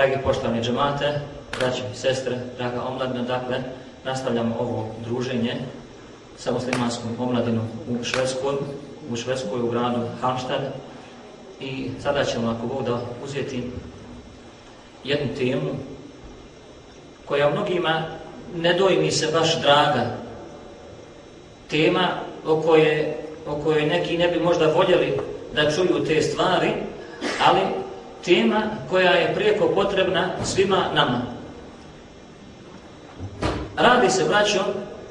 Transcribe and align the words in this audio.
Dragi 0.00 0.16
poštovani 0.24 0.62
džemate, 0.62 1.20
braći 1.58 1.82
i 1.92 1.96
sestre, 1.96 2.36
draga 2.58 2.82
omladina, 2.82 3.22
dakle, 3.22 3.56
nastavljamo 4.04 4.56
ovo 4.60 4.88
druženje 5.04 5.54
sa 6.36 6.52
muslimanskom 6.52 7.10
omladinom 7.18 7.68
u 7.88 8.04
Švedskoj, 8.04 8.54
u 9.10 9.16
Švedskoj 9.16 9.60
u 9.60 9.70
gradu 9.70 10.00
Halmstad. 10.20 10.60
I 11.60 11.90
sada 12.02 12.24
ćemo, 12.24 12.50
ako 12.50 12.66
Bog 12.66 12.84
da 12.84 13.00
uzeti 13.24 13.70
jednu 15.04 15.34
temu 15.38 15.70
koja 17.26 17.50
mnogima 17.50 18.02
ne 18.56 18.74
dojmi 18.74 19.10
se 19.10 19.28
baš 19.32 19.60
draga. 19.60 20.16
Tema 21.70 22.08
o 22.46 22.62
kojoj, 22.62 23.14
o 23.46 23.54
kojoj 23.64 23.86
neki 23.86 24.18
ne 24.18 24.28
bi 24.28 24.40
možda 24.40 24.66
voljeli 24.66 25.18
da 25.54 25.70
čuju 25.70 26.04
te 26.06 26.22
stvari, 26.22 26.70
ali 27.46 27.79
tema 28.24 28.62
koja 28.90 29.10
je 29.10 29.34
prijeko 29.34 29.68
potrebna 29.74 30.28
svima 30.44 30.84
nama. 30.94 31.20
Radi 33.76 34.10
se, 34.10 34.24
braćo, 34.24 34.60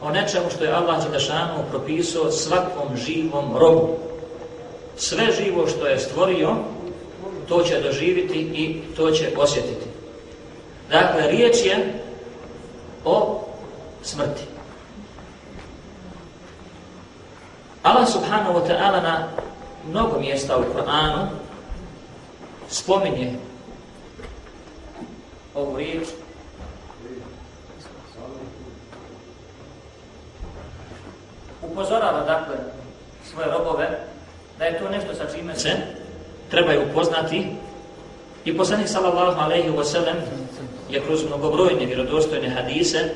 o 0.02 0.12
nečemu 0.12 0.46
što 0.56 0.64
je 0.64 0.74
Allah 0.74 1.04
Đelešanu 1.04 1.64
propisao 1.70 2.32
svakom 2.32 2.98
živom 2.98 3.58
robu. 3.58 3.98
Sve 4.98 5.24
živo 5.44 5.68
što 5.68 5.88
je 5.88 6.00
stvorio, 6.00 6.56
to 7.48 7.64
će 7.64 7.82
doživiti 7.82 8.40
i 8.40 8.82
to 8.96 9.12
će 9.12 9.30
osjetiti. 9.38 9.86
Dakle, 10.90 11.32
riječ 11.32 11.56
je 11.66 12.04
o 13.06 13.42
smrti. 14.02 14.42
Allah 17.84 18.08
subhanahu 18.08 18.60
wa 18.60 18.64
ta'ala 18.68 19.02
na 19.02 19.28
mnogo 19.90 20.20
mjesta 20.20 20.58
u 20.58 20.74
Koranu 20.74 21.28
spominje 22.70 23.32
ovu 25.56 25.78
riječ 25.78 26.08
upozorava 31.62 32.20
dakle 32.20 32.56
svoje 33.32 33.48
robove 33.52 34.00
da 34.60 34.66
je 34.66 34.80
to 34.80 34.90
nešto 34.90 35.16
sa 35.16 35.36
čime 35.36 35.56
se 35.56 35.70
trebaju 36.50 36.82
upoznati 36.92 37.48
i 38.46 38.58
poslanik 38.58 38.88
sallallahu 38.88 39.42
alejhi 39.42 39.70
ve 39.70 39.86
sellem 39.86 40.18
je 40.90 41.02
kroz 41.02 41.26
mnogobrojne 41.26 41.86
vjerodostojne 41.86 42.50
hadise 42.50 43.10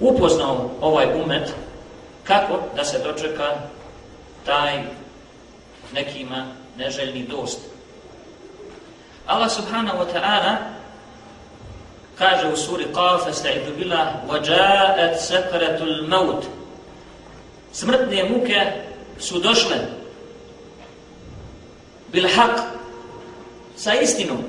upoznao 0.00 0.70
ovaj 0.80 1.22
umet 1.24 1.54
kako 2.24 2.58
da 2.76 2.84
se 2.84 2.98
dočeka 2.98 3.54
taj 4.44 4.82
nekima 5.92 6.46
neželjni 6.76 7.22
dost. 7.22 7.69
Allah 9.29 9.49
subhanahu 9.49 9.97
wa 9.97 10.07
ta'ala 10.13 10.57
kaže 12.17 12.47
u 12.47 12.57
suri 12.57 12.85
Qaf 12.93 13.27
estaidu 13.29 13.71
bila 13.77 14.21
وَجَاءَتْ 14.27 15.19
سَكْرَةُ 15.19 15.79
الْمَوْتِ 15.81 16.43
Smrtne 17.73 18.23
muke 18.29 18.61
su 19.19 19.39
došle 19.39 19.77
bil 22.11 22.27
haq 22.27 22.59
sa 23.75 23.93
istinom 23.93 24.43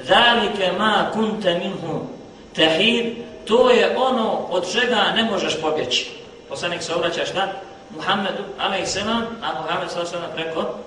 ذَلِكَ 0.00 0.58
مَا 0.78 1.12
كُنْتَ 1.14 1.44
مِنْهُ 1.46 2.06
تَحِيدُ 2.54 3.30
To 3.50 3.70
je 3.70 3.96
ono 3.96 4.46
od 4.50 4.72
čega 4.72 5.12
ne 5.16 5.24
možeš 5.24 5.60
pobjeći. 5.60 6.10
Poslanik 6.48 6.82
se 6.82 6.94
obraća 6.94 7.26
šta? 7.26 7.52
Muhammedu, 7.90 8.42
a.s. 8.58 8.96
a 9.42 9.62
Muhammed 9.62 9.90
s.a.s. 9.90 10.12
preko 10.34 10.78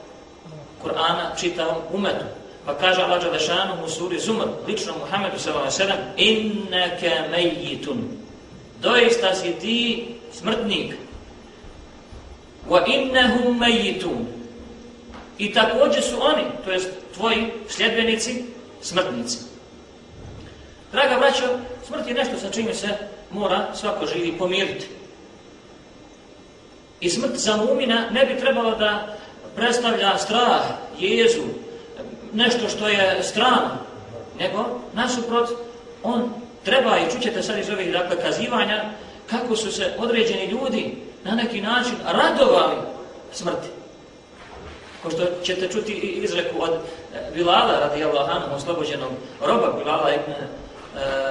Kur'ana 0.83 1.35
čitao 1.39 1.81
umetu. 1.93 2.25
Pa 2.68 2.76
kaže 2.76 3.00
Allah 3.00 3.16
Đalešanu 3.16 3.80
u 3.84 3.88
suri 3.88 4.20
Zumr, 4.20 4.44
lično 4.66 4.92
Muhammedu 5.00 5.38
s.a.v. 5.40 5.92
Inneke 6.16 7.32
mejitun. 7.32 7.96
Doista 8.82 9.32
si 9.34 9.56
ti 9.56 10.06
smrtnik. 10.32 10.92
Wa 12.68 12.84
innehum 12.84 13.56
mejitun. 13.58 14.26
I 15.38 15.52
također 15.52 16.02
su 16.02 16.16
oni, 16.20 16.44
to 16.64 16.70
jest 16.70 16.88
tvoji 17.14 17.52
sljedbenici, 17.68 18.44
smrtnici. 18.82 19.38
Draga 20.92 21.18
braćo, 21.18 21.44
smrt 21.86 22.08
je 22.08 22.14
nešto 22.14 22.36
sa 22.38 22.50
čime 22.50 22.74
se 22.74 22.88
mora 23.30 23.74
svako 23.74 24.06
živi 24.06 24.38
pomiriti. 24.38 24.86
I 27.00 27.10
smrt 27.10 27.36
za 27.36 27.56
mumina 27.56 28.10
ne 28.10 28.26
bi 28.26 28.40
trebalo 28.40 28.74
da 28.74 29.16
predstavlja 29.56 30.18
strah, 30.18 30.62
jezu, 30.98 31.42
nešto 32.32 32.68
što 32.68 32.88
je 32.88 33.22
strano, 33.22 33.70
nego 34.38 34.64
nasuprot 34.94 35.48
on 36.02 36.30
treba 36.64 36.98
i 36.98 37.10
čućete 37.12 37.42
sad 37.42 37.58
iz 37.58 37.70
ovih 37.70 37.92
dakle, 37.92 38.22
kazivanja 38.22 38.84
kako 39.30 39.56
su 39.56 39.72
se 39.72 39.94
određeni 39.98 40.46
ljudi 40.46 40.96
na 41.24 41.34
neki 41.34 41.60
način 41.60 41.94
radovali 42.04 42.76
smrti. 43.32 43.68
Ko 45.02 45.10
što 45.10 45.22
ćete 45.42 45.68
čuti 45.68 45.92
izreku 45.92 46.62
od 46.62 46.70
e, 46.70 46.78
Bilala 47.34 47.78
radijallahu 47.80 48.30
anhu, 48.30 48.54
oslobođenog 48.54 49.10
roba 49.46 49.72
Bilala 49.78 50.14
ibn 50.14 50.32
e, 50.32 50.46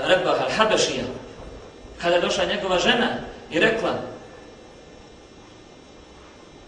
Rebaha 0.07 0.45
al-Habešija, 0.45 1.03
kada 2.01 2.15
je 2.15 2.21
došla 2.21 2.45
njegova 2.45 2.79
žena 2.79 3.07
i 3.51 3.59
rekla 3.59 3.89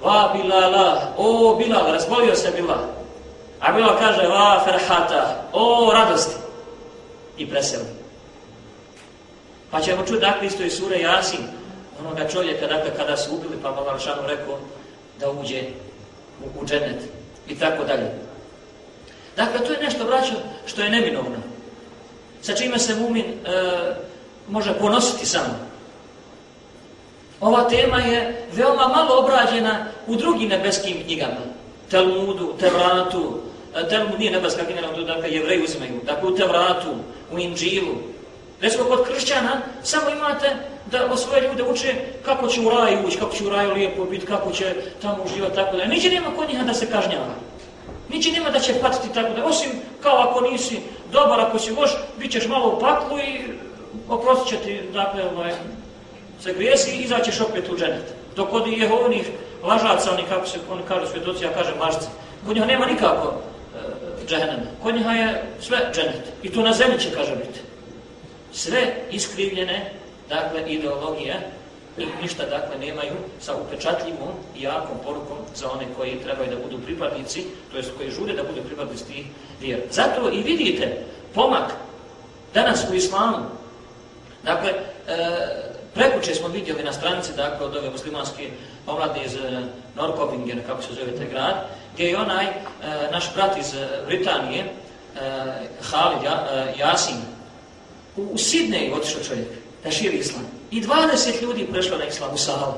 Va 0.03 0.31
Bilala, 0.35 1.13
o 1.17 1.55
Bilal, 1.55 1.91
razbolio 1.91 2.35
se 2.35 2.51
Bilal. 2.55 2.98
A 3.59 3.71
Bilal 3.71 3.97
kaže, 3.99 4.27
la 4.27 4.63
Ferhata, 4.65 5.49
o 5.53 5.91
radosti. 5.93 6.35
I 7.37 7.49
preseli. 7.49 7.85
Pa 9.71 9.81
ćemo 9.81 10.05
čuti 10.05 10.19
dakle 10.19 10.47
isto 10.47 10.63
i 10.63 10.69
sure 10.69 10.99
Jasin, 10.99 11.39
onoga 11.99 12.29
čovjeka, 12.29 12.67
dakle, 12.67 12.91
kada 12.97 13.17
su 13.17 13.35
ubili, 13.35 13.57
pa 13.63 13.71
Malaršanu 13.71 14.27
rekao 14.27 14.57
da 15.19 15.31
uđe 15.31 15.61
u, 16.43 16.61
u 16.61 16.65
dženet 16.65 17.01
i 17.47 17.59
tako 17.59 17.83
dalje. 17.83 18.11
Dakle, 19.35 19.65
to 19.65 19.73
je 19.73 19.79
nešto, 19.79 20.05
braćo, 20.05 20.33
što 20.65 20.81
je 20.81 20.89
neminovno. 20.89 21.37
Sa 22.41 22.53
čime 22.53 22.79
se 22.79 22.95
mumin 22.95 23.25
e, 23.25 23.35
može 24.47 24.73
ponositi 24.73 25.25
samo. 25.25 25.69
Ova 27.41 27.69
tema 27.69 27.97
je 27.97 28.47
veoma 28.53 28.87
malo 28.87 29.19
obrađena 29.19 29.85
u 30.07 30.15
drugim 30.15 30.49
nebeskim 30.49 31.03
knjigama. 31.03 31.41
Talmudu, 31.91 32.53
Tevratu, 32.59 33.39
e, 33.75 34.17
nije 34.17 34.31
nebeska 34.31 34.65
knjiga, 34.65 34.81
to 34.95 35.03
dakle 35.03 35.31
jevreji 35.31 35.63
uzmeju, 35.63 36.01
dakle 36.05 36.29
u 36.29 36.35
Tevratu, 36.35 36.89
u 37.31 37.39
Inđilu. 37.39 37.95
Recimo 38.61 38.83
kod 38.83 39.07
kršćana 39.07 39.61
samo 39.83 40.09
imate 40.09 40.55
da 40.91 41.05
o 41.11 41.17
svoje 41.17 41.41
ljude 41.41 41.63
uče 41.63 41.95
kako 42.25 42.47
će 42.47 42.61
u 42.61 42.69
raju 42.69 42.97
ući, 43.07 43.17
kako 43.17 43.35
će 43.35 43.45
u 43.45 43.49
raju 43.49 43.73
lijepo 43.73 44.05
biti, 44.05 44.25
kako 44.25 44.51
će 44.51 44.75
tamo 45.01 45.23
uživati, 45.23 45.55
tako 45.55 45.77
da. 45.77 45.85
Niće 45.85 46.09
nema 46.09 46.27
kod 46.35 46.49
njih 46.49 46.63
da 46.63 46.73
se 46.73 46.91
kažnjava. 46.91 47.35
Niće 48.09 48.31
nema 48.31 48.49
da 48.49 48.59
će 48.59 48.81
patiti 48.81 49.13
tako 49.13 49.33
da. 49.33 49.45
Osim 49.45 49.69
kao 50.03 50.17
ako 50.17 50.41
nisi 50.41 50.79
dobar, 51.11 51.39
ako 51.39 51.59
si 51.59 51.71
loš, 51.71 51.91
bit 52.19 52.31
ćeš 52.31 52.47
malo 52.47 52.67
u 52.69 52.79
paklu 52.79 53.19
i 53.19 53.41
oprostit 54.09 54.49
će 54.49 54.57
ti, 54.57 54.81
dakle, 54.93 55.23
ovaj, 55.23 55.51
se 56.43 56.53
grijesi 56.53 56.91
i 56.91 57.03
izaćeš 57.03 57.41
opet 57.41 57.69
u 57.69 57.77
dženet. 57.77 58.13
Dok 58.35 58.53
od 58.53 58.67
jehovnih 58.67 59.29
lažaca, 59.63 60.11
oni 60.11 60.23
kako 60.29 60.47
se 60.47 60.57
oni 60.71 60.81
kažu 60.87 61.07
svjedoci, 61.07 61.43
ja 61.43 61.53
kažem 61.53 61.79
lažci, 61.79 62.07
kod 62.45 62.55
njih 62.55 62.65
nema 62.65 62.85
nikako 62.85 63.33
e, 64.29 64.35
džehennema. 64.35 64.71
Kod 64.83 64.95
njiha 64.95 65.11
je 65.11 65.43
sve 65.61 65.77
dženet. 65.93 66.23
I 66.43 66.49
to 66.49 66.61
na 66.61 66.73
zemlji 66.73 66.99
će, 66.99 67.11
kaže, 67.11 67.35
biti. 67.35 67.59
Sve 68.53 68.95
iskrivljene, 69.11 69.91
dakle, 70.29 70.61
ideologije 70.67 71.35
i 71.97 72.05
ništa, 72.21 72.45
dakle, 72.45 72.87
nemaju 72.87 73.13
sa 73.39 73.55
upečatljivom 73.55 74.29
i 74.57 74.61
jakom 74.61 74.97
porukom 75.03 75.37
za 75.55 75.71
one 75.71 75.85
koji 75.97 76.19
trebaju 76.23 76.49
da 76.49 76.63
budu 76.63 76.83
pripadnici, 76.85 77.43
to 77.71 77.77
jest 77.77 77.91
koji 77.97 78.11
žure 78.11 78.33
da 78.33 78.43
budu 78.43 78.61
pripadnici 78.61 79.05
tih 79.05 79.25
vjera. 79.61 79.81
Zato 79.91 80.29
i 80.31 80.43
vidite 80.43 81.03
pomak 81.33 81.71
danas 82.53 82.85
u 82.91 82.93
islamu. 82.93 83.37
Dakle, 84.43 84.69
e, 85.07 85.69
Prekuće 85.93 86.35
smo 86.35 86.47
vidjeli 86.47 86.83
na 86.83 86.93
stranici, 86.93 87.31
dakle, 87.35 87.65
od 87.65 87.75
ove 87.75 87.89
muslimanske 87.89 88.49
omlade 88.87 89.19
iz 89.25 89.35
e, 89.35 89.37
uh, 89.37 89.63
Norkopingen, 89.95 90.61
kako 90.67 90.81
se 90.81 90.93
zove 90.93 91.17
taj 91.17 91.27
grad, 91.27 91.55
gdje 91.99 92.09
je 92.09 92.17
onaj 92.17 92.45
e, 92.45 92.51
naš 93.11 93.33
brat 93.35 93.57
iz 93.57 93.73
e, 93.73 93.87
Britanije, 94.05 94.63
e, 94.63 94.69
Halid 95.81 96.23
ja, 96.23 96.47
e, 96.51 96.73
Jasin, 96.79 97.15
u, 98.17 98.21
u 98.21 98.37
Sidneju 98.37 98.95
otišao 98.95 99.23
čovjek, 99.23 99.47
da 99.83 99.91
širi 99.91 100.17
islam. 100.17 100.45
I 100.71 100.81
20 100.81 101.41
ljudi 101.41 101.67
prešlo 101.71 101.97
na 101.97 102.05
islam 102.05 102.33
u 102.33 102.37
Sahavu. 102.37 102.73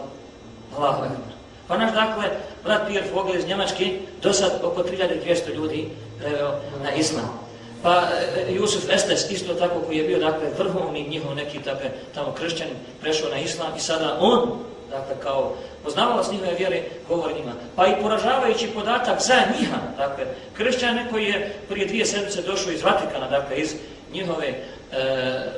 Allahu 0.78 1.04
ekber. 1.06 1.34
Pa 1.68 1.78
naš, 1.78 1.94
dakle, 1.94 2.24
brat 2.64 2.88
Pierre 2.88 3.10
Vogel 3.14 3.36
iz 3.36 3.48
Njemačke, 3.48 4.00
do 4.22 4.34
sad 4.34 4.52
oko 4.64 4.84
3200 4.84 5.56
ljudi 5.56 5.90
preveo 6.20 6.60
na 6.84 6.92
islam. 6.92 7.40
Pa 7.84 8.04
e, 8.38 8.54
Jusuf 8.54 8.90
Estes 8.90 9.32
isto 9.32 9.54
tako 9.54 9.80
koji 9.80 9.98
je 9.98 10.08
bio 10.08 10.20
dakle 10.20 10.48
vrhovni 10.58 11.08
njihov 11.10 11.36
neki 11.36 11.60
dakle 11.60 11.90
tamo 12.16 12.32
kršćanin 12.32 12.76
prešao 13.02 13.30
na 13.30 13.40
islam 13.40 13.72
i 13.78 13.80
sada 13.80 14.18
on 14.20 14.60
dakle 14.92 15.16
kao 15.24 15.56
poznavalac 15.84 16.32
njihove 16.32 16.54
vjere 16.54 16.84
govori 17.08 17.34
njima. 17.34 17.52
Pa 17.76 17.88
i 17.88 18.02
poražavajući 18.02 18.68
podatak 18.68 19.22
za 19.22 19.36
njiha, 19.60 19.78
dakle 19.98 20.26
kršćane 20.54 21.08
koji 21.12 21.26
je 21.26 21.56
prije 21.70 21.88
dvije 21.88 22.06
sedmice 22.06 22.42
došao 22.42 22.72
iz 22.72 22.84
Vatikana, 22.84 23.28
dakle 23.28 23.58
iz 23.58 23.76
njihove 24.14 24.48
e, 24.48 24.56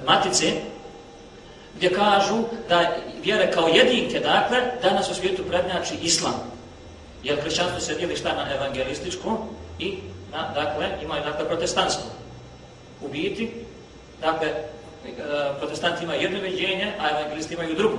matice, 0.06 0.46
gdje 1.76 1.94
kažu 1.94 2.44
da 2.70 2.96
vjere 3.24 3.52
kao 3.52 3.68
jedinke, 3.68 4.20
dakle, 4.20 4.58
danas 4.82 5.12
u 5.12 5.16
svijetu 5.16 5.44
prednjači 5.44 5.94
islam. 6.02 6.52
Jer 7.24 7.44
kršćanstvo 7.44 7.80
se 7.80 7.96
dijeli 7.96 8.16
šta 8.16 8.36
na 8.36 8.56
evangelističko 8.56 9.48
i 9.80 9.98
na, 10.32 10.52
dakle, 10.56 10.88
imaju 11.04 11.24
dakle, 11.24 11.48
protestantsko. 11.48 12.04
U 13.02 13.08
biti, 13.08 13.52
dakle, 14.22 14.48
e, 14.48 14.62
protestanti 15.60 16.04
imaju 16.04 16.22
jedno 16.22 16.40
viđenje, 16.40 16.94
a 17.00 17.10
evangelisti 17.10 17.54
imaju 17.54 17.76
drugo. 17.76 17.98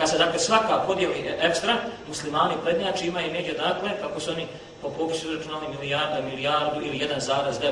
Kad 0.00 0.10
se 0.10 0.18
dakle 0.18 0.38
svaka 0.38 0.82
podijeli 0.86 1.14
e, 1.14 1.38
ekstra, 1.40 1.76
muslimani 2.08 2.54
prednjači 2.64 3.06
imaju 3.06 3.32
među 3.32 3.52
dakle, 3.52 3.90
kako 4.02 4.20
su 4.20 4.30
oni 4.30 4.46
po 4.82 4.88
popisu 4.88 5.32
izračunali 5.32 5.66
milijarda, 5.80 6.28
milijardu 6.30 6.86
ili 6.86 6.98
1,9 6.98 7.70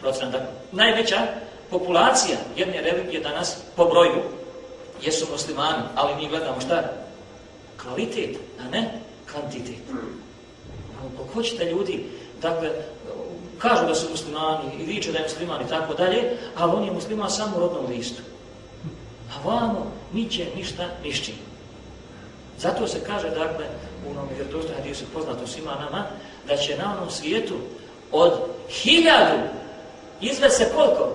procenta. 0.00 0.38
Dakle, 0.38 0.46
najveća 0.72 1.18
populacija 1.70 2.36
jedne 2.56 2.82
religije 2.82 3.20
danas 3.20 3.56
po 3.76 3.84
broju 3.84 4.22
jesu 5.02 5.26
muslimani, 5.32 5.82
ali 5.94 6.16
mi 6.16 6.28
gledamo 6.28 6.60
šta? 6.60 6.82
Kvalitet, 7.82 8.36
a 8.60 8.70
ne 8.70 9.00
kvantitet. 9.32 9.78
Ako 11.14 11.32
hoćete 11.34 11.64
ljudi, 11.64 12.06
dakle, 12.42 12.70
kažu 13.58 13.86
da 13.86 13.94
su 13.94 14.10
muslimani 14.10 14.64
i 14.80 14.84
viče 14.84 15.12
da 15.12 15.18
je 15.18 15.24
musliman 15.24 15.62
i 15.62 15.68
tako 15.68 15.94
dalje, 15.94 16.36
ali 16.56 16.72
on 16.76 16.84
je 16.84 16.92
musliman 16.92 17.30
samo 17.30 17.56
u 17.56 17.60
rodnom 17.60 17.86
listu. 17.86 18.22
A 19.34 19.48
vamo 19.48 19.92
niće 20.12 20.46
ništa 20.56 20.86
nišći. 21.02 21.32
Zato 22.58 22.86
se 22.86 23.00
kaže, 23.06 23.30
dakle, 23.30 23.64
u 24.06 24.10
onom 24.10 24.28
vjertostoj 24.36 24.76
hadisu 24.76 25.04
poznato 25.14 25.46
svima 25.46 25.70
nama, 25.70 26.06
da 26.48 26.56
će 26.56 26.76
na 26.76 26.94
onom 26.96 27.10
svijetu 27.10 27.54
od 28.12 28.32
hiljadu 28.68 29.38
izve 30.20 30.50
se 30.50 30.68
koliko? 30.74 31.08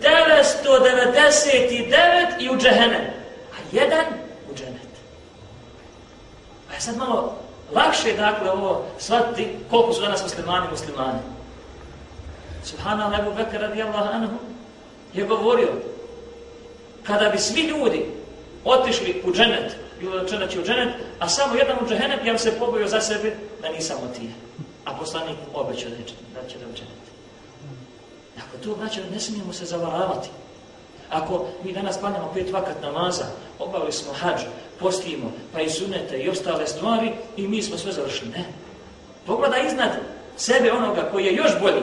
999 0.00 2.40
i 2.40 2.50
u 2.50 2.58
džehenem. 2.58 3.04
A 3.52 3.56
jedan 3.72 4.04
u 4.50 4.54
dženet. 4.54 4.88
Pa 6.68 6.74
je 6.74 6.80
sad 6.80 6.96
malo 6.96 7.38
lakše, 7.72 8.12
dakle, 8.12 8.50
ovo 8.50 8.84
shvatiti 8.98 9.48
koliko 9.70 9.92
su 9.92 10.00
danas 10.00 10.22
muslimani 10.22 10.66
muslimani. 10.70 11.18
Subhanallah, 12.64 13.20
Ebu 13.20 13.30
Bekir 13.36 13.60
radijallahu 13.60 14.08
anhu 14.12 14.36
je 15.14 15.24
govorio 15.24 15.68
kada 17.02 17.28
bi 17.28 17.38
svi 17.38 17.60
ljudi 17.60 18.06
otišli 18.64 19.22
u 19.24 19.32
dženet, 19.32 19.76
bilo 20.04 20.22
da 20.38 20.48
će 20.48 20.60
u 20.60 20.64
dženet, 20.64 20.94
a 21.18 21.28
samo 21.28 21.54
jedan 21.54 21.76
u 21.84 21.88
džehennem, 21.88 22.26
ja 22.26 22.38
se 22.38 22.58
pobojio 22.58 22.88
za 22.88 23.00
sebe 23.00 23.36
da 23.62 23.68
nisam 23.68 23.96
od 24.02 24.18
tije. 24.18 24.32
A 24.84 24.94
poslanik 24.94 25.36
obećao 25.54 25.90
da, 25.90 25.96
da 26.40 26.48
će 26.48 26.58
da 26.58 26.66
u 26.66 26.74
dženet. 26.76 27.04
Ako 28.38 28.64
to 28.64 28.74
znači, 28.78 29.00
ne 29.12 29.20
smijemo 29.20 29.52
se 29.52 29.64
zavaravati. 29.64 30.28
Ako 31.10 31.46
mi 31.64 31.72
danas 31.72 31.98
planjamo 31.98 32.30
pet 32.34 32.52
vakat 32.52 32.82
namaza, 32.82 33.24
obavili 33.58 33.92
smo 33.92 34.12
hađ, 34.12 34.40
postijemo, 34.80 35.32
pa 35.52 35.60
i 35.60 35.70
sunete 35.70 36.18
i 36.18 36.28
ostale 36.28 36.66
stvari 36.66 37.12
i 37.36 37.48
mi 37.48 37.62
smo 37.62 37.78
sve 37.78 37.92
završili. 37.92 38.30
Ne. 38.30 38.44
Pogledaj 39.26 39.66
iznad 39.66 39.90
sebe 40.36 40.72
onoga 40.72 41.08
koji 41.12 41.24
je 41.24 41.34
još 41.34 41.60
bolji, 41.60 41.82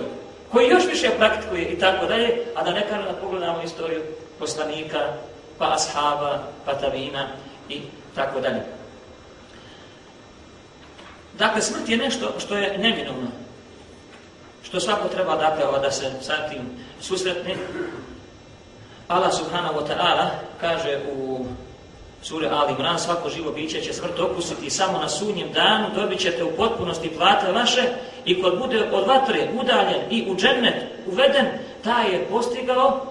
koji 0.51 0.69
još 0.69 0.85
više 0.85 1.09
praktikuje 1.17 1.63
i 1.63 1.79
tako 1.79 2.05
dalje, 2.05 2.45
a 2.55 2.63
da 2.63 2.71
ne 2.71 2.87
kada 2.89 3.03
da 3.03 3.13
pogledamo 3.13 3.61
istoriju 3.63 4.01
poslanika, 4.39 4.99
pa 5.57 5.73
ashaba, 5.73 6.43
pa 6.65 6.73
tavina 6.73 7.27
i 7.69 7.81
tako 8.15 8.39
dalje. 8.39 8.61
Dakle, 11.37 11.61
smrt 11.61 11.89
je 11.89 11.97
nešto 11.97 12.33
što 12.39 12.57
je 12.57 12.77
neminovno. 12.77 13.27
Što 14.63 14.79
svako 14.79 15.07
treba 15.07 15.35
dakle 15.35 15.79
da 15.81 15.91
se 15.91 16.11
sa 16.21 16.49
tim 16.49 16.61
susretne. 17.01 17.55
Allah 19.07 19.33
subhanahu 19.33 19.79
wa 19.79 19.87
ta'ala 19.87 20.27
kaže 20.61 20.99
u 21.15 21.45
suri 22.21 22.47
Ali 22.51 22.73
Imran, 22.73 22.99
svako 22.99 23.29
živo 23.29 23.51
biće 23.51 23.81
će 23.81 23.93
smrt 23.93 24.19
okusiti 24.19 24.69
samo 24.69 24.97
na 24.97 25.09
sunnjem 25.09 25.51
danu, 25.53 25.85
dobit 25.95 26.19
ćete 26.19 26.43
u 26.43 26.55
potpunosti 26.57 27.09
plate 27.17 27.51
vaše 27.51 27.81
i 28.25 28.41
kod 28.41 28.57
bude 28.57 28.89
od 28.91 29.07
vatre 29.07 29.47
udaljen 29.61 30.01
i 30.09 30.31
u 30.31 30.35
džennet 30.35 30.75
uveden, 31.07 31.45
taj 31.83 32.11
je 32.11 32.27
postigao 32.29 33.05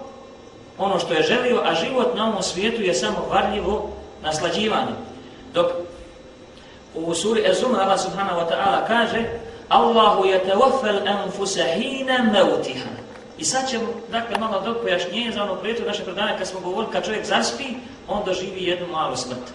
ono 0.77 0.99
što 0.99 1.13
je 1.13 1.23
želio, 1.23 1.61
a 1.65 1.75
život 1.75 2.15
na 2.15 2.27
ovom 2.27 2.43
svijetu 2.43 2.81
je 2.81 2.93
samo 2.93 3.27
varljivo 3.29 3.89
naslađivanje. 4.23 4.93
Dok 5.53 5.71
u 6.95 7.13
suri 7.13 7.43
Ezuma 7.45 7.81
Allah 7.81 7.99
subhanahu 8.01 8.39
wa 8.39 8.47
ta'ala 8.49 8.87
kaže 8.87 9.25
Allahu 9.69 10.25
je 10.25 10.43
teofel 10.43 11.07
enfuse 11.07 11.63
hine 11.63 12.23
meutiha. 12.31 12.89
I 13.37 13.45
sad 13.45 13.69
ćemo, 13.69 13.85
dakle, 14.11 14.37
malo 14.39 14.61
dok 14.61 14.81
pojašnjenje 14.81 15.31
za 15.31 15.43
ono 15.43 15.55
prijetu 15.55 15.83
naše 15.87 16.03
predane, 16.03 16.37
kad 16.37 16.47
smo 16.47 16.59
govorili, 16.59 16.93
kad 16.93 17.05
čovjek 17.05 17.25
zaspi, 17.25 17.63
on 18.07 18.23
doživi 18.25 18.63
jednu 18.63 18.87
malu 18.87 19.15
smrt. 19.15 19.53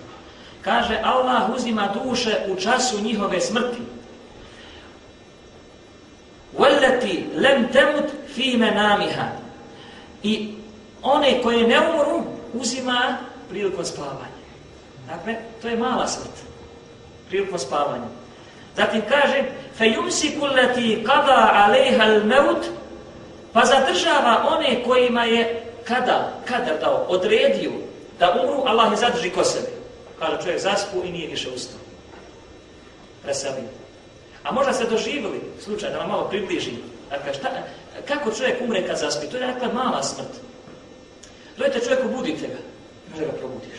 Kaže, 0.63 1.01
Allah 1.05 1.43
uzima 1.57 1.89
duše 2.05 2.37
u 2.49 2.57
času 2.57 3.01
njihove 3.03 3.41
smrti. 3.41 3.79
Wallati 6.59 7.25
lem 7.37 7.69
temut 7.73 8.11
fi 8.35 8.57
menamiha. 8.57 9.27
I 10.23 10.55
one 11.03 11.43
koje 11.43 11.67
ne 11.67 11.81
umru, 11.81 12.25
uzima 12.55 13.17
prilikom 13.49 13.85
spavanja. 13.85 14.36
Dakle, 15.09 15.37
to 15.63 15.69
je 15.69 15.77
mala 15.77 16.07
smrt. 16.09 16.31
Prilikom 17.29 17.59
spavanja. 17.59 18.07
Zatim 18.77 19.03
kaže, 19.09 19.45
fejumsi 19.79 20.37
kullati 20.41 21.05
kada 21.07 21.51
alejha 21.55 22.05
al-maut, 22.05 22.67
pa 23.53 23.65
zadržava 23.65 24.45
one 24.49 24.85
kojima 24.85 25.25
je 25.25 25.63
kada, 25.85 26.33
kada 26.45 26.77
dao, 26.81 27.07
odredio 27.09 27.71
da 28.19 28.35
umru, 28.43 28.63
Allah 28.67 28.93
je 28.93 28.97
zadrži 28.97 29.31
ko 29.31 29.45
sebe. 29.45 29.69
Kaže 30.19 30.43
čovjek 30.43 30.61
zaspu 30.61 31.03
i 31.05 31.13
nije 31.13 31.29
više 31.29 31.49
ustao. 31.51 31.81
Preselio. 33.23 33.69
A 34.43 34.53
možda 34.53 34.73
se 34.73 34.85
doživili, 34.85 35.41
slučaj, 35.65 35.91
da 35.91 35.99
vam 35.99 36.09
malo 36.09 36.29
približim. 36.29 36.77
Dakle, 37.11 37.35
šta, 37.35 37.49
kako 38.09 38.31
čovjek 38.31 38.61
umre 38.61 38.87
kad 38.87 38.99
zaspi? 38.99 39.27
To 39.27 39.37
je 39.37 39.47
dakle 39.47 39.73
mala 39.73 40.03
smrt. 40.03 40.29
Dojete 41.59 41.81
čovjeku, 41.81 42.09
budite 42.17 42.47
ga. 42.47 42.59
Može 43.13 43.25
ga 43.25 43.33
probudiš. 43.33 43.79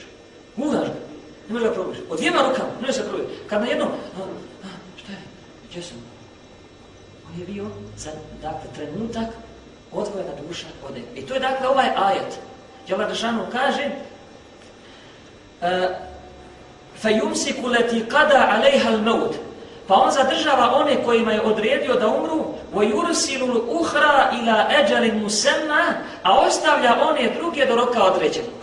Udaš 0.58 0.88
ga. 0.88 1.07
Ne 1.49 1.55
može 1.55 1.65
ga 1.65 1.73
probudiš. 1.73 2.01
Od 2.11 2.19
dvijema 2.19 2.39
rukama, 2.39 2.69
ne 2.81 2.81
može 2.81 2.93
se 2.93 3.09
probudiš. 3.09 3.37
Kad 3.49 3.61
na 3.61 3.67
jednom, 3.67 3.89
a, 3.89 4.21
a, 4.65 4.69
šta 4.97 5.13
je? 5.13 5.19
Gdje 5.71 5.83
sam? 5.83 5.97
On 7.33 7.41
je 7.41 7.47
bio 7.47 7.67
za, 7.97 8.11
dakle, 8.43 8.71
trenutak 8.75 9.29
odvojena 9.93 10.31
duša 10.49 10.67
od 10.89 10.95
njega. 10.95 11.07
I 11.15 11.27
to 11.27 11.35
je 11.35 11.41
dakle 11.41 11.69
ovaj 11.69 11.89
ajet. 11.97 12.39
Jela 12.89 13.09
Držanu 13.09 13.47
kaže 13.53 13.91
فَيُمْسِكُ 17.03 17.59
لَتِي 17.65 18.01
قَدَ 18.11 18.33
عَلَيْهَا 18.33 18.89
الْمَوْتِ 18.89 19.35
Pa 19.87 19.95
on 19.95 20.11
zadržava 20.11 20.75
one 20.75 21.05
kojima 21.05 21.33
je 21.33 21.41
odredio 21.41 21.95
da 21.95 22.09
umru 22.09 22.55
وَيُرْسِلُ 22.75 23.43
الْأُخْرَى 23.43 24.31
إِلَا 24.33 24.57
أَجَلٍ 24.81 25.25
مُسَمَّا 25.25 25.83
A 26.23 26.39
ostavlja 26.39 26.97
one 27.09 27.31
druge 27.39 27.67
do 27.67 27.77
roka 27.77 28.03
određenog. 28.03 28.63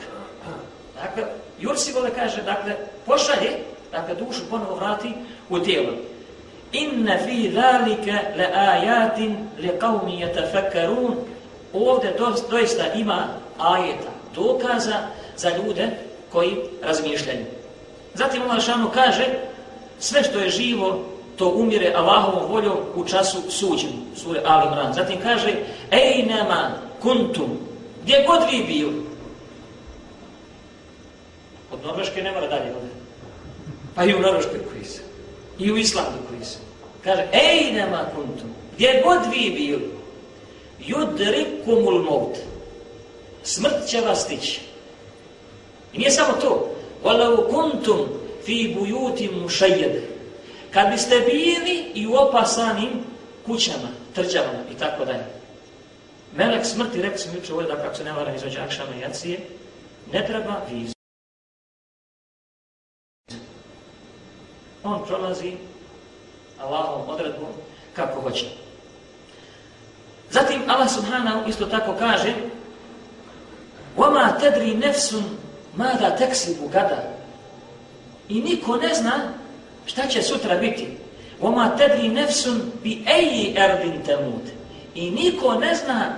Dakle, 0.95 1.23
Jursivo 1.64 2.00
kaže, 2.14 2.42
dakle, 2.42 2.76
pošalje, 3.06 3.50
dakle, 3.92 4.14
dušu 4.14 4.40
ponovo 4.50 4.74
vrati 4.74 5.12
u 5.50 5.58
tijelo. 5.58 5.92
Inna 6.72 7.18
fi 7.24 7.50
zalika 7.54 8.18
la 8.38 8.44
ayatin 8.44 9.36
li 9.58 9.70
qaumi 9.80 10.18
yatafakkarun. 10.24 11.14
Ovde 11.72 12.12
doista 12.50 12.92
ima 12.94 13.26
ajeta, 13.58 14.10
dokaza 14.34 14.94
za 15.36 15.50
ljude 15.56 15.88
koji 16.32 16.56
razmišljaju. 16.82 17.44
Zatim 18.14 18.42
Allah 18.42 18.62
šanu 18.62 18.90
kaže, 18.94 19.24
sve 19.98 20.22
što 20.22 20.38
je 20.38 20.50
živo, 20.50 21.04
to 21.36 21.48
umire 21.48 21.92
Allahovom 21.96 22.52
voljom 22.52 22.76
u 22.94 23.04
času 23.04 23.50
suđenja, 23.50 23.92
sure 24.16 24.40
Ali 24.44 24.66
Imran. 24.66 24.92
Zatim 24.92 25.16
kaže, 25.22 25.52
ej 25.90 26.22
nema 26.22 26.70
kuntum, 27.02 27.50
gdje 28.02 28.24
god 28.26 28.42
vi 28.50 28.64
bili. 28.66 29.13
Od 31.84 31.90
Norveške 31.90 32.22
ne 32.22 32.32
mora 32.32 32.46
dalje 32.46 32.70
ode. 32.70 32.88
Pa 33.94 34.04
i 34.04 34.14
u 34.14 34.20
Norveškoj 34.20 34.60
koji 34.72 34.84
se. 34.84 35.00
I 35.58 35.72
u 35.72 35.76
Islandu 35.76 36.18
koji 36.28 36.44
se. 36.44 36.58
Kaže, 37.04 37.26
ej 37.32 37.72
nema 37.72 38.04
kuntum, 38.14 38.50
gdje 38.74 39.02
god 39.04 39.18
vi 39.32 39.50
bili. 39.50 39.90
Judrikumul 40.80 42.02
maut. 42.02 42.36
Smrt 43.42 43.86
će 43.88 44.00
vas 44.00 44.22
stići. 44.22 44.60
I 45.92 45.98
nije 45.98 46.10
samo 46.10 46.32
to. 46.40 46.74
Walau 47.04 47.50
kuntum 47.50 48.08
fi 48.44 48.76
buyutin 48.78 49.42
mushayyad. 49.42 50.00
Kad 50.70 50.90
biste 50.90 51.20
bili 51.20 51.84
i 51.94 52.06
u 52.06 52.14
opasanim 52.14 52.90
kućama, 53.46 53.88
trđavama 54.14 54.64
i 54.76 54.78
tako 54.78 55.04
dalje. 55.04 55.24
Melek 56.36 56.66
smrti, 56.66 57.02
rekao 57.02 57.18
sam 57.18 57.34
juče 57.34 57.54
ovdje, 57.54 57.68
da 57.68 57.82
kako 57.82 57.94
se 57.94 58.04
ne 58.04 58.12
varam 58.12 58.34
između 58.34 58.60
Akšama 58.60 58.96
i 58.96 59.00
Jacije, 59.00 59.40
ne 60.12 60.26
treba 60.26 60.60
vizu. 60.70 60.93
On 64.83 65.05
prolazi 65.07 65.53
Allahom 66.59 67.09
odredbom 67.09 67.53
kako 67.93 68.21
hoće. 68.21 68.45
Zatim 70.31 70.61
Allah 70.67 70.89
subhanahu 70.89 71.49
isto 71.49 71.65
tako 71.65 71.93
kaže 71.99 72.33
وَمَا 73.97 74.39
تَدْرِي 74.39 74.75
نَفْسٌ 74.75 75.13
مَاذَا 75.77 76.09
تَكْسِبُ 76.09 76.71
gada 76.71 77.03
I 78.29 78.41
niko 78.41 78.77
ne 78.77 78.93
zna 78.95 79.33
šta 79.85 80.07
će 80.07 80.21
sutra 80.21 80.55
biti. 80.55 80.87
وَمَا 81.41 81.75
تَدْرِي 81.77 82.09
نَفْسٌ 82.09 82.47
بِأَيِّ 82.83 83.57
أَرْضٍ 83.57 84.05
تَمُوتِ 84.07 84.45
I 84.95 85.11
niko 85.11 85.53
ne 85.53 85.75
zna 85.75 86.15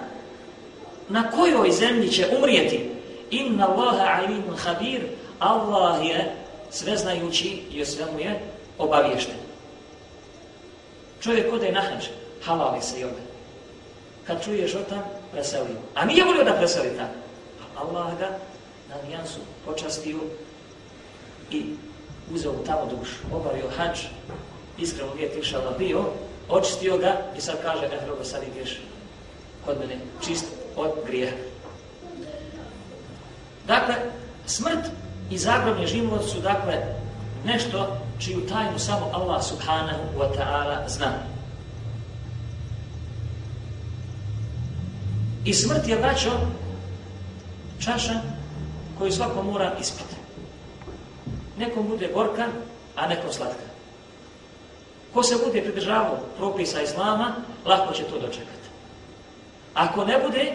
na 1.09 1.31
kojoj 1.31 1.71
zemlji 1.71 2.09
će 2.09 2.27
umrijeti. 2.37 2.89
Inna 3.29 3.67
Allaha 3.67 4.21
alimun 4.21 4.57
khabir. 4.57 5.01
Allah 5.39 6.05
je 6.05 6.35
sveznajući 6.71 7.61
i 7.71 7.81
o 7.81 7.85
svemu 7.85 8.19
je 8.19 8.39
obaviješten. 8.78 9.36
Čovjek 11.20 11.52
ode 11.52 11.72
na 11.72 11.80
hađ, 11.80 12.04
halali 12.44 12.82
se 12.82 13.00
i 13.00 13.04
ode. 13.04 13.22
Kad 14.26 14.44
čuješ 14.44 14.74
o 14.74 14.82
tam, 14.88 15.02
preseli. 15.32 15.68
A 15.94 16.04
nije 16.04 16.24
volio 16.24 16.44
da 16.44 16.52
preseli 16.52 16.96
tam. 16.96 17.08
Allah 17.76 18.18
ga 18.18 18.28
na 18.88 18.94
nijansu 19.08 19.40
počastio 19.64 20.18
i 21.50 21.64
uzeo 22.34 22.52
tamo 22.66 22.86
dušu. 22.86 23.16
Obavio 23.32 23.70
hađ, 23.76 23.98
iskreno 24.78 25.10
gdje 25.14 25.24
je 25.24 25.32
tišala 25.32 25.70
bio, 25.78 26.04
očistio 26.48 26.98
ga 26.98 27.16
i 27.38 27.40
sad 27.40 27.62
kaže, 27.62 27.84
eh, 27.84 28.04
drogo, 28.06 28.24
sad 28.24 28.42
ideš 28.42 28.80
kod 29.64 29.78
mene 29.80 29.96
čist 30.26 30.44
od 30.76 30.90
grijeha. 31.06 31.36
Dakle, 33.66 33.94
smrt 34.46 34.84
i 35.30 35.38
zagrobni 35.38 35.86
život 35.86 36.28
su, 36.28 36.40
dakle, 36.40 36.74
nešto 37.44 38.05
čiju 38.18 38.46
tajnu 38.48 38.78
samo 38.78 39.10
Allah 39.12 39.44
subhanahu 39.44 40.18
wa 40.18 40.28
ta'ala 40.36 40.88
zna. 40.88 41.12
I 45.44 45.54
smrt 45.54 45.88
je 45.88 45.96
vraćao 45.96 46.38
čaša 47.80 48.20
koju 48.98 49.12
svako 49.12 49.42
mora 49.42 49.72
ispiti. 49.80 50.16
Nekom 51.58 51.88
bude 51.88 52.10
gorka, 52.14 52.46
a 52.96 53.06
nekom 53.06 53.32
slatka. 53.32 53.66
Ko 55.14 55.22
se 55.22 55.36
bude 55.44 55.62
pridržavao 55.62 56.18
propisa 56.36 56.82
Islama, 56.82 57.34
lako 57.64 57.94
će 57.94 58.02
to 58.02 58.18
dočekati. 58.18 58.68
Ako 59.74 60.04
ne 60.04 60.18
bude, 60.26 60.52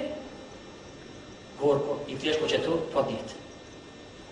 gorko 1.61 1.97
i 2.07 2.15
teško 2.15 2.47
će 2.47 2.57
to 2.57 2.85
podnijeti. 2.93 3.33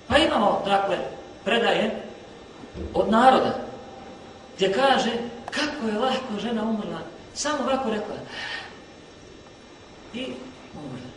Pa 0.08 0.18
imamo, 0.18 0.62
dakle, 0.66 0.98
predaje 1.46 2.09
od 2.94 3.10
naroda, 3.10 3.56
gdje 4.56 4.74
kaže 4.74 5.12
kako 5.46 5.88
je 5.88 6.00
lahko 6.00 6.40
žena 6.42 6.64
umrla. 6.64 7.00
Samo 7.34 7.58
ovako 7.64 7.90
rekla. 7.90 8.16
I 10.14 10.26
umrla. 10.74 11.10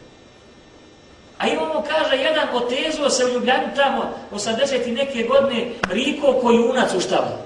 A 1.39 1.49
imamo, 1.49 1.85
kaže, 1.89 2.17
jedan 2.17 2.49
otezuo 2.55 3.11
se 3.11 3.25
u 3.25 3.29
Ljubljani 3.29 3.75
tamo, 3.77 4.03
80. 4.33 4.89
i 4.89 4.93
neke 4.93 5.23
godine, 5.23 5.73
riko 5.91 6.39
koji 6.43 6.59
unac 6.59 6.95
uštava. 6.95 7.39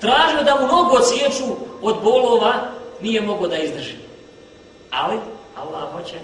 Tražio 0.00 0.42
da 0.42 0.54
mu 0.60 0.66
nogu 0.66 0.96
odsječu 0.96 1.44
od 1.82 2.02
bolova, 2.02 2.54
nije 3.00 3.20
mogo 3.20 3.48
da 3.48 3.56
izdrži. 3.56 3.94
Ali, 4.90 5.18
Allah 5.56 5.92
hoće 5.92 6.16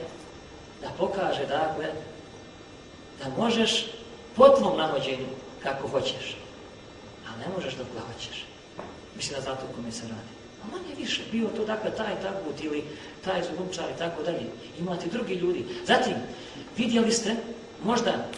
da 0.82 0.88
pokaže, 0.98 1.46
dakle, 1.46 1.86
da 3.22 3.42
možeš 3.42 3.86
po 4.36 4.48
tvom 4.48 4.78
nahođenju 4.78 5.26
kako 5.62 5.88
hoćeš. 5.88 6.36
A 7.30 7.38
ne 7.38 7.54
možeš 7.56 7.74
dok 7.74 7.86
da 7.94 8.00
hoćeš. 8.00 8.46
Mislim 9.16 9.34
da 9.36 9.40
zato 9.40 9.66
kome 9.76 9.92
se 9.92 10.02
radi. 10.02 10.30
A 10.62 10.66
manje 10.72 10.94
više, 10.98 11.22
bio 11.32 11.48
to 11.48 11.64
dakle 11.64 11.90
taj 11.90 12.20
takut 12.22 12.64
ili 12.64 12.84
taj 13.24 13.42
zubunčar 13.42 13.84
i 13.94 13.98
tako 13.98 14.22
dalje. 14.22 14.46
Imate 14.78 15.08
drugi 15.08 15.34
ljudi. 15.34 15.64
Zatim, 15.86 16.14
vidjeli 16.76 17.12
ste 17.12 17.36
možda 17.84 18.28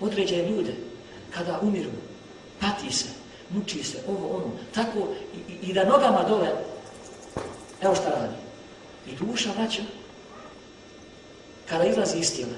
određene 0.00 0.50
ljude 0.50 0.74
kada 1.34 1.58
umiru, 1.62 1.90
pati 2.60 2.92
se, 2.92 3.08
muči 3.50 3.82
se, 3.82 3.98
ovo, 4.08 4.36
ono, 4.36 4.50
tako 4.74 4.98
i, 5.34 5.52
i, 5.52 5.70
i 5.70 5.72
da 5.72 5.84
nogama 5.84 6.24
dole, 6.28 6.48
evo 7.82 7.94
šta 7.94 8.08
radi. 8.08 8.36
I 9.06 9.26
duša 9.26 9.50
vraća, 9.56 9.82
kada 11.68 11.84
izlazi 11.84 12.18
iz 12.18 12.34
tijela, 12.34 12.52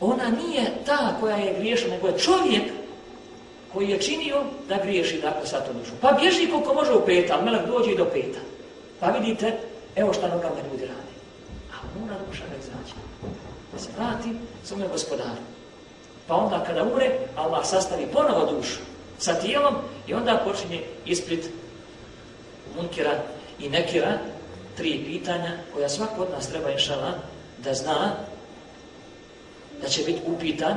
ona 0.00 0.28
nije 0.28 0.72
ta 0.86 1.16
koja 1.20 1.36
je 1.36 1.58
griješna, 1.58 1.88
nego 1.88 2.08
je 2.08 2.18
čovjek 2.18 2.62
koji 3.72 3.88
je 3.88 4.00
činio 4.00 4.42
da 4.68 4.76
griješi 4.82 5.20
dakle 5.20 5.46
sa 5.46 5.60
to 5.60 5.72
dušu. 5.72 5.92
Pa 6.00 6.12
bježi 6.12 6.50
koliko 6.50 6.74
može 6.74 6.92
u 6.92 7.06
peta, 7.06 7.34
ali 7.34 7.44
melek 7.44 7.66
dođe 7.66 7.92
i 7.92 7.96
do 7.96 8.04
peta. 8.04 8.38
Pa 9.00 9.06
vidite, 9.06 9.58
evo 9.96 10.12
šta 10.12 10.28
nogama 10.28 10.56
ljudi 10.72 10.86
radi. 10.86 11.14
A 11.72 12.00
mora 12.00 12.14
duša 12.28 12.44
ne 12.44 12.58
izađe. 12.58 12.94
Da 13.72 13.78
se 13.78 13.88
vrati 13.96 14.28
svome 14.64 14.88
gospodaru. 14.92 15.42
Pa 16.26 16.34
onda 16.34 16.64
kada 16.66 16.82
umre, 16.82 17.10
Allah 17.36 17.66
sastavi 17.66 18.06
ponovo 18.12 18.52
dušu 18.52 18.78
sa 19.18 19.34
tijelom 19.34 19.74
i 20.06 20.14
onda 20.14 20.42
počinje 20.44 20.82
isprit 21.06 21.50
munkira 22.76 23.12
i 23.60 23.68
nekira 23.68 24.18
tri 24.76 25.04
pitanja 25.06 25.52
koja 25.74 25.88
svako 25.88 26.22
od 26.22 26.30
nas 26.30 26.48
treba 26.48 26.70
inšala 26.70 27.12
da 27.64 27.74
zna 27.74 28.12
da 29.82 29.88
će 29.88 30.02
biti 30.02 30.20
upitan 30.26 30.76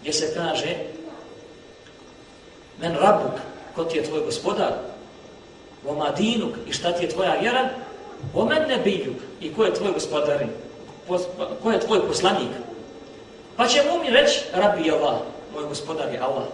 gdje 0.00 0.12
se 0.12 0.34
kaže 0.34 0.76
men 2.80 2.96
rabuk, 2.96 3.40
ko 3.74 3.84
ti 3.84 3.98
je 3.98 4.04
tvoj 4.04 4.20
gospodar, 4.20 4.72
o 5.86 5.94
madinuk 5.94 6.54
i 6.66 6.72
šta 6.72 6.92
ti 6.92 7.04
je 7.04 7.10
tvoja 7.10 7.34
vjera, 7.40 7.68
o 8.34 8.44
men 8.44 8.68
nebiljuk 8.68 9.16
i 9.40 9.54
ko 9.54 9.64
je 9.64 9.74
tvoj 9.74 9.92
gospodari, 9.92 10.46
ko 11.62 11.70
je 11.70 11.80
tvoj 11.80 12.06
poslanik. 12.06 12.50
Pa 13.56 13.66
će 13.66 13.82
mu 13.82 14.02
mi 14.02 14.10
reći, 14.10 14.40
rabi 14.54 14.86
je 14.86 14.92
Allah, 14.92 15.18
moj 15.54 15.64
gospodar 15.64 16.12
je 16.12 16.18
Allah. 16.20 16.46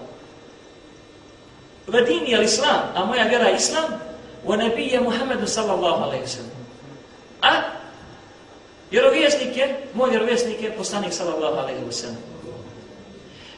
Vedini 1.86 2.30
je 2.30 2.44
islam, 2.44 2.80
a 2.94 3.04
moja 3.04 3.24
vjera 3.24 3.48
je 3.48 3.56
islam, 3.56 3.84
o 4.46 4.56
nebije 4.56 5.00
Muhammedu 5.00 5.46
sallallahu 5.46 6.02
alaihi 6.02 6.26
sallam. 6.26 6.50
A 7.42 7.50
vjerovjesnik 8.90 9.56
je, 9.56 9.76
moj 9.94 10.10
vjerovjesnik 10.10 10.62
je 10.62 10.76
poslanik 10.76 11.12
sallallahu 11.12 11.58
alaihi 11.58 11.92
sallam. 11.92 12.33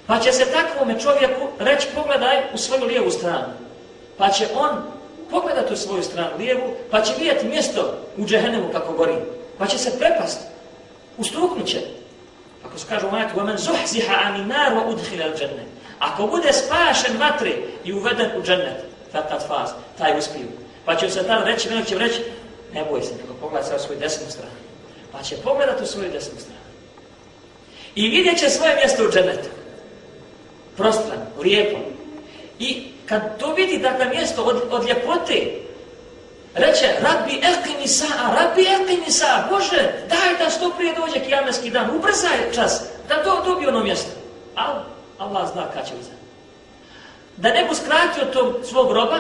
Pa 0.08 0.20
će 0.20 0.32
se 0.32 0.46
takvome 0.46 1.00
čovjeku 1.00 1.48
reći 1.60 1.88
pogledaj 1.96 2.44
u 2.54 2.58
svoju 2.58 2.86
lijevu 2.86 3.12
stranu. 3.12 3.54
Pa 4.18 4.30
će 4.30 4.48
on 4.56 4.70
pogledati 5.30 5.74
u 5.74 5.78
svoju 5.78 6.04
stranu 6.04 6.38
lijevu, 6.38 6.74
pa 6.92 7.02
će 7.02 7.14
vidjeti 7.18 7.48
mjesto 7.48 7.98
u 8.18 8.26
džehennemu 8.26 8.70
kako 8.72 8.94
gori. 8.94 9.16
Pa 9.58 9.68
će 9.68 9.78
se 9.78 10.00
prepast, 10.00 10.40
ustruknut 11.18 11.68
će. 11.68 11.80
Ako 12.66 12.80
se 12.80 12.86
kaže 12.90 13.08
u 13.08 13.12
majetu, 13.12 13.40
وَمَنْ 13.40 13.58
زُحْزِحَ 13.58 14.10
عَنِ 14.10 14.48
نَارُ 14.48 14.74
وَاُدْحِلَ 14.74 15.34
الْجَنَّ 15.34 15.60
Ako 16.00 16.28
bude 16.28 16.54
spašen 16.54 17.18
vatri 17.20 17.66
i 17.86 17.94
uveden 17.94 18.30
u 18.38 18.44
džennet, 18.44 18.84
fakat 19.12 19.48
faz, 19.48 19.70
taj 19.98 20.18
uspiju. 20.18 20.48
Pa 20.86 20.96
će 20.96 21.10
se 21.10 21.24
tada 21.24 21.46
reći, 21.46 21.70
velik 21.70 21.88
će 21.88 21.98
reći, 21.98 22.22
ne 22.74 22.86
boj 22.92 23.02
se, 23.02 23.14
nego 23.22 23.34
pogledaj 23.42 23.70
se 23.70 23.76
u 23.76 23.80
svoju 23.80 24.00
desnu 24.00 24.26
stranu. 24.30 24.52
Pa 25.12 25.24
će 25.24 25.36
pogledati 25.36 25.84
u 25.84 25.88
svoju 25.88 26.12
desnu 26.12 26.40
stranu. 26.40 26.62
I 27.96 28.10
vidjet 28.10 28.40
će 28.40 28.50
svoje 28.50 28.76
mjesto 28.76 29.04
u 29.04 29.12
džennetu 29.12 29.55
prostran, 30.77 31.19
lijepo. 31.43 31.79
I 32.59 32.85
kad 33.07 33.39
to 33.39 33.55
vidi 33.55 33.79
dakle 33.79 34.07
mjesto 34.07 34.43
od, 34.43 34.63
od 34.71 34.89
ljepote, 34.89 35.67
reče, 36.55 36.87
rabbi 37.01 37.33
ekini 37.33 37.89
sa'a, 37.89 38.35
rabbi 38.35 38.63
ekini 38.63 39.11
sa'a, 39.11 39.51
Bože, 39.51 39.93
daj 40.09 40.45
da 40.45 40.51
što 40.51 40.71
prije 40.71 40.95
dođe 40.95 41.25
kijameski 41.25 41.71
dan, 41.71 41.97
ubrzaj 41.97 42.53
čas, 42.55 42.83
da 43.09 43.23
to 43.23 43.43
dobi 43.45 43.67
ono 43.67 43.83
mjesto. 43.83 44.11
Ali 44.55 44.81
Allah 45.19 45.53
zna 45.53 45.67
kada 45.75 45.87
će 45.87 45.95
uzeti. 45.95 46.17
Da 47.37 47.49
ne 47.49 47.65
bu 47.69 47.75
skratio 47.75 48.25
tom 48.33 48.55
svog 48.65 48.93
roba, 48.93 49.19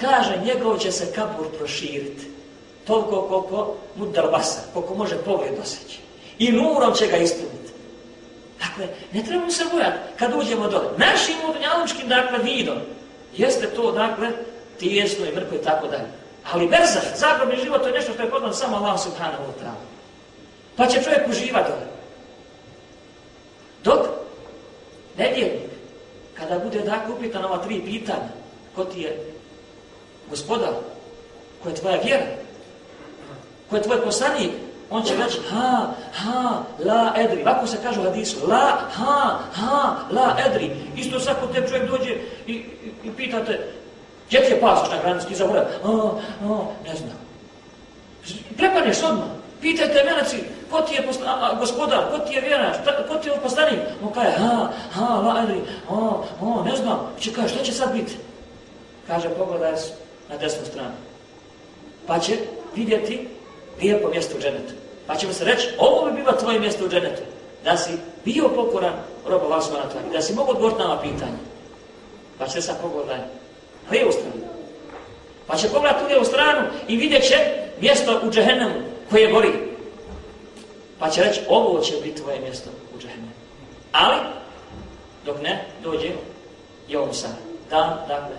kaže, 0.00 0.40
njegov 0.44 0.78
će 0.78 0.92
se 0.92 1.12
kabur 1.12 1.46
proširiti. 1.58 2.30
Toliko 2.86 3.22
koliko 3.22 3.74
mudar 3.96 4.26
vasa, 4.32 4.60
koliko 4.74 4.94
može 4.94 5.16
pogled 5.16 5.50
doseći. 5.58 5.98
I 6.38 6.52
nurom 6.52 6.94
će 6.94 7.06
ga 7.06 7.16
ispuniti. 7.16 7.65
Dakle, 8.58 8.86
ne 9.12 9.22
trebamo 9.22 9.50
se 9.50 9.64
bojati 9.72 9.98
kad 10.18 10.32
uđemo 10.34 10.68
dole. 10.68 10.88
Našim 10.96 11.36
odnjalučkim, 11.48 12.08
dakle, 12.08 12.38
vidom, 12.38 12.78
jeste 13.36 13.66
to, 13.66 13.92
dakle, 13.92 14.28
tijesno 14.78 15.26
i 15.26 15.34
mrko 15.34 15.54
i 15.54 15.64
tako 15.64 15.86
dalje. 15.86 16.08
Ali 16.52 16.68
berzah, 16.68 17.02
zagrobni 17.14 17.64
život, 17.64 17.82
to 17.82 17.88
je 17.88 17.94
nešto 17.94 18.12
što 18.12 18.22
je 18.22 18.30
podano 18.30 18.52
samo 18.52 18.76
Allah 18.76 19.00
subhanahu 19.00 19.42
wa 19.42 19.64
ta'ala. 19.64 19.84
Pa 20.76 20.86
će 20.86 21.02
čovjek 21.02 21.28
uživati 21.28 21.70
dole. 21.70 21.86
Dok, 23.84 24.06
nedjeljnik, 25.18 25.70
kada 26.34 26.58
bude, 26.58 26.80
dakle, 26.80 27.14
upitan 27.14 27.44
ova 27.44 27.58
tri 27.58 27.80
pitanja, 27.84 28.28
ko 28.74 28.84
ti 28.84 29.00
je 29.00 29.32
gospodar, 30.30 30.72
ko 31.62 31.68
je 31.68 31.74
tvoja 31.74 31.96
vjera, 31.96 32.26
ko 33.70 33.76
je 33.76 33.82
tvoj 33.82 34.02
poslanik, 34.02 34.50
on 34.90 35.02
će 35.02 35.16
reći 35.16 35.38
ha, 35.50 35.86
ha, 36.14 36.62
la 36.84 37.12
edri. 37.16 37.44
Lako 37.44 37.66
se 37.66 37.76
kaže 37.82 38.00
u 38.00 38.02
hadisu, 38.02 38.36
la, 38.48 38.78
ha, 38.92 39.38
ha, 39.54 39.96
la 40.10 40.36
edri. 40.46 40.70
Isto 40.96 41.20
sad 41.20 41.40
kod 41.40 41.52
te 41.52 41.68
čovjek 41.68 41.90
dođe 41.90 42.10
i, 42.46 42.52
i, 42.52 42.62
i 43.04 43.10
pitate, 43.16 43.72
gdje 44.26 44.40
ti 44.40 44.52
je 44.52 44.60
pasoš 44.60 44.90
na 44.90 45.02
granici, 45.02 45.28
ti 45.28 45.34
zaboravio? 45.34 45.68
A, 45.84 45.88
a, 46.44 46.88
ne 46.88 46.96
znam. 46.96 47.18
Prepadneš 48.56 49.02
odmah. 49.02 49.26
Pitajte 49.60 50.04
meleci, 50.04 50.36
ko 50.70 50.80
ti 50.80 50.94
je 50.94 51.08
gospodar, 51.60 52.10
ko 52.10 52.18
ti 52.18 52.34
je 52.34 52.40
vjeraš, 52.40 52.76
ko 53.08 53.14
ti 53.14 53.28
je 53.28 53.40
poslanik? 53.42 53.80
On 54.02 54.12
kaže, 54.12 54.30
ha, 54.30 54.70
ha, 54.92 55.14
la, 55.14 55.42
edri, 55.42 55.60
a, 55.90 55.94
a, 56.40 56.64
ne 56.64 56.76
znam. 56.76 56.98
Če 57.20 57.32
kaže, 57.32 57.48
šta 57.48 57.64
će 57.64 57.72
sad 57.72 57.92
biti? 57.92 58.16
Kaže, 59.06 59.28
pogledaj 59.28 59.72
na 60.28 60.36
desnu 60.36 60.66
stranu. 60.66 60.94
Pa 62.06 62.18
će 62.18 62.36
vidjeti 62.74 63.28
lijepo 63.80 64.08
mjesto 64.08 64.36
u 64.36 64.40
dženetu. 64.40 64.72
Pa 65.06 65.16
ćemo 65.16 65.32
se 65.32 65.44
reći, 65.44 65.68
ovo 65.78 66.06
bi 66.06 66.16
bilo 66.16 66.32
tvoje 66.32 66.60
mjesto 66.60 66.84
u 66.84 66.88
dženetu. 66.88 67.22
Da 67.64 67.76
si 67.76 67.90
bio 68.24 68.48
pokoran 68.48 68.92
roba 69.26 69.44
Allah 69.44 69.64
subhanahu 69.64 69.90
tvoj. 69.90 70.02
Da 70.12 70.22
si 70.22 70.34
mogu 70.34 70.50
odgovoriti 70.50 70.80
na 70.80 70.92
ova 70.92 71.02
pitanja. 71.02 71.38
Pa 72.38 72.46
će 72.48 72.62
sad 72.62 72.80
pogledaj 72.82 73.18
lijevu 73.90 74.12
stranu. 74.12 74.46
Pa 75.46 75.56
će 75.56 75.68
pogledati 75.68 76.04
u 76.04 76.06
lijevu 76.06 76.24
stranu 76.24 76.68
i 76.88 76.96
vidjet 76.96 77.28
će 77.28 77.36
mjesto 77.80 78.20
u 78.24 78.30
džehennemu 78.30 78.74
koje 79.10 79.32
gori. 79.32 79.52
Pa 80.98 81.10
će 81.10 81.22
reći, 81.22 81.40
ovo 81.48 81.80
će 81.80 81.94
biti 82.04 82.22
tvoje 82.22 82.40
mjesto 82.40 82.70
u 82.96 83.00
džehennemu. 83.00 83.32
Ali, 83.92 84.16
dok 85.24 85.42
ne, 85.42 85.64
dođe 85.82 86.08
i 86.88 86.96
ovom 86.96 87.14
sam. 87.14 87.36
Dan, 87.70 87.98
dakle, 88.08 88.36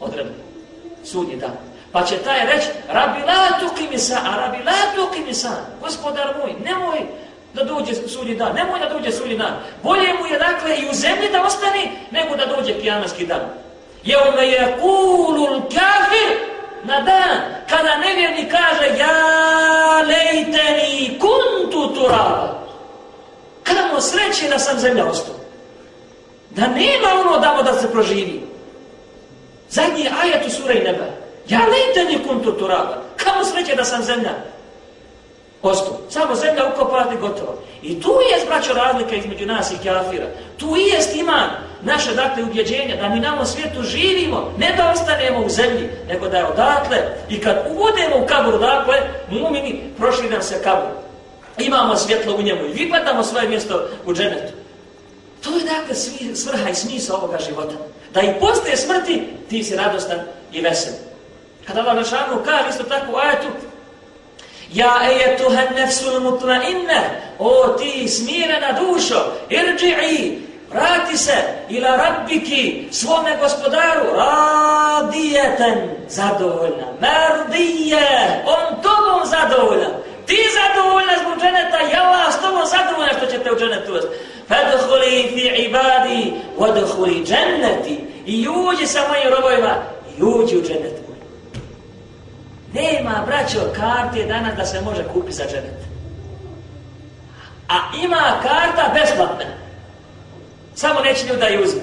odredno. 0.00 0.32
Sud 1.04 1.28
je 1.28 1.36
dan. 1.36 1.56
Pa 1.92 2.04
će 2.04 2.16
taj 2.16 2.46
reći, 2.46 2.66
rabi 2.88 3.20
la 3.26 3.60
tuki 3.60 3.88
mi 3.90 3.98
sa, 3.98 4.14
a 4.14 4.36
rabi 4.36 4.58
la 4.64 4.94
tuki 4.96 5.20
mi 5.20 5.34
sa. 5.34 5.50
Gospodar 5.80 6.34
moj, 6.38 6.54
nemoj 6.64 6.98
da 7.54 7.64
dođe 7.64 7.94
sudnji 7.94 8.34
dan, 8.34 8.54
nemoj 8.54 8.80
da 8.80 8.88
dođe 8.88 9.12
sudnji 9.12 9.36
dan. 9.36 9.52
Bolje 9.82 10.14
mu 10.20 10.26
je, 10.26 10.38
dakle, 10.38 10.76
i 10.76 10.88
u 10.90 10.94
zemlji 10.94 11.28
da 11.32 11.42
ostane, 11.42 11.90
nego 12.10 12.36
da 12.36 12.46
dođe 12.46 12.80
kijamanski 12.80 13.26
dan. 13.26 13.40
Je 14.04 14.18
ono 14.18 14.40
je 14.40 14.76
kulul 14.80 15.60
kafir 15.60 16.38
na 16.84 17.00
dan, 17.00 17.38
kada 17.70 17.96
nevjerni 17.96 18.50
kaže, 18.50 18.98
ja 18.98 20.02
lejteni 20.02 21.18
kuntu 21.18 21.94
turaba. 21.94 22.58
Kamo 23.62 24.00
sreće 24.00 24.48
da 24.48 24.58
sam 24.58 24.78
zemlja 24.78 25.06
ostao. 25.06 25.34
Da 26.50 26.66
nema 26.66 27.08
ono 27.20 27.38
damo 27.38 27.62
da 27.62 27.72
se 27.80 27.92
proživi. 27.92 28.42
Zadnji 29.70 30.08
ajet 30.22 30.46
u 30.46 30.50
sura 30.50 30.74
i 30.74 30.84
neba. 30.84 31.17
Ja 31.48 31.60
lejtanje 31.66 32.18
kuntu 32.28 32.52
turaba. 32.52 33.02
Kamo 33.16 33.44
sreće 33.44 33.74
da 33.74 33.84
sam 33.84 34.02
zemlja 34.02 34.30
Osto. 35.62 36.00
Samo 36.10 36.34
zemlja 36.34 36.72
ukopati 36.74 37.16
gotovo. 37.16 37.62
I 37.82 38.00
tu 38.00 38.08
je, 38.10 38.46
braćo, 38.46 38.74
razlika 38.74 39.16
između 39.16 39.46
nas 39.46 39.70
i 39.70 39.76
kafira. 39.84 40.26
Tu 40.56 40.76
i 40.76 40.82
jest 40.82 41.16
iman 41.16 41.50
naše, 41.82 42.14
dakle, 42.14 42.42
ubjeđenje 42.42 42.96
da 42.96 43.08
mi 43.08 43.20
na 43.20 43.34
ovom 43.34 43.46
svijetu 43.46 43.82
živimo, 43.82 44.52
ne 44.58 44.74
da 44.76 44.90
ostanemo 44.90 45.46
u 45.46 45.48
zemlji, 45.48 45.88
nego 46.08 46.28
da 46.28 46.36
je 46.36 46.46
odatle. 46.46 46.98
I 47.28 47.40
kad 47.40 47.56
uvodemo 47.70 48.24
u 48.24 48.26
kabur, 48.26 48.58
dakle, 48.60 48.96
mumini, 49.30 49.80
prošli 49.98 50.30
nam 50.30 50.42
se 50.42 50.62
kabur. 50.62 50.90
Imamo 51.58 51.96
svjetlo 51.96 52.34
u 52.34 52.42
njemu 52.42 52.64
i 52.64 52.72
vipadamo 52.72 53.22
svoje 53.22 53.48
mjesto 53.48 53.88
u 54.06 54.14
dženetu. 54.14 54.52
To 55.44 55.50
je, 55.50 55.64
dakle, 55.64 55.94
svrha 56.34 56.70
i 56.70 56.74
smisa 56.74 57.16
ovoga 57.16 57.38
života. 57.48 57.74
Da 58.14 58.20
i 58.20 58.40
postoje 58.40 58.76
smrti, 58.76 59.22
ti 59.48 59.64
si 59.64 59.76
radostan 59.76 60.18
i 60.52 60.60
vesel. 60.60 61.07
Kada 61.68 61.80
Allah 61.80 61.96
Našanu 61.96 62.44
kaže 62.44 62.68
isto 62.68 62.84
tako 62.84 63.12
u 63.12 63.16
ajetu, 63.16 63.48
Ja 64.72 65.00
ejetuha 65.10 65.62
nefsul 65.76 66.20
mutmainna, 66.20 67.00
o 67.38 67.68
ti 67.68 68.08
smirena 68.08 68.72
dušo, 68.72 69.32
irđi'i, 69.48 70.38
vrati 70.70 71.16
se 71.16 71.32
ila 71.68 71.96
rabbiki, 71.96 72.88
svome 72.90 73.36
gospodaru, 73.40 74.04
radijeten, 74.16 75.90
zadovoljna, 76.08 76.86
merdije, 77.00 78.42
on 78.46 78.82
tobom 78.82 79.22
zadovoljan, 79.24 79.92
ti 80.26 80.38
zadovoljna 80.58 81.12
zbog 81.22 81.40
dženeta, 81.40 81.78
ja 81.92 82.02
Allah 82.02 82.34
s 82.34 82.40
tobom 82.40 82.62
zadovoljna 82.66 83.12
što 83.16 83.26
ćete 83.26 83.52
u 83.52 83.58
dženetu 83.58 83.92
vas. 83.92 84.04
Fadhuli 84.48 85.30
fi 85.34 85.62
ibadi, 85.64 86.32
vadhuli 86.58 87.24
dženneti, 87.26 88.04
i 88.26 88.48
uđi 88.48 88.86
sa 88.86 89.00
mojim 89.08 89.34
robojima, 89.36 89.74
i 90.18 90.22
uđi 90.22 90.56
u 90.56 90.62
dženetu. 90.62 91.07
Nema, 92.72 93.22
braćo, 93.26 93.58
karte 93.76 94.24
danas 94.24 94.56
da 94.56 94.66
se 94.66 94.80
može 94.80 95.04
kupiti 95.12 95.36
za 95.36 95.44
dženet. 95.44 95.88
A 97.68 97.74
ima 98.02 98.40
karta 98.42 98.94
besplatna. 98.94 99.44
Samo 100.74 101.00
neće 101.00 101.26
ljudi 101.26 101.40
da 101.40 101.46
je 101.46 101.62
uzme. 101.62 101.80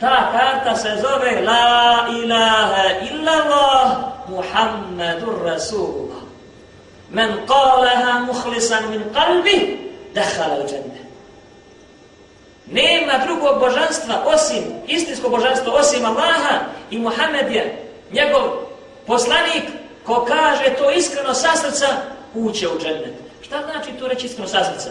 Ta 0.00 0.32
karta 0.32 0.76
se 0.76 0.88
zove 0.88 1.42
La 1.42 2.06
ilaha 2.22 2.82
illallah 3.10 3.96
Muhammedur 4.28 5.34
Rasulullah. 5.44 6.22
Men 7.10 7.30
qalaha 7.46 8.26
muhlisan 8.26 8.90
min 8.90 9.02
kalbi 9.14 9.78
dehala 10.14 10.64
u 10.64 10.68
džene. 10.68 11.00
Nema 12.66 13.12
drugog 13.26 13.60
božanstva 13.60 14.14
osim, 14.26 14.64
istinsko 14.86 15.28
božanstvo 15.28 15.72
osim 15.72 16.04
Allaha 16.04 16.58
i 16.90 16.98
Muhammed 16.98 17.52
je 17.52 17.86
njegov 18.12 18.69
Poslanik 19.06 19.64
ko 20.06 20.24
kaže 20.28 20.74
to 20.78 20.90
iskreno 20.90 21.34
sa 21.34 21.56
srca, 21.56 21.86
uće 22.34 22.68
u 22.68 22.78
džennet. 22.78 23.14
Šta 23.42 23.62
znači 23.70 23.98
to 23.98 24.08
reći 24.08 24.26
iskreno 24.26 24.48
sa 24.48 24.64
srca? 24.64 24.90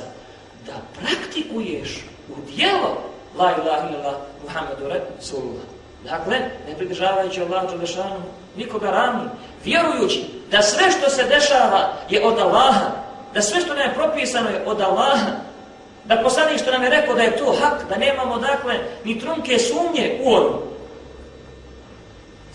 Da 0.66 0.74
praktikuješ 1.00 2.06
u 2.30 2.52
dijelo 2.56 3.04
la 3.38 3.52
ilaha 3.62 3.90
illallah 3.90 4.16
Muhammedu 4.44 4.88
Rasulullah. 4.88 5.64
Dakle, 6.04 6.38
ne 6.68 6.76
pridržavajući 6.78 7.42
Allah 7.42 7.72
Đelešanu 7.72 8.24
nikoga 8.56 8.92
rani, 8.92 9.30
vjerujući 9.66 10.26
da 10.52 10.62
sve 10.62 10.92
što 10.92 11.10
se 11.10 11.24
dešava 11.24 11.94
je 12.10 12.26
od 12.26 12.40
Allaha, 12.40 12.92
da 13.34 13.42
sve 13.42 13.62
što 13.62 13.74
nam 13.74 13.84
je 13.84 13.94
propisano 13.94 14.50
je 14.50 14.64
od 14.66 14.82
Allaha, 14.82 15.32
da 16.06 16.22
poslanik 16.24 16.62
što 16.62 16.72
nam 16.72 16.84
je 16.84 16.90
rekao 16.90 17.16
da 17.16 17.22
je 17.22 17.38
to 17.38 17.56
hak, 17.62 17.90
da 17.90 17.98
nemamo 17.98 18.38
dakle 18.38 18.80
ni 19.04 19.20
trunke 19.20 19.60
sumnje 19.60 20.20
u 20.24 20.34
onu, 20.34 20.62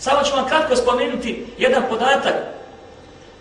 Samo 0.05 0.23
ću 0.23 0.35
vam 0.35 0.47
kratko 0.47 0.75
spomenuti 0.75 1.45
jedan 1.57 1.83
podatak. 1.89 2.33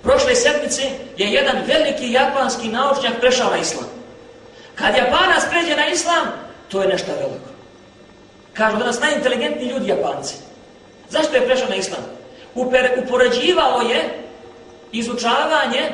Prošle 0.02 0.34
sedmice 0.34 0.82
je 1.16 1.26
jedan 1.26 1.56
veliki 1.66 2.12
japanski 2.12 2.68
naučnjak 2.68 3.20
prešao 3.20 3.50
na 3.50 3.56
islam. 3.56 3.84
Kad 4.74 4.96
Japanac 4.96 5.42
pređe 5.50 5.76
na 5.76 5.86
islam, 5.86 6.26
to 6.68 6.82
je 6.82 6.88
nešto 6.88 7.12
veliko. 7.12 7.50
Kažu 8.52 8.76
da 8.76 8.84
nas 8.84 9.00
najinteligentniji 9.00 9.68
ljudi 9.68 9.88
Japanci. 9.88 10.34
Zašto 11.10 11.36
je 11.36 11.46
prešao 11.46 11.68
na 11.68 11.76
islam? 11.76 12.00
Uper, 12.54 12.90
upoređivao 13.04 13.80
je 13.80 14.22
izučavanje 14.92 15.90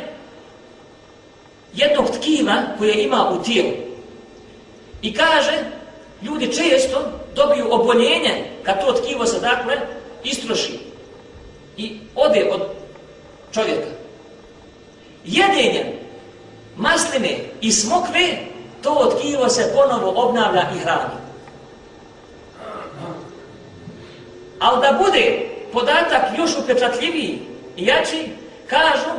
jednog 1.75 2.07
tkiva 2.19 2.55
koje 2.79 3.05
ima 3.05 3.31
u 3.31 3.43
tijelu. 3.43 3.73
I 5.03 5.15
kaže, 5.15 5.65
ljudi 6.23 6.53
često 6.53 7.13
dobiju 7.35 7.67
oboljenje 7.71 8.45
kad 8.63 8.87
to 8.87 8.93
tkivo 8.93 9.27
se 9.27 9.41
dakle 9.41 10.00
istroši 10.25 10.79
i 11.77 11.99
ode 12.15 12.51
od 12.53 12.63
čovjeka. 13.53 13.89
Jedenjem 15.25 15.87
masline 16.77 17.39
i 17.61 17.73
smokve, 17.73 18.39
to 18.83 18.93
otkivo 18.93 19.49
se 19.49 19.73
ponovo 19.75 20.13
obnavlja 20.17 20.63
i 20.77 20.79
hrani. 20.79 21.21
Ali 24.59 24.81
da 24.81 24.99
bude 25.05 25.49
podatak 25.73 26.23
još 26.39 26.51
upečatljiviji 26.59 27.39
i 27.77 27.87
jači, 27.87 28.29
kažu 28.67 29.11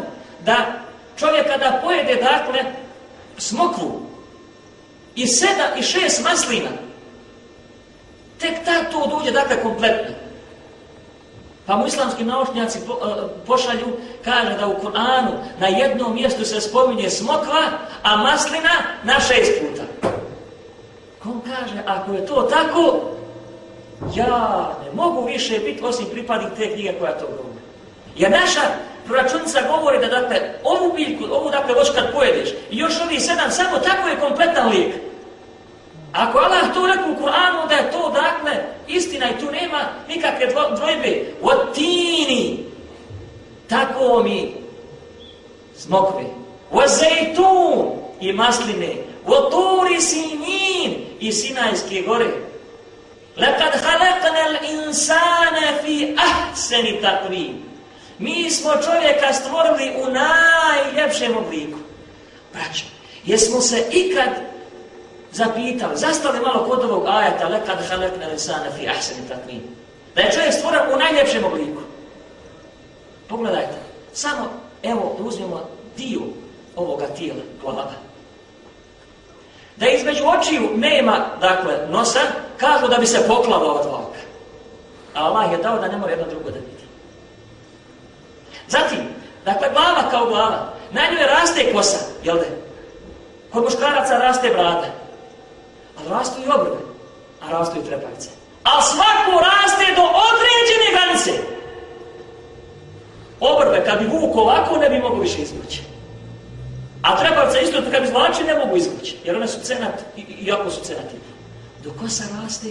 da 0.46 0.82
čovjek 1.18 1.48
kada 1.48 1.80
pojede, 1.84 2.16
dakle, 2.16 2.64
smokvu 3.38 4.02
i 5.16 5.28
sedam 5.28 5.80
i 5.80 5.84
šest 5.84 6.24
maslina, 6.24 6.70
tek 8.40 8.66
ta 8.66 8.84
to 8.92 9.08
dođe, 9.08 9.32
dakle, 9.32 9.62
kompletno. 9.64 10.21
Pa 11.66 11.76
mu 11.76 11.88
islamski 11.88 12.24
naučnjaci 12.24 12.80
po, 12.88 12.94
uh, 12.94 13.02
pošalju, 13.48 13.88
kaže 14.24 14.58
da 14.60 14.68
u 14.68 14.76
Kur'anu 14.82 15.32
na 15.60 15.68
jednom 15.68 16.16
mjestu 16.16 16.46
se 16.46 16.62
spominje 16.62 17.10
smokva, 17.10 17.62
a 18.04 18.16
maslina 18.16 18.70
na 19.04 19.20
šest 19.20 19.52
puta. 19.62 20.12
On 21.26 21.42
kaže, 21.42 21.84
ako 21.86 22.14
je 22.14 22.26
to 22.26 22.42
tako, 22.42 23.02
ja 24.16 24.70
ne 24.86 24.92
mogu 24.94 25.26
više 25.26 25.60
biti 25.60 25.84
osim 25.84 26.06
pripadnik 26.12 26.50
te 26.58 26.74
knjige 26.74 26.94
koja 27.00 27.12
to 27.12 27.26
govori. 27.26 27.62
Jer 28.16 28.32
naša 28.32 28.62
proračunica 29.06 29.60
govori 29.78 30.00
da 30.00 30.08
dakle, 30.08 30.38
ovu 30.64 30.94
biljku, 30.94 31.24
ovu 31.32 31.50
dakle 31.50 31.74
voć 31.74 31.90
kad 31.96 32.14
pojedeš, 32.14 32.50
i 32.50 32.78
još 32.78 32.94
ovi 33.02 33.20
sedam, 33.20 33.52
samo 33.52 33.78
tako 33.78 34.08
je 34.08 34.20
kompletan 34.20 34.70
lijek. 34.70 35.11
Ako 36.14 36.40
Allah 36.40 36.74
to 36.74 36.88
rekao 36.88 37.12
u 37.12 37.16
Kur'anu 37.16 37.68
da 37.70 37.76
je 37.76 37.92
to 37.92 38.10
dakle 38.10 38.64
istina 38.88 39.30
i 39.30 39.40
tu 39.40 39.52
nema 39.52 39.80
nikakve 40.08 40.48
dvojbe. 40.76 41.34
Od 41.42 41.74
tini. 41.74 42.60
Tako 43.70 44.24
mi 44.24 44.54
smokve. 45.76 46.24
Od 46.72 46.90
zejtun 46.90 47.92
i 48.22 48.34
masline. 48.34 48.96
Od 49.26 49.52
turi 49.52 50.02
sinin 50.02 51.06
i 51.20 51.32
sinajske 51.32 52.02
gore. 52.02 52.28
Lekad 53.38 53.74
halakna 53.84 54.60
l'insana 54.60 55.82
fi 55.84 56.16
ahseni 56.18 57.02
takvim. 57.02 57.64
Mi 58.20 58.52
smo 58.52 58.72
čovjeka 58.72 59.34
stvorili 59.34 59.92
u 59.98 60.06
najljepšem 60.12 61.38
obliku. 61.38 61.78
Braćo, 62.54 62.86
jesmo 63.26 63.62
se 63.62 63.86
ikad 63.92 64.51
zapitali, 65.32 65.98
zastali 65.98 66.40
malo 66.40 66.70
kod 66.70 66.84
ovog 66.84 67.08
ajeta, 67.08 67.48
lekad 67.48 67.78
halekne 67.90 68.28
lesana 68.28 68.72
fi 68.78 68.88
ahsani 68.88 69.28
takvim. 69.30 69.62
Da 70.16 70.22
je 70.22 70.32
čovjek 70.32 70.54
stvoren 70.54 70.82
u 70.94 70.98
najljepšem 70.98 71.44
obliku. 71.44 71.82
Pogledajte, 73.28 73.78
samo, 74.14 74.50
evo, 74.84 75.16
da 75.18 75.24
uzmemo 75.24 75.62
dio 75.98 76.22
ovoga 76.76 77.06
tijela, 77.08 77.42
glava. 77.62 77.92
Da 79.76 79.88
između 79.88 80.24
očiju 80.28 80.70
nema, 80.76 81.26
dakle, 81.42 81.74
nosa, 81.90 82.20
kažu 82.58 82.88
da 82.88 82.98
bi 82.98 83.06
se 83.06 83.28
poklalo 83.28 83.72
ova 83.72 83.84
dva 83.84 83.98
oka. 83.98 84.20
A 85.16 85.26
Allah 85.26 85.52
je 85.52 85.58
dao 85.58 85.80
da 85.80 85.88
ne 85.88 85.98
mora 85.98 86.12
jedno 86.12 86.28
drugo 86.28 86.50
da 86.50 86.60
vidi. 86.60 86.86
Zatim, 88.68 89.00
dakle, 89.46 89.68
glava 89.74 90.10
kao 90.12 90.26
glava, 90.26 90.74
na 90.92 91.02
njoj 91.02 91.26
raste 91.26 91.74
kosa, 91.74 91.98
jel 92.24 92.36
da? 92.36 92.46
Kod 93.54 93.64
muškaraca 93.64 94.18
raste 94.18 94.50
brada, 94.50 95.01
ali 95.98 96.10
rastu 96.10 96.42
i 96.42 96.50
obrve, 96.50 96.78
a 97.42 97.52
rastu 97.52 97.80
i 97.80 97.86
trepavice. 97.86 98.30
A 98.64 98.82
svako 98.82 99.32
raste 99.50 99.86
do 99.96 100.04
određene 100.28 100.88
granice. 100.92 101.32
Obrve, 103.40 103.86
kad 103.86 104.00
bi 104.00 104.06
vuk 104.06 104.36
ovako, 104.36 104.78
ne 104.78 104.90
bi 104.90 105.00
mogu 105.00 105.22
više 105.22 105.42
izvući. 105.42 105.82
A 107.02 107.20
trepavice 107.20 107.62
isto, 107.62 107.92
kad 107.92 108.02
bi 108.02 108.08
zvlači, 108.08 108.44
ne 108.44 108.56
mogu 108.56 108.78
izvući, 108.78 109.18
jer 109.24 109.36
one 109.36 109.48
su 109.48 109.60
cenat, 109.60 110.02
iako 110.42 110.70
su 110.70 110.82
cenativne. 110.82 111.32
Dok 111.84 111.94
kosa 112.00 112.24
raste, 112.44 112.68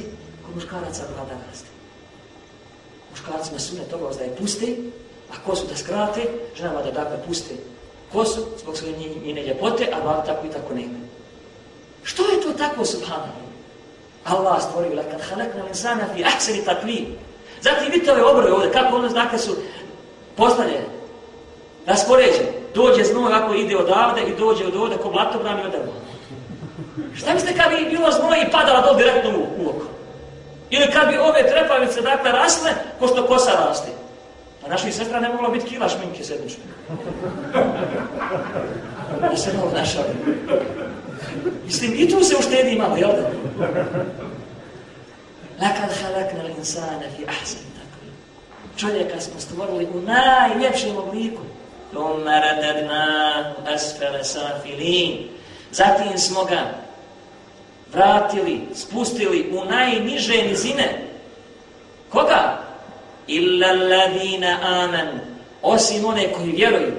kod 0.46 0.54
muškaraca 0.54 1.02
brada 1.14 1.40
raste. 1.48 1.68
Muškarcima 3.10 3.58
sune 3.58 3.82
toga 3.90 4.14
da 4.18 4.24
je 4.24 4.36
puste, 4.36 4.66
a 5.32 5.34
kosu 5.46 5.66
da 5.66 5.76
skrate, 5.76 6.20
ženama 6.56 6.82
da 6.82 6.90
dakle 6.90 7.16
puste 7.26 7.54
kosu 8.12 8.46
zbog 8.62 8.76
svoje 8.76 8.94
njene 9.24 9.42
ljepote, 9.42 9.88
a 9.92 10.00
brada 10.00 10.24
tako 10.24 10.46
i 10.46 10.50
tako 10.50 10.74
nema. 10.74 11.09
Što 12.02 12.22
je 12.22 12.40
to 12.40 12.52
tako, 12.52 12.84
subhanahu? 12.84 13.40
Allah 14.24 14.62
stvorio 14.62 14.96
lakad 14.96 15.20
halakna 15.30 15.64
linsana 15.64 16.04
fi 16.14 16.24
ahseni 16.24 16.64
takvi. 16.64 17.18
Zatim 17.60 17.92
vidite 17.92 18.12
ove 18.12 18.22
obroje 18.22 18.52
ovdje, 18.52 18.72
kako 18.72 18.96
ono 18.96 19.08
znake 19.08 19.38
su 19.38 19.56
postavljene, 20.36 20.86
raspoređene. 21.86 22.52
Dođe 22.74 23.04
znoj 23.04 23.32
ako 23.32 23.54
ide 23.54 23.76
odavde 23.76 24.22
i 24.22 24.36
dođe 24.36 24.66
od 24.66 24.76
ovdje, 24.76 24.98
ko 24.98 25.10
blatobran 25.10 25.58
i 25.58 25.66
odavde. 25.66 25.90
Šta 27.14 27.34
mislite 27.34 27.58
kad 27.58 27.70
bi 27.70 27.90
bilo 27.90 28.10
znoj 28.10 28.38
i 28.40 28.50
padala 28.50 28.80
dol 28.80 28.96
direktno 28.96 29.30
u, 29.30 29.64
u 29.64 29.68
oko? 29.68 29.86
Ili 30.70 30.92
kad 30.92 31.08
bi 31.08 31.18
ove 31.18 31.48
trepavice 31.48 32.00
dakle 32.00 32.32
rasle, 32.32 32.70
ko 32.98 33.06
što 33.06 33.26
kosa 33.26 33.50
raste? 33.50 33.88
Pa 34.62 34.68
naših 34.68 34.94
sestra 34.94 35.20
ne 35.20 35.28
mogla 35.28 35.48
biti 35.48 35.66
kila 35.66 35.88
šminke 35.88 36.24
sedmične. 36.24 36.62
Da 39.20 39.36
se 39.36 39.52
malo 39.56 39.70
našali. 39.74 40.08
Mislim, 41.64 41.94
i 41.96 42.10
tu 42.10 42.24
se 42.24 42.36
uštedi 42.36 42.76
malo, 42.76 42.96
jel 42.96 43.10
da? 43.10 43.30
Lakad 45.60 45.90
halakna 46.02 46.42
l'insana 46.42 47.06
fi 47.16 47.24
ahsan 47.24 47.64
takvi. 47.76 48.08
Čovjeka 48.76 49.20
smo 49.20 49.40
stvorili 49.40 49.88
u 49.94 50.00
najljepšem 50.00 50.96
obliku. 50.96 51.42
Tuma 51.92 52.38
radadna 52.38 53.54
asfele 53.74 54.24
safilin. 54.24 55.28
Zatim 55.72 56.18
smo 56.18 56.44
ga 56.44 56.74
vratili, 57.92 58.60
spustili 58.74 59.50
u 59.52 59.64
najniže 59.64 60.42
nizine. 60.42 61.02
Koga? 62.10 62.58
Illa 63.26 63.68
alladina 63.68 64.58
amen. 64.62 65.08
Osim 65.62 66.04
one 66.04 66.32
koji 66.32 66.52
vjeruju. 66.52 66.92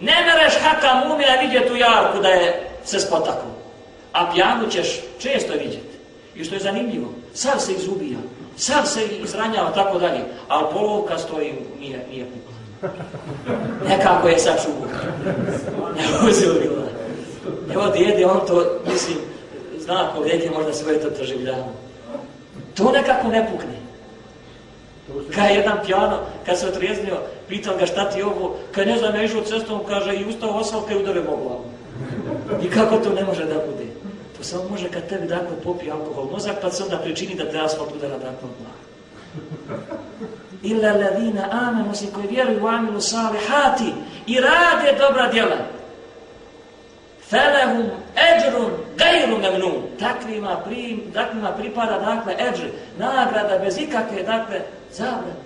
Ne 0.00 0.14
mereš 0.26 0.54
haka 0.62 0.94
mumina 0.94 1.34
vidjeti 1.40 1.72
u 1.72 1.76
jarku 1.76 2.18
da 2.18 2.28
je 2.28 2.71
se 2.84 3.00
spotaknu. 3.00 3.50
A 4.12 4.30
pijanu 4.32 4.68
ćeš 4.70 5.00
često 5.18 5.52
vidjeti. 5.52 5.92
I 6.34 6.44
što 6.44 6.54
je 6.54 6.60
zanimljivo, 6.60 7.08
sav 7.34 7.58
se 7.58 7.72
izubija, 7.72 8.18
sav 8.56 8.86
se 8.86 9.06
izranjava, 9.06 9.70
tako 9.70 9.98
dalje, 9.98 10.20
ali 10.48 10.66
polovka 10.72 11.18
stoji, 11.18 11.52
nije, 11.80 12.06
nije 12.10 12.24
pukla. 12.24 12.88
Nekako 13.88 14.28
je 14.28 14.38
sad 14.38 14.62
čuvo. 14.64 14.86
Ne 15.96 16.30
uzubila. 16.30 16.82
Evo 17.74 17.88
djede, 17.88 18.26
on 18.26 18.46
to, 18.46 18.80
mislim, 18.92 19.18
zna 19.78 20.10
ko 20.14 20.24
djede, 20.24 20.50
možda 20.50 20.72
svoje 20.72 21.00
to 21.00 21.10
doživljava. 21.18 21.64
To 22.74 22.92
nekako 22.92 23.28
ne 23.28 23.50
pukne. 23.52 23.82
Kad 25.34 25.50
je 25.50 25.56
jedan 25.56 25.78
pijano, 25.86 26.18
kad 26.46 26.58
se 26.58 26.68
otrijeznio, 26.68 27.16
pitan 27.48 27.74
ga 27.78 27.86
šta 27.86 28.10
ti 28.10 28.22
ovo, 28.22 28.56
kad 28.72 28.86
ne 28.86 28.98
znam, 28.98 29.14
ja 29.14 29.22
išao 29.22 29.42
cestom, 29.42 29.80
kaže, 29.88 30.16
i 30.16 30.24
ustao 30.24 30.50
osvalke 30.50 30.94
i 30.94 30.96
udare 30.96 31.20
Bogu. 31.20 31.64
I 32.62 32.70
kako 32.70 32.96
to 32.96 33.12
ne 33.12 33.24
može 33.24 33.44
da 33.44 33.54
bude? 33.54 33.86
To 34.36 34.44
samo 34.44 34.68
može 34.68 34.88
kad 34.90 35.08
tebi 35.08 35.26
dakle 35.26 35.56
popije 35.64 35.92
alkohol 35.92 36.24
mozak, 36.32 36.56
pa 36.62 36.70
se 36.70 36.82
onda 36.82 36.98
pričini 36.98 37.34
da 37.34 37.50
te 37.50 37.60
asfalt 37.60 37.94
udara 37.96 38.18
dakle 38.18 38.48
od 38.48 38.54
mlaka. 38.60 38.82
Illa 40.62 40.92
ladina 40.92 41.48
amanu, 41.50 41.94
si 41.94 42.06
koji 42.14 42.26
vjeruju 42.26 42.64
u 42.64 42.68
amilu 42.68 43.00
salihati 43.00 43.92
i 44.26 44.40
rade 44.40 44.98
dobra 44.98 45.28
djela. 45.32 45.56
Felehum 47.28 47.86
eđrun 48.16 48.70
gajru 48.96 49.38
memnun. 49.38 49.82
Takvima, 49.98 50.56
prim, 50.64 51.02
takvima 51.14 51.52
pripada 51.52 51.98
dakle 51.98 52.34
eđr, 52.48 52.66
nagrada 52.98 53.58
bez 53.58 53.78
ikakve 53.78 54.22
dakle 54.22 54.60
zabrane. 54.92 55.42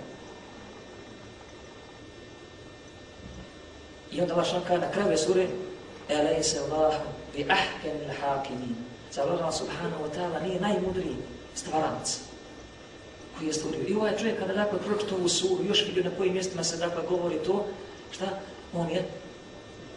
I 4.11 4.21
onda 4.21 4.33
vaš 4.33 4.53
na 4.53 4.91
kraju 4.93 5.17
sure 5.17 5.47
Elejse 6.09 6.59
Allahu 6.59 7.03
bi 7.33 7.45
ahkem 7.49 7.95
il 8.03 8.13
hakimin. 8.21 8.75
Zar 9.11 9.29
Allah 9.29 9.53
subhanahu 9.53 10.03
wa 10.03 10.11
ta'ala 10.15 10.39
nije 10.43 10.59
najmudriji 10.59 11.15
stvaranac 11.55 12.19
koji 13.37 13.47
je 13.47 13.53
stvorio. 13.53 13.87
I 13.87 13.93
ovaj 13.93 14.17
čovjek 14.17 14.39
kada 14.39 14.53
dakle 14.53 14.79
pročito 14.79 15.15
ovu 15.15 15.29
suru, 15.29 15.63
još 15.67 15.85
vidio 15.87 16.03
na 16.03 16.17
kojim 16.17 16.33
mjestima 16.33 16.63
se 16.63 16.77
dakle 16.77 17.03
govori 17.09 17.35
to, 17.45 17.65
šta? 18.11 18.25
On 18.73 18.89
je 18.89 19.05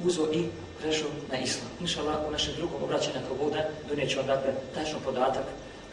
uzo 0.04 0.28
i 0.32 0.46
prešao 0.80 1.08
na 1.32 1.38
islam. 1.38 1.70
Inša 1.80 2.00
Allah, 2.00 2.16
u 2.28 2.30
našem 2.30 2.54
drugom 2.56 2.82
obraćanju 2.82 3.16
ako 3.24 3.44
bude, 3.44 3.64
donijet 3.88 4.10
ću 4.10 4.18
vam 4.18 4.26
dakle 4.26 4.52
tačno 4.74 4.98
podatak 5.04 5.44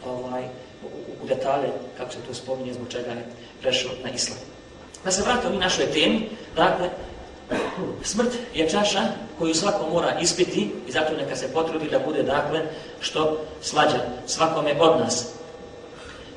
ovaj, 0.06 0.44
u, 0.84 1.24
u 1.24 1.26
detalje, 1.26 1.68
kako 1.96 2.12
se 2.12 2.18
to 2.26 2.34
spominje, 2.34 2.74
zbog 2.74 2.88
čega 2.88 3.10
je 3.10 3.26
prešao 3.60 3.90
na 4.04 4.10
islam. 4.10 4.38
Da 5.04 5.10
se 5.10 5.22
vratimo 5.22 5.52
mi 5.52 5.58
našoj 5.58 5.86
temi, 5.86 6.28
dakle, 6.56 6.90
Smrt 8.02 8.32
je 8.54 8.70
čaša 8.70 9.00
koju 9.38 9.54
svako 9.54 9.86
mora 9.92 10.18
ispiti 10.20 10.70
i 10.88 10.92
zato 10.92 11.16
neka 11.16 11.36
se 11.36 11.52
potrudi 11.52 11.90
da 11.90 11.98
bude 11.98 12.22
dakle 12.22 12.60
što 13.00 13.40
slađa 13.62 13.98
svakome 14.26 14.74
od 14.80 15.00
nas. 15.00 15.26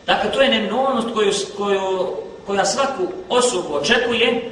Dakle, 0.06 0.32
to 0.32 0.42
je 0.42 0.50
neminovnost 0.50 1.08
koju, 1.14 1.32
koju, 1.58 2.16
koja 2.46 2.66
svaku 2.66 3.04
osobu 3.30 3.74
očekuje, 3.74 4.52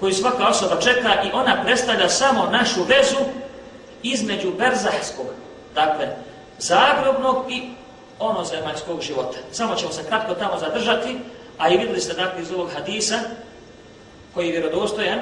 koju 0.00 0.12
svaka 0.12 0.48
osoba 0.48 0.80
čeka 0.80 1.22
i 1.24 1.30
ona 1.32 1.62
predstavlja 1.64 2.08
samo 2.08 2.48
našu 2.52 2.80
vezu 2.88 3.24
između 4.02 4.52
berzahskog, 4.58 5.26
dakle, 5.74 6.08
zagrobnog 6.58 7.44
i 7.50 7.62
ono 8.18 8.44
zemaljskog 8.44 9.00
života. 9.00 9.38
Samo 9.52 9.74
ćemo 9.74 9.92
se 9.92 10.04
kratko 10.08 10.34
tamo 10.34 10.58
zadržati, 10.58 11.18
a 11.58 11.68
i 11.68 11.76
videli 11.76 12.00
ste 12.00 12.14
dakle 12.14 12.42
iz 12.42 12.52
ovog 12.52 12.70
hadisa, 12.74 13.18
koji 14.34 14.46
je 14.46 14.52
vjerodostojan, 14.52 15.20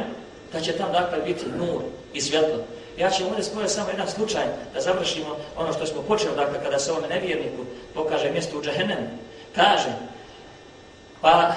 da 0.55 0.61
će 0.61 0.73
tam 0.73 0.93
dakle 0.93 1.19
biti 1.19 1.45
nur 1.59 1.83
i 2.13 2.21
svjetlo. 2.21 2.59
Ja 2.99 3.11
ću 3.11 3.25
ovdje 3.27 3.45
spojiti 3.45 3.73
samo 3.73 3.91
jedan 3.91 4.09
slučaj 4.09 4.45
da 4.75 4.81
završimo 4.81 5.37
ono 5.57 5.73
što 5.73 5.87
smo 5.87 6.03
počeli, 6.03 6.37
dakle, 6.37 6.63
kada 6.63 6.79
se 6.79 6.93
ovome 6.93 7.09
nevjerniku 7.09 7.65
pokaže 7.95 8.31
mjesto 8.31 8.59
u 8.59 8.63
džahennemu. 8.63 9.09
Kaže, 9.55 9.93
pa 11.21 11.53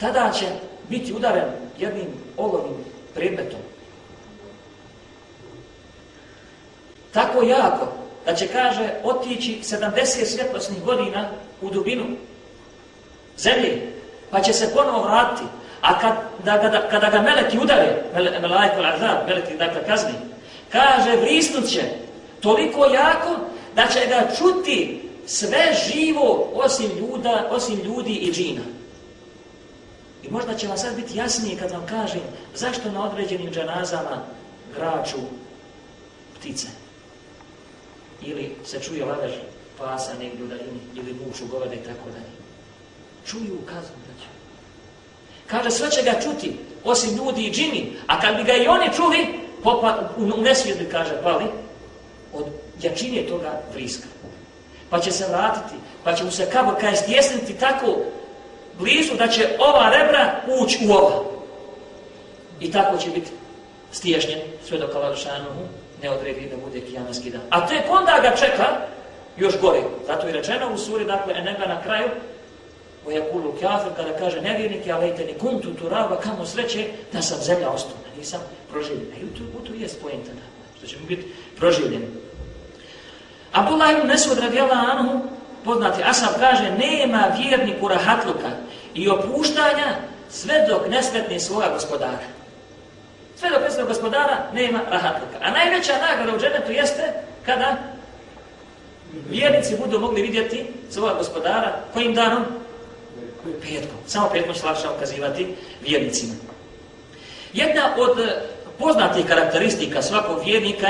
tada 0.00 0.32
će 0.38 0.46
biti 0.88 1.12
udaren 1.12 1.48
jednim 1.78 2.06
olovnim 2.36 2.84
predmetom. 3.14 3.60
Tako 7.12 7.42
jako 7.42 7.88
da 8.26 8.34
će, 8.34 8.48
kaže, 8.48 8.90
otići 9.04 9.60
70 9.62 10.24
svjetlosnih 10.24 10.82
godina 10.82 11.30
u 11.60 11.70
dubinu 11.70 12.04
zemlje, 13.38 13.92
pa 14.30 14.40
će 14.40 14.52
se 14.52 14.74
ponovo 14.74 15.02
vratiti 15.02 15.48
A 15.80 16.00
kad, 16.00 16.12
da, 16.44 16.60
kada, 16.60 16.88
kada 16.90 17.10
ga 17.10 17.22
meleki 17.22 17.58
udare, 17.58 18.04
melajko 18.14 18.80
l'azab, 18.80 19.26
meleki 19.26 19.56
dakle 19.56 19.84
kazni, 19.86 20.12
kaže 20.72 21.16
vrisnut 21.16 21.68
će 21.68 21.82
toliko 22.40 22.84
jako 22.84 23.36
da 23.74 23.86
će 23.86 24.06
ga 24.06 24.34
čuti 24.38 25.02
sve 25.26 25.74
živo 25.86 26.50
osim, 26.54 26.90
ljuda, 26.98 27.48
osim 27.50 27.80
ljudi 27.80 28.12
i 28.12 28.32
džina. 28.32 28.62
I 30.22 30.30
možda 30.30 30.54
će 30.54 30.68
vam 30.68 30.78
sad 30.78 30.96
biti 30.96 31.18
jasnije 31.18 31.58
kad 31.58 31.70
vam 31.70 31.86
kažem 31.86 32.20
zašto 32.54 32.90
na 32.90 33.04
određenim 33.04 33.52
džanazama 33.52 34.22
graču 34.76 35.18
ptice. 36.38 36.66
Ili 38.22 38.56
se 38.64 38.80
čuje 38.80 39.04
lavež 39.04 39.32
pasa 39.78 40.12
negdje 40.18 40.44
u 40.44 40.48
daljini, 40.48 40.80
ili 40.94 41.14
muču 41.14 41.46
govede 41.50 41.74
i 41.74 41.84
tako 41.84 42.10
dalje. 42.10 42.32
Čuju 43.26 43.58
kaznu. 43.66 43.99
Kaže, 45.50 45.70
sve 45.70 45.90
će 45.90 46.02
ga 46.02 46.20
čuti, 46.20 46.56
osim 46.84 47.16
ljudi 47.16 47.46
i 47.46 47.52
džini. 47.52 47.92
A 48.06 48.20
kad 48.20 48.36
bi 48.36 48.44
ga 48.44 48.52
i 48.52 48.66
oni 48.66 48.90
čuli, 48.96 49.26
popa, 49.62 49.98
u, 50.16 50.22
u 50.22 50.42
nesvijet 50.42 50.78
bi 50.78 50.88
kaže, 50.88 51.22
pali, 51.22 51.44
od 52.32 52.46
jačine 52.82 53.26
toga 53.26 53.60
vriska. 53.74 54.06
Pa 54.90 55.00
će 55.00 55.12
se 55.12 55.26
vratiti, 55.28 55.74
pa 56.04 56.14
će 56.14 56.24
mu 56.24 56.30
se 56.30 56.50
kabor 56.50 56.74
kaj 56.80 56.96
stjesniti 56.96 57.54
tako 57.54 57.96
blizu 58.78 59.14
da 59.14 59.28
će 59.28 59.48
ova 59.58 59.90
rebra 59.90 60.40
ući 60.60 60.78
u 60.88 60.92
ova. 60.92 61.24
I 62.60 62.72
tako 62.72 62.96
će 62.96 63.10
biti 63.10 63.30
stiješnjen 63.92 64.38
sve 64.68 64.78
do 64.78 64.88
Kalašanovu 64.88 65.68
ne 66.02 66.10
odredi 66.10 66.48
da 66.50 66.56
bude 66.56 66.80
kijamanski 66.80 67.30
dan. 67.30 67.40
A 67.50 67.66
tek 67.66 67.82
onda 67.90 68.18
ga 68.22 68.36
čeka 68.36 68.66
još 69.36 69.60
gore. 69.60 69.80
Zato 70.06 70.26
je 70.26 70.32
rečeno 70.32 70.74
u 70.74 70.78
suri, 70.78 71.04
dakle, 71.04 71.34
Eneba 71.36 71.66
na 71.66 71.82
kraju, 71.82 72.08
u 73.06 73.10
Jakulu 73.10 73.52
Kjafir, 73.52 73.92
kada 73.96 74.18
kaže 74.18 74.40
nevjernik, 74.40 74.86
ja 74.86 74.98
lejte 74.98 75.24
ni 75.24 75.34
kuntu 75.34 75.74
tu 75.74 75.88
raba, 75.88 76.20
kamo 76.20 76.46
sreće 76.46 76.86
da 77.12 77.22
sam 77.22 77.38
zemlja 77.42 77.70
ostala, 77.70 77.98
nisam 78.18 78.40
proživljen. 78.70 79.06
A 79.14 79.24
u 79.24 79.36
tu, 79.36 79.58
u 79.58 79.66
tu 79.66 79.74
je 79.74 79.88
spojenta, 79.88 80.30
što 80.78 80.86
ćemo 80.86 81.06
biti 81.06 81.34
proživljeni. 81.56 82.06
Abdullah 83.52 83.92
ibn 83.92 84.06
Nesud 84.06 84.38
radijala 84.38 84.74
Anhu, 84.92 85.20
poznati 85.64 86.02
Asab 86.02 86.40
kaže, 86.40 86.70
nema 86.70 87.24
vjerniku 87.38 87.88
rahatluka 87.88 88.50
i 88.94 89.08
opuštanja 89.08 89.96
sve 90.30 90.66
dok 90.68 90.88
ne 90.88 91.02
sretni 91.02 91.40
svoga 91.40 91.68
gospodara. 91.74 92.18
Sve 93.36 93.50
dok 93.50 93.78
ne 93.78 93.84
gospodara, 93.84 94.36
nema 94.52 94.80
rahatluka. 94.90 95.36
A 95.42 95.50
najveća 95.50 95.92
nagrada 95.98 96.36
u 96.36 96.40
dženetu 96.40 96.72
jeste 96.72 97.12
kada 97.46 97.76
vjernici 99.30 99.76
budu 99.84 100.00
mogli 100.00 100.22
vidjeti 100.22 100.66
svoga 100.90 101.14
gospodara 101.14 101.72
kojim 101.92 102.14
danom? 102.14 102.44
Petkom. 103.44 103.98
Samo 104.06 104.28
petkom 104.32 104.54
se 104.54 104.66
lakše 104.66 104.88
ukazivati 104.96 105.54
vjernicima. 105.82 106.32
Jedna 107.52 107.94
od 107.98 108.18
e, 108.18 108.42
poznatih 108.78 109.26
karakteristika 109.26 110.02
svakog 110.02 110.44
vjernika 110.44 110.88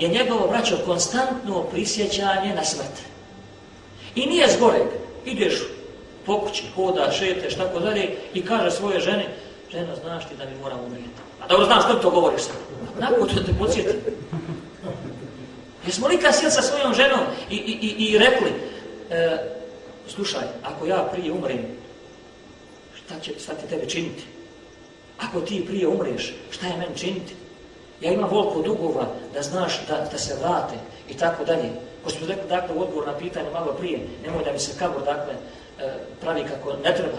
je 0.00 0.08
njegovo 0.08 0.46
vraćo 0.46 0.76
konstantno 0.86 1.62
prisjećanje 1.62 2.54
na 2.54 2.64
smrt. 2.64 3.08
I 4.14 4.26
nije 4.26 4.48
zgoreg. 4.48 4.86
Ideš 5.24 5.54
po 6.26 6.40
kući, 6.40 6.64
hoda, 6.74 7.12
šeteš, 7.12 7.54
tako 7.54 7.80
dalje, 7.80 8.16
i 8.34 8.44
kaže 8.44 8.70
svoje 8.70 9.00
žene, 9.00 9.26
žena, 9.72 9.96
znaš 10.02 10.28
ti 10.28 10.36
da 10.38 10.44
mi 10.44 10.60
moram 10.62 10.80
umrijeti. 10.86 11.20
A 11.42 11.46
dobro, 11.48 11.66
znam 11.66 11.80
što 11.80 11.94
to 11.94 12.10
govoriš 12.10 12.42
sad? 12.42 12.56
Nakon 12.98 13.28
to 13.28 13.34
te 13.34 13.52
podsjeti. 13.58 13.94
Jesmo 15.86 16.08
li 16.08 16.18
kad 16.18 16.34
sjeli 16.34 16.52
sa 16.52 16.62
svojom 16.62 16.94
ženom 16.94 17.20
i, 17.50 17.56
i, 17.56 17.72
i, 17.72 18.04
i 18.04 18.18
rekli, 18.18 18.52
e, 19.10 19.38
slušaj, 20.08 20.42
ako 20.62 20.86
ja 20.86 21.08
prije 21.12 21.32
umrem, 21.32 21.66
šta 23.08 23.20
će 23.20 23.32
šta 23.40 23.54
ti 23.54 23.68
tebe 23.68 23.88
činiti? 23.88 24.22
Ako 25.18 25.40
ti 25.40 25.64
prije 25.66 25.88
umreš, 25.88 26.34
šta 26.50 26.66
je 26.66 26.76
meni 26.76 26.96
činiti? 26.96 27.34
Ja 28.00 28.12
imam 28.12 28.30
volko 28.30 28.62
dugova 28.62 29.06
da 29.34 29.42
znaš 29.42 29.80
da, 29.88 30.08
da 30.12 30.18
se 30.18 30.36
vrate 30.40 30.74
i 31.08 31.14
tako 31.14 31.44
dalje. 31.44 31.70
Ko 32.04 32.10
smo 32.10 32.26
rekli, 32.26 32.48
dakle, 32.48 32.76
odgovor 32.76 33.06
na 33.06 33.18
pitanje 33.18 33.50
malo 33.50 33.72
prije, 33.72 34.00
nemoj 34.24 34.44
da 34.44 34.52
mi 34.52 34.58
se 34.58 34.78
kabor, 34.78 35.02
dakle, 35.04 35.34
e, 35.80 35.92
pravi 36.20 36.44
kako 36.44 36.72
ne 36.84 36.94
treba. 36.94 37.18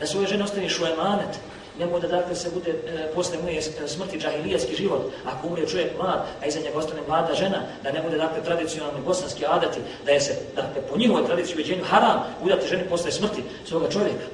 Da 0.00 0.06
svoje 0.06 0.26
žene 0.26 0.44
ostaviš 0.44 0.80
u 0.80 0.86
emanet, 0.86 1.38
nemoj 1.78 2.00
da 2.00 2.08
dakle 2.08 2.34
se 2.34 2.50
bude 2.54 2.70
e, 2.70 3.12
posle 3.14 3.38
moje 3.42 3.58
e, 3.58 3.88
smrti 3.88 4.18
džahilijaski 4.18 4.76
život, 4.76 5.12
ako 5.24 5.48
umre 5.48 5.66
čovjek 5.66 5.98
mlad, 5.98 6.26
a 6.42 6.46
iza 6.46 6.60
njega 6.60 6.78
ostane 6.78 7.00
mlada 7.08 7.34
žena, 7.34 7.62
da 7.82 7.92
ne 7.92 8.02
bude 8.02 8.16
dakle 8.16 8.44
tradicionalni 8.44 9.00
bosanski 9.04 9.46
adati, 9.46 9.80
da 10.04 10.12
je 10.12 10.20
se 10.20 10.34
dakle 10.54 10.82
po 10.90 10.96
njihovoj 10.96 11.26
tradiciji 11.26 11.54
uveđenju 11.54 11.84
haram 11.84 12.24
udati 12.42 12.68
ženi 12.68 12.88
posle 12.88 13.12
smrti 13.12 13.42
svoga 13.64 13.90
čovjeka. 13.90 14.24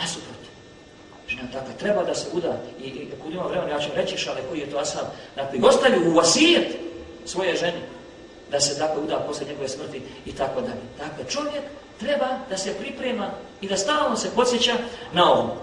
Nasuprot. 0.00 0.44
Žena, 1.28 1.42
dakle, 1.52 1.74
treba 1.78 2.04
da 2.04 2.14
se 2.14 2.26
uda 2.32 2.56
i, 2.82 2.86
i 2.86 3.08
kod 3.22 3.32
ima 3.32 3.42
vremena, 3.42 3.70
ja 3.70 3.80
ću 3.80 3.88
reći 3.96 4.18
šale 4.18 4.40
koji 4.48 4.60
je 4.60 4.70
to 4.70 4.78
asab, 4.78 5.06
dakle, 5.36 5.58
ostavi 5.62 6.08
u 6.08 6.14
vasijet 6.14 6.76
svoje 7.24 7.56
žene, 7.56 7.80
da 8.50 8.60
se 8.60 8.78
dakle 8.78 9.02
uda 9.02 9.24
posle 9.26 9.46
njegove 9.46 9.68
smrti 9.68 10.02
i 10.26 10.32
tako 10.32 10.60
dalje. 10.60 10.82
Dakle, 10.98 11.24
čovjek 11.30 11.62
treba 11.98 12.28
da 12.50 12.56
se 12.56 12.74
priprema 12.74 13.30
i 13.60 13.68
da 13.68 13.76
stalno 13.76 14.16
se 14.16 14.30
podsjeća 14.34 14.72
na 15.12 15.32
ovo. 15.32 15.56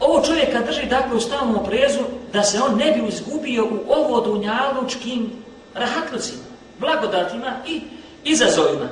Ovo 0.00 0.22
čovjeka 0.22 0.60
drži 0.60 0.86
dakle 0.86 1.16
u 1.16 1.20
stalnom 1.20 1.56
oprezu 1.56 2.00
da 2.32 2.42
se 2.42 2.62
on 2.62 2.76
ne 2.76 2.92
bi 2.92 3.08
izgubio 3.08 3.64
u 3.64 3.92
ovo 3.92 4.20
dunjalučkim 4.20 5.32
rahatlucima, 5.74 6.42
blagodatima 6.78 7.56
i 7.66 7.80
izazovima. 8.24 8.88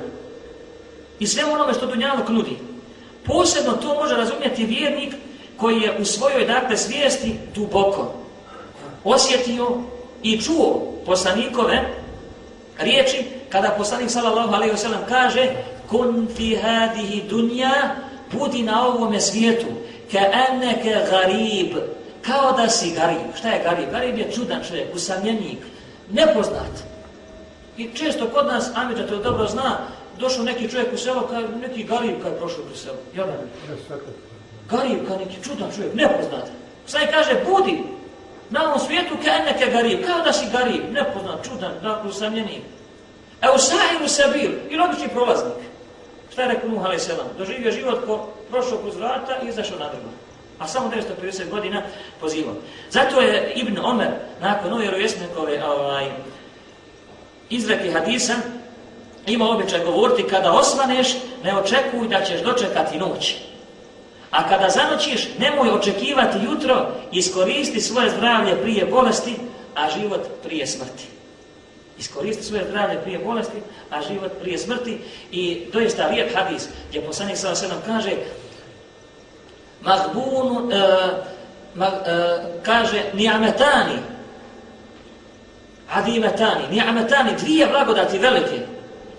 I 1.19 1.27
sve 1.27 1.45
onome 1.45 1.73
što 1.73 1.85
dunjaluk 1.85 2.29
nudi. 2.29 2.57
Posebno 3.25 3.71
to 3.71 3.95
može 3.95 4.15
razumjeti 4.15 4.65
vjernik 4.65 5.15
koji 5.57 5.81
je 5.81 5.97
u 6.01 6.05
svojoj 6.05 6.45
dakle 6.45 6.77
svijesti 6.77 7.35
duboko 7.55 8.13
osjetio 9.03 9.77
i 10.23 10.41
čuo 10.41 10.93
poslanikove 11.05 11.89
riječi 12.79 13.25
kada 13.49 13.75
poslanik 13.77 14.09
sallallahu 14.09 14.53
alejhi 14.53 14.71
ve 14.71 14.77
sellem 14.77 15.01
kaže 15.09 15.47
kun 15.89 16.27
fi 16.35 16.55
hadihi 16.55 17.23
dunja 17.29 17.95
budi 18.31 18.63
na 18.63 18.87
ovome 18.87 19.19
svijetu 19.19 19.65
ka 20.11 20.19
annaka 20.49 21.09
garib. 21.11 21.77
Kao 22.21 22.51
da 22.51 22.69
si 22.69 22.91
garib. 22.91 23.35
Šta 23.37 23.49
je 23.49 23.63
garib? 23.63 23.91
Garib 23.91 24.17
je 24.17 24.31
čudan 24.31 24.61
čovjek 24.67 24.95
usamljenik 24.95 25.59
nepoznat 26.11 26.88
i 27.79 27.89
često 27.93 28.27
kod 28.33 28.47
nas 28.47 28.71
Amidža 28.75 29.07
to 29.07 29.17
dobro 29.17 29.47
zna 29.47 29.77
došao 30.19 30.43
neki 30.43 30.69
čovjek 30.69 30.93
u 30.93 30.97
selo 30.97 31.27
kao 31.27 31.41
neki 31.61 31.83
garib 31.83 32.21
kad 32.23 32.31
je 32.31 32.37
prošao 32.37 32.63
u 32.73 32.77
selo 32.77 32.97
jel 33.15 33.27
garib 34.69 35.07
kao 35.07 35.17
neki 35.17 35.43
čudan 35.43 35.71
čovjek 35.75 35.93
nepoznat 35.93 36.49
sad 36.85 37.01
kaže 37.11 37.43
budi 37.49 37.83
na 38.49 38.63
ovom 38.63 38.79
svijetu 38.79 39.15
ka 39.23 39.31
annaka 39.31 39.71
garib 39.71 40.05
kao 40.05 40.23
da 40.23 40.33
si 40.33 40.45
garib 40.51 40.93
nepoznat 40.93 41.45
čudan 41.45 41.71
dakle 41.81 42.09
usamljenik 42.09 42.61
Evo 43.41 43.57
sahiru 43.57 44.07
sabir, 44.07 44.51
ili 44.69 44.83
obični 44.83 45.07
prolaznik. 45.07 45.53
Šta 46.31 46.41
je 46.41 46.47
rekao 46.47 46.69
Nuh 46.69 46.85
a.s. 46.85 47.09
Doživio 47.37 47.71
život 47.71 48.05
ko 48.05 48.27
prošao 48.49 48.77
kroz 48.77 48.95
vrata 48.95 49.35
i 49.43 49.47
izašao 49.47 49.79
na 49.79 49.89
drugom. 49.89 50.11
A 50.59 50.67
samo 50.67 50.91
950 51.23 51.49
godina 51.49 51.81
pozivao. 52.19 52.55
Zato 52.89 53.21
je 53.21 53.53
Ibn 53.55 53.79
Omer, 53.83 54.07
nakon 54.41 54.73
ove 54.73 54.81
vjerovjesnikove 54.81 55.63
ovaj, 55.63 56.05
izreki 57.49 57.91
hadisem 57.91 58.37
ima 59.27 59.49
običaj 59.49 59.85
govoriti, 59.85 60.29
kada 60.29 60.51
osvaneš, 60.51 61.07
ne 61.43 61.57
očekuj 61.57 62.07
da 62.07 62.25
ćeš 62.25 62.41
dočekati 62.41 62.97
noć. 62.97 63.35
A 64.31 64.49
kada 64.49 64.69
zanoćiš, 64.69 65.27
nemoj 65.39 65.69
očekivati 65.69 66.37
jutro, 66.43 66.87
iskoristi 67.11 67.81
svoje 67.81 68.09
zdravlje 68.09 68.61
prije 68.61 68.85
bolesti, 68.85 69.35
a 69.75 69.89
život 69.89 70.21
prije 70.43 70.67
smrti 70.67 71.19
iskoristi 71.99 72.43
svoje 72.43 72.65
zdravlje 72.69 73.01
prije 73.01 73.19
bolesti, 73.19 73.57
a 73.89 74.01
život 74.01 74.31
prije 74.41 74.57
smrti. 74.57 74.97
I 75.31 75.67
to 75.71 75.79
je 75.79 75.89
lijep 76.11 76.35
hadis 76.35 76.67
gdje 76.89 77.01
poslanik 77.01 77.37
sada 77.37 77.55
se 77.55 77.67
nam 77.67 77.81
kaže 77.85 78.11
Magbunu 79.81 80.71
e, 80.71 80.75
eh, 80.75 81.09
mag, 81.75 81.93
e, 81.93 82.11
eh, 82.11 82.39
kaže 82.63 83.03
Nijametani, 83.13 83.97
adimetani 85.93 86.67
ni'ametani 86.71 87.31
dvije 87.39 87.67
blagodati 87.67 88.17
velike. 88.17 88.59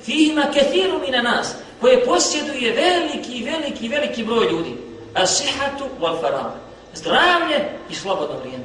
Fihima 0.02 0.44
kethiru 0.52 0.98
mine 0.98 1.22
nas 1.22 1.54
koje 1.80 2.04
posjeduje 2.04 2.72
veliki, 2.72 3.44
veliki, 3.44 3.88
veliki 3.88 4.24
broj 4.24 4.50
ljudi. 4.50 4.76
Asihatu 5.14 5.84
wal 6.00 6.20
farah 6.20 6.52
zdravlje 6.94 7.68
i 7.90 7.94
slobodno 7.94 8.38
vrijeme. 8.38 8.64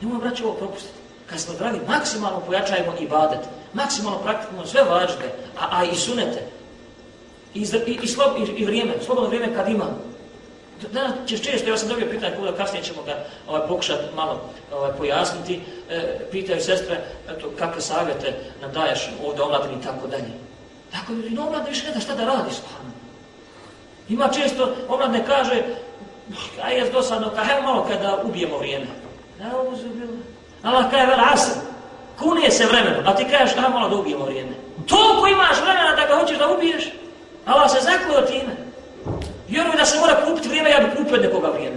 Nemo 0.00 0.18
braću 0.18 0.44
ovo 0.44 0.54
propustiti. 0.54 0.94
Kad 1.26 1.40
smo 1.40 1.54
zdravi, 1.54 1.80
maksimalno 1.88 2.40
pojačajemo 2.40 2.92
i 3.00 3.08
badet, 3.08 3.40
maksimalno 3.72 4.18
praktikujemo 4.18 4.66
sve 4.66 4.82
vađbe, 4.82 5.24
a, 5.60 5.66
a 5.70 5.84
i 5.84 5.94
sunete, 5.94 6.46
i, 7.54 7.60
i, 7.86 7.98
i, 8.02 8.06
slob, 8.06 8.36
i, 8.38 8.60
i 8.62 8.64
vrijeme, 8.64 8.92
slobodno 9.04 9.28
vrijeme 9.28 9.54
kad 9.54 9.68
imamo. 9.68 9.98
Danas 10.92 11.12
ćeš 11.26 11.42
često, 11.42 11.70
ja 11.70 11.76
sam 11.76 11.88
dobio 11.88 12.06
pitanje, 12.10 12.36
koga, 12.36 12.52
kasnije 12.52 12.84
ćemo 12.84 13.02
ga 13.02 13.24
ovaj, 13.48 13.68
pokušati 13.68 14.14
malo 14.16 14.40
ovaj, 14.72 14.92
pojasniti, 14.98 15.60
e, 15.90 16.18
pitaju 16.30 16.60
sestre, 16.60 17.00
eto, 17.28 17.50
kakve 17.58 17.80
savjete 17.80 18.34
nam 18.60 18.72
daješ 18.72 19.10
ovdje 19.24 19.42
omladini 19.42 19.74
i 19.80 19.84
tako 19.84 20.06
dalje. 20.06 20.30
Tako 20.92 21.12
je, 21.12 21.30
no 21.30 21.46
omladne 21.46 21.70
više 21.70 21.86
ne 21.86 21.94
da 21.94 22.00
šta 22.00 22.14
da 22.14 22.24
radi 22.24 22.54
stvarno. 22.54 22.90
Ima 24.08 24.28
često, 24.28 24.74
omladne 24.88 25.26
kaže, 25.26 25.62
aj 26.62 26.76
je 26.76 26.90
dosadno, 26.90 27.30
kaj 27.30 27.62
malo 27.62 27.86
kada 27.88 28.18
ubijemo 28.24 28.58
vrijeme. 28.58 28.86
Da, 29.38 29.56
ovo 29.58 29.76
zubilo. 29.76 30.12
Allah 30.62 30.90
kaže 30.90 31.06
vel 31.06 31.20
asr. 31.32 31.58
Kunije 32.18 32.50
se 32.50 32.66
vremenom, 32.66 33.06
a 33.06 33.16
ti 33.16 33.26
kažeš 33.30 33.56
da 33.56 33.68
malo 33.68 33.88
da 33.88 33.96
ubijemo 33.96 34.24
vrijeme. 34.24 34.52
Toliko 34.86 35.26
imaš 35.26 35.60
vremena 35.62 35.96
da 35.96 36.06
ga 36.06 36.20
hoćeš 36.20 36.38
da 36.38 36.48
ubiješ, 36.48 36.84
Allah 37.46 37.70
se 37.70 37.78
zaklio 37.80 38.26
time. 38.26 38.69
Vjerujem 39.50 39.76
da 39.76 39.84
se 39.84 39.98
mora 39.98 40.24
kupiti 40.26 40.48
vrijeme, 40.48 40.70
ja 40.70 40.80
bi 40.80 40.96
kupio 40.96 41.14
od 41.14 41.22
nekoga 41.22 41.48
vrijeme. 41.48 41.76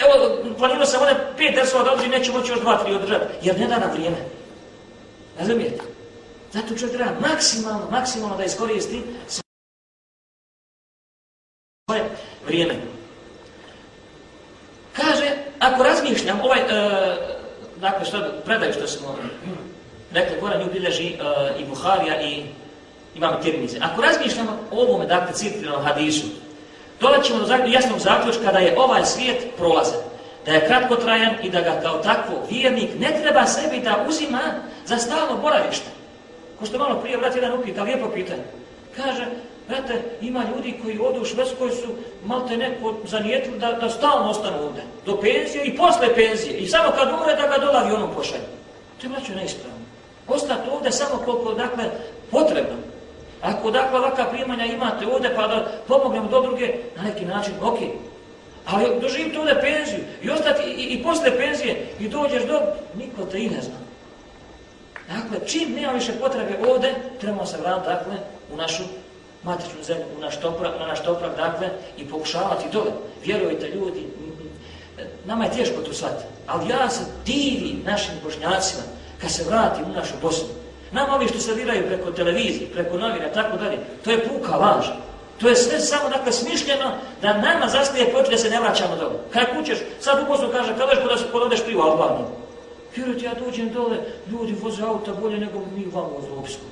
Evo, 0.00 0.36
planirao 0.58 0.86
sam 0.86 1.02
one 1.02 1.14
pet 1.36 1.54
drsova 1.54 1.84
da 1.84 1.92
održi, 1.92 2.08
neće 2.08 2.32
moći 2.32 2.52
još 2.52 2.60
dva, 2.60 2.84
tri 2.84 2.94
održati, 2.94 3.24
jer 3.42 3.60
ne 3.60 3.66
da 3.66 3.78
nam 3.78 3.90
vrijeme. 3.90 4.16
Razumijete? 5.38 5.82
Zato 6.52 6.78
čovjek 6.78 6.96
treba 6.96 7.10
maksimalno, 7.20 7.90
maksimalno 7.90 8.36
da 8.36 8.44
iskoristi 8.44 9.02
svoje 11.86 12.04
vrijeme. 12.46 12.74
Kaže, 14.92 15.30
ako 15.58 15.82
razmišljam, 15.82 16.40
ovaj, 16.40 16.60
e, 16.60 17.16
dakle, 17.76 18.04
što, 18.04 18.18
predaju 18.44 18.72
što 18.72 18.86
smo 18.86 19.16
rekli, 20.12 20.40
gora 20.40 20.58
nju 20.58 20.72
bileži 20.72 21.06
e, 21.06 21.16
i 21.58 21.64
Buharija 21.64 22.22
i 22.22 22.44
imam 23.16 23.42
Tirmize. 23.42 23.78
Ako 23.80 24.02
razmišljamo 24.02 24.58
o 24.70 24.82
ovome, 24.82 25.06
dakle, 25.06 25.34
citiranom 25.34 25.84
hadisu, 25.84 26.26
dolaćemo 27.00 27.38
do 27.38 27.54
jasnog 27.66 27.98
zaključka 27.98 28.52
da 28.52 28.58
je 28.58 28.78
ovaj 28.78 29.04
svijet 29.04 29.46
prolazan, 29.56 30.00
da 30.46 30.52
je 30.52 30.66
kratkotrajan 30.66 31.34
i 31.42 31.50
da 31.50 31.60
ga 31.60 31.80
kao 31.82 31.98
takvo 31.98 32.34
vjernik 32.50 32.90
ne 32.98 33.20
treba 33.22 33.46
sebi 33.46 33.80
da 33.80 34.04
uzima 34.08 34.40
za 34.86 34.98
stalno 34.98 35.42
boravište. 35.42 35.86
Ko 36.58 36.66
što 36.66 36.78
malo 36.78 37.00
prije, 37.00 37.16
vrat, 37.16 37.36
jedan 37.36 37.58
upita, 37.58 37.82
lijepo 37.82 38.08
pitanje. 38.08 38.42
Kaže, 38.96 39.26
Znate, 39.66 40.02
ima 40.20 40.44
ljudi 40.54 40.74
koji 40.82 40.98
ovdje 40.98 41.20
u 41.20 41.24
Švedskoj 41.24 41.70
su 41.70 41.88
malte 42.24 42.56
neko 42.56 42.94
zanijetili 43.04 43.58
da, 43.58 43.72
da 43.72 43.90
stalno 43.90 44.30
ostanu 44.30 44.64
ovdje. 44.64 44.82
Do 45.06 45.20
penzije 45.20 45.64
i 45.64 45.76
posle 45.76 46.14
penzije. 46.14 46.58
I 46.58 46.66
samo 46.66 46.92
kad 46.98 47.08
umre 47.08 47.36
da 47.36 47.48
ga 47.48 47.64
dolavi 47.64 47.94
onom 47.94 48.10
pošalju. 48.14 48.42
To 49.00 49.06
je 49.06 49.10
mlađo 49.10 49.34
neispravno. 49.34 49.78
Ostati 50.28 50.70
ovdje 50.72 50.92
samo 50.92 51.22
koliko, 51.24 51.54
dakle, 51.54 51.84
potrebno. 52.30 52.76
Ako, 53.46 53.70
dakle, 53.70 53.98
ovakva 53.98 54.24
primanja 54.24 54.64
imate 54.64 55.06
ovdje 55.06 55.34
pa 55.36 55.46
da 55.46 55.66
pomognemo 55.88 56.28
do 56.28 56.40
druge, 56.40 56.74
na 56.96 57.02
neki 57.02 57.24
način, 57.24 57.54
ok. 57.62 57.78
Ali 58.66 59.00
doživite 59.00 59.38
ovdje 59.38 59.60
penziju 59.60 60.04
i 60.22 60.30
ostati 60.30 60.62
i, 60.62 60.72
i, 60.72 60.94
i 60.94 61.02
posle 61.02 61.36
penzije 61.36 61.86
i 62.00 62.08
dođeš 62.08 62.42
do... 62.42 62.60
Niko 62.94 63.24
te 63.24 63.38
i 63.38 63.50
ne 63.50 63.62
zna. 63.62 63.74
Dakle, 65.08 65.48
čim 65.48 65.72
nema 65.72 65.92
više 65.92 66.12
potrebe 66.12 66.58
ovdje, 66.70 66.94
trebamo 67.20 67.46
se 67.46 67.56
vratiti, 67.60 67.88
dakle, 67.88 68.14
u 68.52 68.56
našu 68.56 68.82
matičnu 69.42 69.82
zemlju, 69.82 70.04
u 70.18 70.20
naš 70.20 70.40
toprak, 70.40 70.72
na 70.80 70.86
naš 70.86 71.02
toprak, 71.02 71.36
dakle, 71.36 71.68
i 71.98 72.08
pokušavati 72.08 72.68
dole. 72.72 72.90
Vjerujte 73.24 73.68
ljudi, 73.68 74.06
nama 75.24 75.44
je 75.44 75.50
teško 75.50 75.82
to 75.82 75.92
shvatiti, 75.92 76.24
ali 76.46 76.68
ja 76.68 76.90
se 76.90 77.00
divim 77.26 77.82
našim 77.84 78.14
bošnjacima 78.24 78.82
kad 79.20 79.30
se 79.30 79.44
vratim 79.44 79.84
u 79.84 79.94
našu 79.94 80.14
Bosnu. 80.22 80.48
Nama 80.92 81.14
ovi 81.14 81.28
što 81.28 81.38
se 81.38 81.54
viraju 81.54 81.86
preko 81.86 82.10
televizije, 82.10 82.70
preko 82.72 82.98
novina, 82.98 83.28
tako 83.34 83.56
dalje, 83.56 83.78
to 84.04 84.10
je 84.10 84.28
puka 84.28 84.56
laž. 84.56 84.86
To 85.40 85.48
je 85.48 85.56
sve 85.56 85.80
samo, 85.80 86.08
dakle, 86.08 86.32
smišljeno 86.32 86.92
da 87.22 87.38
nama 87.38 87.68
zastije 87.68 88.12
počne 88.12 88.30
da 88.30 88.38
se 88.38 88.50
ne 88.50 88.60
vraćamo 88.60 88.96
dole. 88.96 89.18
Kad 89.32 89.46
kućeš, 89.56 89.78
sad 90.00 90.22
u 90.22 90.26
Bosnu 90.26 90.48
kaže, 90.52 90.74
kada 90.78 90.92
ćeš 90.94 91.20
se 91.20 91.32
pododeš 91.32 91.64
pivo 91.66 91.80
u 91.82 91.90
Albaniju? 91.90 92.26
Vjerujte, 92.96 93.24
ja 93.24 93.34
dođem 93.34 93.72
dole, 93.72 93.96
ljudi 94.30 94.56
voze 94.62 94.82
auta 94.82 95.12
bolje 95.12 95.38
nego 95.38 95.58
mi 95.76 95.84
vam 95.84 96.06
u 96.06 96.26
Evropsku. 96.26 96.64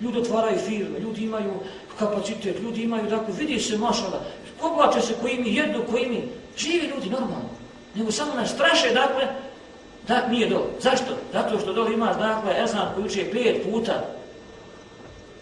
Ljudi 0.00 0.18
otvaraju 0.18 0.58
firme, 0.58 0.98
ljudi 0.98 1.24
imaju 1.24 1.52
kapacitet, 1.98 2.60
ljudi 2.60 2.82
imaju, 2.82 3.10
dakle, 3.10 3.34
vidi 3.38 3.60
se 3.60 3.78
mašala, 3.78 4.20
poblače 4.60 5.00
se 5.00 5.14
koji 5.20 5.38
mi 5.38 5.54
jedu, 5.54 5.82
koji 5.90 6.06
mi 6.06 6.28
živi 6.56 6.86
ljudi 6.86 7.10
normalno. 7.10 7.50
Nego 7.94 8.12
samo 8.12 8.34
nas 8.34 8.50
straše, 8.50 8.94
dakle, 8.94 9.28
da 10.08 10.26
nije 10.28 10.48
do. 10.48 10.66
Zašto? 10.80 11.14
Zato 11.32 11.58
što 11.58 11.72
dole 11.72 11.92
ima, 11.92 12.14
dakle, 12.14 12.62
ezan 12.62 12.88
koji 12.94 13.06
uče 13.06 13.30
pet 13.32 13.62
puta, 13.70 13.92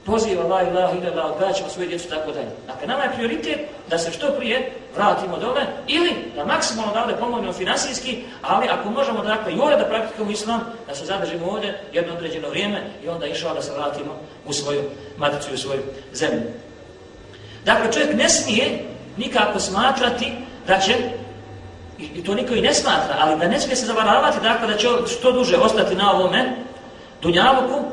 poziva 0.07 0.45
la 0.45 0.63
ilaha 0.63 0.97
ila 0.99 1.37
la, 1.41 1.55
svoje 1.69 1.89
djecu, 1.89 2.09
tako 2.09 2.33
dalje. 2.33 2.51
Dakle, 2.67 2.87
nama 2.87 3.03
je 3.03 3.13
prioritet 3.17 3.59
da 3.91 3.99
se 3.99 4.13
što 4.13 4.33
prije 4.33 4.73
vratimo 4.97 5.39
dole, 5.39 5.67
ili 5.87 6.11
da 6.37 6.45
maksimalno 6.45 6.93
dale 6.93 7.17
pomognemo 7.17 7.53
finansijski, 7.53 8.25
ali 8.43 8.67
ako 8.69 8.91
možemo, 8.91 9.23
dakle, 9.23 9.53
i 9.53 9.59
ovdje 9.59 9.77
da 9.77 9.85
praktikamo 9.85 10.31
islam, 10.31 10.61
da 10.87 10.95
se 10.95 11.05
zadržimo 11.05 11.47
ovdje 11.47 11.81
jedno 11.93 12.15
određeno 12.15 12.49
vrijeme 12.49 12.83
i 13.05 13.09
onda 13.09 13.27
išao 13.27 13.55
da 13.55 13.63
se 13.63 13.73
vratimo 13.73 14.19
u 14.47 14.53
svoju 14.53 14.83
maticu 15.17 15.51
i 15.51 15.55
u 15.55 15.59
svoju 15.59 15.83
zemlju. 16.13 16.43
Dakle, 17.65 17.93
čovjek 17.93 18.15
ne 18.15 18.29
smije 18.29 18.85
nikako 19.17 19.61
smatrati 19.61 20.33
da 20.67 20.79
će, 20.79 20.95
i 21.99 22.25
to 22.25 22.35
niko 22.35 22.55
i 22.55 22.61
ne 22.61 22.75
smatra, 22.75 23.17
ali 23.21 23.39
da 23.39 23.49
ne 23.49 23.61
smije 23.61 23.77
se 23.77 23.87
zavaravati, 23.87 24.39
dakle, 24.43 24.69
da 24.69 24.77
će 24.77 24.89
što 25.07 25.33
duže 25.33 25.57
ostati 25.57 25.95
na 25.95 26.13
ovome 26.13 26.57
dunjavuku, 27.23 27.85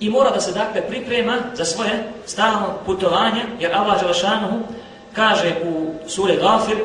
I 0.00 0.10
mora 0.10 0.30
da 0.30 0.40
se 0.40 0.52
dakle 0.52 0.88
priprema 0.88 1.36
za 1.54 1.64
svoje 1.64 2.12
stalno 2.26 2.66
putovanje, 2.86 3.42
jer 3.60 3.74
Allah 3.74 4.00
Želešanuhu 4.00 4.58
kaže 5.12 5.54
u 5.64 5.94
suri 6.08 6.36
Gafir 6.36 6.76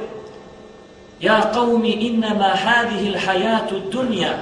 Ja 1.20 1.52
qavmi 1.54 1.96
innama 2.00 2.56
hadihi 2.64 3.12
l'hajatu 3.12 3.92
dunja 3.92 4.34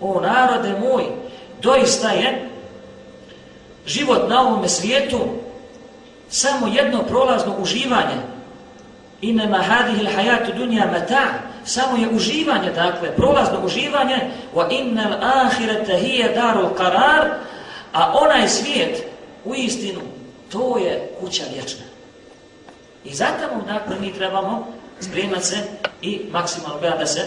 O 0.00 0.20
narode 0.20 0.80
moj, 0.80 1.04
doista 1.62 2.08
je 2.08 2.48
život 3.86 4.28
na 4.28 4.40
ovome 4.40 4.68
svijetu 4.68 5.18
samo 6.28 6.66
jedno 6.66 7.02
prolazno 7.02 7.54
uživanje. 7.58 8.37
Inema 9.20 9.58
hadihi 9.58 10.02
l'hajatu 10.02 10.52
dunja 10.56 10.86
meta' 10.86 11.48
Samo 11.64 11.96
je 11.96 12.08
uživanje, 12.08 12.70
dakle, 12.70 13.16
prolazno 13.16 13.60
uživanje 13.64 14.30
Wa 14.54 14.68
innel 14.70 15.12
ahirete 15.22 15.98
hije 15.98 16.28
darul 16.34 16.74
karar 16.74 17.30
A 17.92 18.12
onaj 18.18 18.48
svijet, 18.48 19.04
u 19.44 19.54
istinu, 19.54 20.00
to 20.52 20.78
je 20.78 21.10
kuća 21.20 21.44
vječna. 21.54 21.84
I 23.04 23.14
zato 23.14 23.54
mu, 23.54 23.62
dakle, 23.62 23.96
mi 24.00 24.14
trebamo 24.14 24.66
spremati 25.00 25.46
se 25.46 25.56
i 26.02 26.20
maksimalno 26.30 26.80
gledati 26.80 27.00
da 27.00 27.06
se 27.06 27.26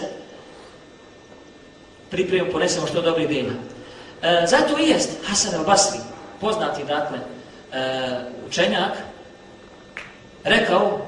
pripremimo, 2.10 2.52
ponesemo 2.52 2.86
što 2.86 3.02
dobri 3.02 3.26
dima. 3.26 3.52
E, 4.22 4.46
zato 4.46 4.78
i 4.78 4.88
jest 4.88 5.10
Hasan 5.26 5.60
al-Basri, 5.60 5.98
poznati, 6.40 6.84
dakle, 6.84 7.18
e, 7.72 8.20
učenjak, 8.48 8.92
rekao, 10.44 11.06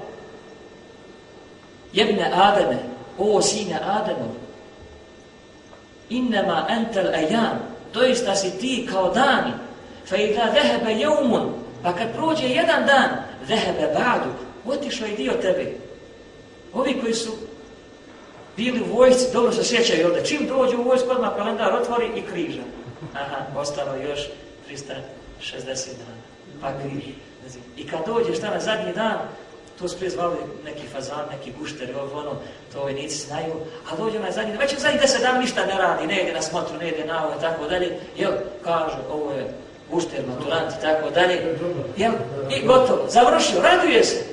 jebne 1.94 2.30
Ademe, 2.34 2.78
o 3.18 3.42
sine 3.42 3.80
Ademov, 3.82 4.34
innama 6.10 6.66
entel 6.70 7.14
ejam, 7.14 7.58
doista 7.92 8.34
si 8.34 8.58
ti 8.58 8.88
kao 8.90 9.10
dani. 9.14 9.52
Fa 10.06 10.16
i 10.16 10.34
da 10.34 10.52
zehebe 10.52 10.92
jeumun, 10.92 11.52
pa 11.82 11.92
kad 11.92 12.14
prođe 12.16 12.48
jedan 12.48 12.86
dan, 12.86 13.10
zehebe 13.46 13.94
badu, 13.94 14.30
otišao 14.66 15.06
i 15.06 15.16
dio 15.16 15.32
tebe. 15.32 15.72
Ovi 16.72 17.00
koji 17.00 17.14
su 17.14 17.30
bili 18.56 18.80
u 18.80 18.96
vojsci, 18.96 19.32
dobro 19.32 19.52
se 19.52 19.64
sjećaju 19.64 20.06
ovdje, 20.06 20.24
čim 20.24 20.46
dođu 20.48 20.78
u 20.78 20.82
vojsku, 20.82 21.10
odmah 21.10 21.36
kalendar 21.36 21.72
otvori 21.72 22.10
i 22.16 22.22
križa. 22.22 22.62
Aha, 23.14 23.36
ostalo 23.56 23.96
još 23.96 24.20
360 24.70 25.88
dana. 25.98 26.24
Pa 26.60 26.72
križ. 26.78 27.04
I 27.76 27.86
kad 27.86 28.06
dođeš 28.06 28.36
šta 28.38 28.50
na 28.50 28.60
zadnji 28.60 28.92
dan, 28.92 29.18
to 29.78 29.88
su 29.88 29.96
prije 29.96 30.10
zvali 30.10 30.36
neki 30.64 30.86
fazan, 30.92 31.24
neki 31.30 31.52
gušter, 31.58 31.88
ovo, 31.96 32.20
ono, 32.20 32.30
to 32.72 32.80
vojnici 32.80 33.16
znaju, 33.16 33.54
a 33.90 33.96
dođe 33.96 34.18
onaj 34.18 34.32
zadnji, 34.32 34.56
već 34.56 34.78
zadnji 34.78 35.00
deset 35.00 35.22
dana 35.22 35.38
ništa 35.38 35.66
ne 35.66 35.78
radi, 35.78 36.06
ne 36.06 36.22
ide 36.22 36.32
na 36.32 36.42
smotru, 36.42 36.76
ne 36.78 36.88
ide 36.88 37.04
na 37.04 37.24
ovo 37.26 37.34
tako 37.40 37.68
dalje, 37.68 37.98
jel, 38.16 38.32
kaže, 38.64 38.96
ovo 39.12 39.32
je 39.32 39.54
gušter, 39.90 40.20
maturant 40.28 40.72
i 40.72 40.82
tako 40.82 41.10
dalje, 41.10 41.56
jel, 41.96 42.12
i 42.50 42.66
gotovo, 42.66 43.06
završio, 43.08 43.62
raduje 43.62 44.04
se, 44.04 44.24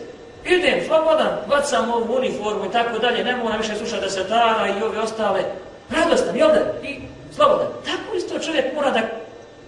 idem, 0.45 0.80
slobodan, 0.88 1.38
bacam 1.49 1.91
ovu 1.91 2.15
uniformu 2.17 2.65
i 2.65 2.71
tako 2.71 2.99
dalje, 2.99 3.23
ne 3.23 3.36
moram 3.36 3.58
više 3.58 3.75
slušati 3.75 4.01
da 4.01 4.10
se 4.10 4.23
dara 4.23 4.67
i 4.67 4.84
ove 4.84 4.99
ostale, 4.99 5.43
radostan, 5.89 6.36
jel 6.36 6.47
da, 6.47 6.88
i 6.88 6.99
slobodan. 7.36 7.67
Tako 7.86 8.17
isto 8.17 8.39
čovjek 8.39 8.65
mora 8.75 8.91
da 8.91 9.01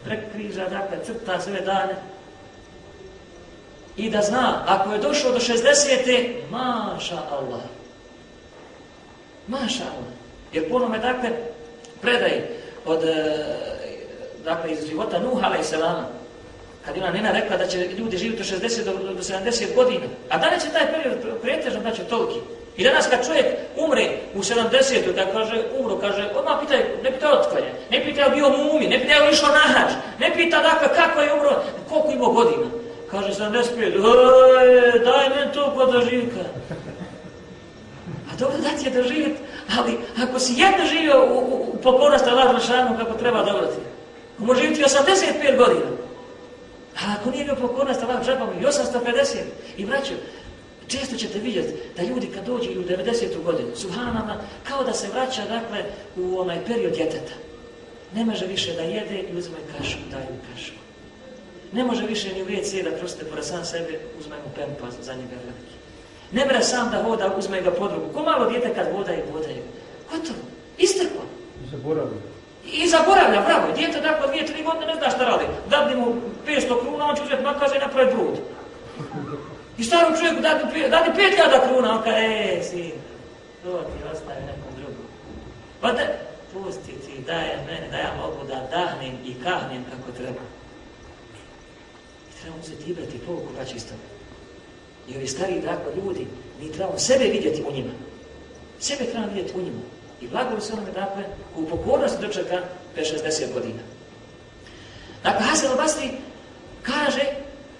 prekriža, 0.05 0.63
dakle, 0.63 0.97
crta 1.05 1.39
sve 1.39 1.61
dane, 1.61 1.95
i 3.97 4.09
da 4.09 4.21
zna, 4.21 4.63
ako 4.67 4.91
je 4.91 4.99
došao 4.99 5.31
do 5.31 5.39
60. 5.39 6.33
Maša 6.49 7.17
Allah. 7.31 7.61
Maša 9.47 9.83
Allah. 9.83 10.13
Jer 10.53 10.69
puno 10.69 10.89
me 10.89 10.99
dakle 10.99 11.29
predaj 12.01 12.41
od, 12.85 13.03
e, 13.03 13.45
dakle, 14.45 14.71
iz 14.71 14.87
života 14.89 15.19
Nuh, 15.19 15.43
ala 15.43 15.57
i 15.57 15.63
selama, 15.63 16.05
kad 16.85 16.97
ona 16.97 17.11
nena 17.11 17.31
rekla 17.31 17.57
da 17.57 17.67
će 17.67 17.77
ljudi 17.77 18.17
živjeti 18.17 18.41
od 18.41 18.61
60 18.61 18.83
do, 18.83 19.13
do 19.13 19.21
70 19.21 19.75
godina. 19.75 20.05
A 20.29 20.37
da 20.37 20.45
li 20.45 20.61
će 20.61 20.69
taj 20.69 20.91
period 20.91 21.41
pretežno, 21.41 21.81
znači, 21.81 21.97
da 21.97 22.03
će 22.03 22.09
toliki? 22.09 22.39
I 22.77 22.83
danas 22.83 23.07
kad 23.09 23.25
čovjek 23.25 23.45
umre 23.77 24.09
u 24.35 24.39
70. 24.39 25.13
da 25.15 25.31
kaže, 25.31 25.63
umro, 25.79 25.97
kaže, 25.97 26.29
odmah 26.35 26.57
pitaj, 26.61 26.79
ne 27.03 27.11
pita 27.11 27.39
otkvalje, 27.39 27.71
ne 27.91 28.05
pita 28.05 28.29
bio 28.29 28.49
mumi, 28.49 28.87
ne 28.87 28.99
pita 28.99 29.13
je 29.13 29.21
li 29.21 29.33
išao 29.33 29.49
na 29.49 29.59
hađ, 29.59 29.91
ne 30.19 30.33
pita 30.35 30.61
dakle 30.61 30.87
kako 30.95 31.21
je 31.21 31.33
umro, 31.33 31.63
koliko 31.89 32.11
imao 32.11 32.31
godina. 32.31 32.65
Kaže, 33.13 33.33
75. 33.33 33.93
Oj, 34.01 34.99
daj 35.05 35.29
mi 35.29 35.53
to 35.53 35.73
pa 35.75 35.85
doživka. 35.85 36.43
A 38.31 38.35
dobro 38.39 38.57
da 38.57 38.77
ti 38.77 38.85
je 38.85 39.01
doživjeti, 39.01 39.39
ali 39.77 39.97
ako 40.23 40.39
si 40.39 40.53
jedno 40.53 40.85
živio 40.85 41.25
u, 41.25 41.37
u, 41.37 41.73
u 41.73 41.77
pokornosti 41.83 42.29
Allah 42.29 42.51
Rašanu 42.51 42.97
kako 42.97 43.13
treba 43.13 43.43
dobro 43.43 43.65
ti, 43.67 43.81
može 44.37 44.61
živjeti 44.61 44.83
85 44.83 45.57
godina. 45.57 45.85
A 46.95 47.15
ako 47.19 47.31
nije 47.31 47.45
bio 47.45 47.55
pokornost 47.55 48.03
Allah 48.03 48.17
Rašanu, 48.17 48.51
i 48.61 48.65
850. 48.65 49.37
I 49.77 49.85
braću, 49.85 50.13
često 50.87 51.15
ćete 51.15 51.39
vidjeti 51.39 51.73
da 51.97 52.03
ljudi 52.03 52.27
kad 52.27 52.45
dođu 52.45 52.69
u 52.71 52.83
90. 52.83 53.43
godinu, 53.43 53.69
subhanama, 53.75 54.35
kao 54.63 54.83
da 54.83 54.93
se 54.93 55.07
vraća, 55.13 55.41
dakle, 55.41 55.85
u 56.15 56.39
onaj 56.39 56.65
period 56.65 56.93
djeteta. 56.93 57.33
Ne 58.15 58.25
može 58.25 58.45
više 58.45 58.73
da 58.73 58.81
jede 58.81 59.19
i 59.19 59.37
uzme 59.37 59.57
kašu, 59.77 59.97
daju 60.11 60.35
kašu. 60.53 60.82
Ne 61.73 61.83
može 61.83 62.05
više 62.05 62.33
ni 62.33 62.41
u 62.43 62.45
WC 62.45 62.83
da 62.83 62.97
proste 62.97 63.25
pored 63.25 63.45
sam 63.45 63.65
sebe, 63.65 63.99
uzme 64.19 64.35
mu 64.35 64.51
pempa 64.55 64.91
za 65.01 65.13
njega 65.13 65.35
veliki. 65.45 65.75
Ne 66.31 66.45
mre 66.45 66.63
sam 66.63 66.91
da 66.91 67.01
voda, 67.01 67.35
uzme 67.37 67.61
ga 67.61 67.71
pod 67.71 67.91
ruku. 67.91 68.13
Ko 68.13 68.23
malo 68.23 68.49
djete 68.49 68.73
kad 68.73 68.87
voda 68.93 69.13
i 69.13 69.21
voda 69.33 69.47
je. 69.47 69.63
Gotovo. 70.11 70.39
Isteklo. 70.77 71.21
Zaboravio. 71.71 72.33
I 72.65 72.87
zaboravlja, 72.87 73.41
bravo, 73.41 73.67
djete 73.75 74.01
dakle 74.01 74.27
dvije, 74.27 74.45
tri 74.45 74.63
godine 74.63 74.85
ne 74.85 74.95
zna 74.95 75.09
šta 75.09 75.23
radi. 75.25 75.45
Dadni 75.69 75.95
mu 75.95 76.15
500 76.47 76.79
kruna, 76.81 77.05
on 77.05 77.15
će 77.15 77.23
uzeti 77.23 77.43
makaze 77.43 77.75
i 77.75 77.79
napravi 77.79 78.11
brud. 78.15 78.37
I 79.77 79.83
starom 79.83 80.13
čovjeku 80.17 80.41
dadni, 80.41 80.89
dadni 80.89 81.13
5000 81.13 81.67
kruna, 81.67 81.95
on 81.95 82.03
kaže, 82.03 82.17
e, 82.17 82.63
sin, 82.63 82.91
to 83.63 83.69
ti 83.69 83.99
ostaje 84.13 84.41
nekom 84.41 84.71
drugom. 84.77 85.05
Pa 85.81 85.91
da, 85.91 86.03
pusti 86.53 86.91
ti, 87.05 87.21
daj 87.27 87.47
mene, 87.67 87.87
da 87.91 87.97
ja 87.97 88.11
mogu 88.21 88.47
da 88.47 88.67
dahnem 88.71 89.15
i 89.25 89.33
kahnem 89.43 89.83
kako 89.91 90.17
treba 90.17 90.41
trebamo 92.43 92.63
se 92.63 92.71
uzeti 92.71 92.91
ibrati 92.91 93.19
povuku 93.25 93.47
pa 93.57 93.65
čisto. 93.65 93.93
I 95.09 95.15
ovi 95.17 95.27
stari, 95.27 95.61
dakle, 95.61 95.95
ljudi, 95.95 96.27
mi 96.61 96.71
trebamo 96.71 96.99
sebe 96.99 97.25
vidjeti 97.25 97.63
u 97.69 97.71
njima. 97.71 97.91
Sebe 98.79 99.03
trebamo 99.05 99.27
vidjeti 99.27 99.59
u 99.59 99.61
njima. 99.61 99.81
I 100.21 100.27
blago 100.27 100.59
se 100.59 100.73
onome, 100.73 100.91
dakle, 100.91 101.23
u 101.55 101.65
pokornosti 101.65 102.21
dočeka 102.21 102.61
5-60 102.97 103.53
godina. 103.53 103.79
Dakle, 105.23 105.45
Hasan 105.45 105.71
al-Basri 105.71 106.09
kaže, 106.81 107.23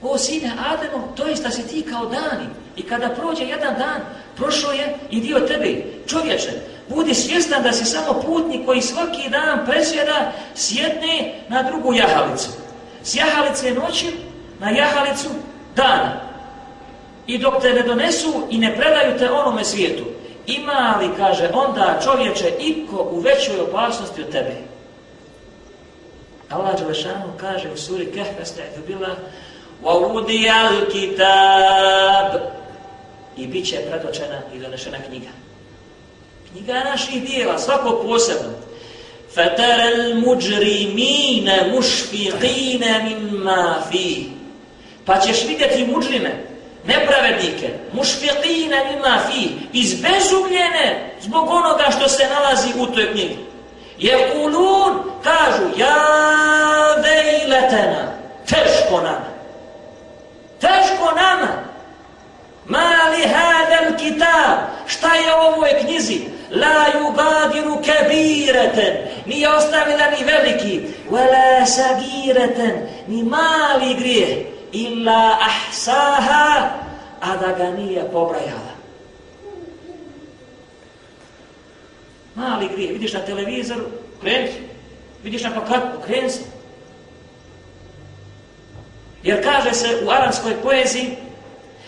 o 0.01 0.17
sine 0.17 0.51
Ademo, 0.65 1.13
to 1.15 1.27
je 1.27 1.35
da 1.35 1.51
si 1.51 1.67
ti 1.67 1.85
kao 1.89 2.05
dani. 2.05 2.47
I 2.75 2.83
kada 2.83 3.09
prođe 3.09 3.43
jedan 3.43 3.75
dan, 3.77 4.01
prošlo 4.35 4.71
je 4.71 4.95
i 5.09 5.21
dio 5.21 5.39
tebe, 5.39 5.83
čovječe, 6.07 6.51
budi 6.89 7.13
svjestan 7.13 7.63
da 7.63 7.71
si 7.71 7.85
samo 7.85 8.21
putnik 8.21 8.65
koji 8.65 8.81
svaki 8.81 9.29
dan 9.29 9.65
presjeda 9.65 10.31
s 10.55 10.71
jedne 10.71 11.41
na 11.49 11.63
drugu 11.63 11.93
jahalicu. 11.93 12.49
S 13.03 13.15
jahalice 13.15 13.71
noći 13.71 14.13
na 14.62 14.70
jahalicu 14.70 15.28
dana. 15.76 16.20
I 17.26 17.38
dok 17.38 17.62
te 17.62 17.72
ne 17.72 17.82
donesu 17.82 18.46
i 18.50 18.58
ne 18.58 18.76
predaju 18.76 19.18
te 19.18 19.30
onome 19.30 19.64
svijetu, 19.64 20.04
ima 20.46 20.98
li, 21.00 21.10
kaže, 21.16 21.50
onda 21.52 22.00
čovječe 22.04 22.52
iko 22.58 23.08
u 23.10 23.20
većoj 23.20 23.60
opasnosti 23.60 24.22
od 24.22 24.30
tebe? 24.30 24.54
Allah 26.50 26.78
Đelešanu 26.78 27.32
kaže 27.40 27.70
u 27.70 27.76
suri 27.76 28.06
Kehve 28.06 28.44
stajdu 28.44 28.86
bila 28.86 29.16
وَوُدِيَ 29.82 30.50
الْكِتَابِ 30.70 32.40
i 33.36 33.46
bit 33.46 33.68
će 33.68 33.76
predočena 33.90 34.40
i 34.54 34.58
donešena 34.58 34.98
knjiga. 35.08 35.28
Knjiga 36.50 36.84
naših 36.84 37.22
dijela, 37.22 37.58
svako 37.58 38.02
posebno. 38.06 38.50
فَتَرَ 39.34 39.78
الْمُجْرِمِينَ 39.94 41.48
مُشْفِقِينَ 41.74 42.84
مِمَّا 43.08 43.80
فِي 43.92 44.38
Pa 45.05 45.19
ćeš 45.19 45.47
vidjeti 45.47 45.85
muđrime, 45.85 46.31
nepravednike, 46.85 47.69
mušfiqina 47.93 48.77
ima 48.97 49.19
fi, 49.31 49.49
izbezumljene 49.73 51.11
zbog 51.21 51.49
onoga 51.49 51.83
što 51.97 52.09
se 52.09 52.27
nalazi 52.27 52.69
u 52.79 52.85
toj 52.85 53.11
knjigi. 53.11 53.37
Je 53.97 54.31
kulun, 54.31 55.03
kažu, 55.23 55.63
ja 55.77 55.95
vejletena, 57.03 58.13
teško 58.47 58.97
nama. 58.97 59.33
Teško 60.59 61.11
nama. 61.15 61.63
Mali 62.65 63.23
hadel 63.27 63.97
kitab, 63.97 64.57
šta 64.87 65.15
je 65.15 65.35
u 65.35 65.53
ovoj 65.53 65.69
knjizi? 65.81 66.19
La 66.51 66.85
yugadiru 66.99 67.81
kebireten, 67.83 68.93
nije 69.25 69.49
ostavila 69.49 70.09
ni 70.09 70.25
veliki, 70.25 70.81
wala 71.11 71.65
sagireten, 71.65 72.87
ni 73.07 73.23
mali 73.23 73.95
grijeh 73.95 74.52
illa 74.73 75.37
ahsaha, 75.41 76.69
a 77.21 77.37
da 77.37 77.51
ga 77.57 77.71
nije 77.71 78.11
pobrajala. 78.11 78.73
Mali 82.35 82.67
grije, 82.67 82.93
vidiš 82.93 83.13
na 83.13 83.19
televizoru, 83.19 83.83
kreni 84.21 84.49
Vidiš 85.23 85.43
na 85.43 85.51
pakatku, 85.53 86.01
kreni 86.05 86.29
Jer 89.23 89.43
kaže 89.43 89.73
se 89.73 90.01
u 90.05 90.09
aranskoj 90.09 90.53
poeziji, 90.63 91.17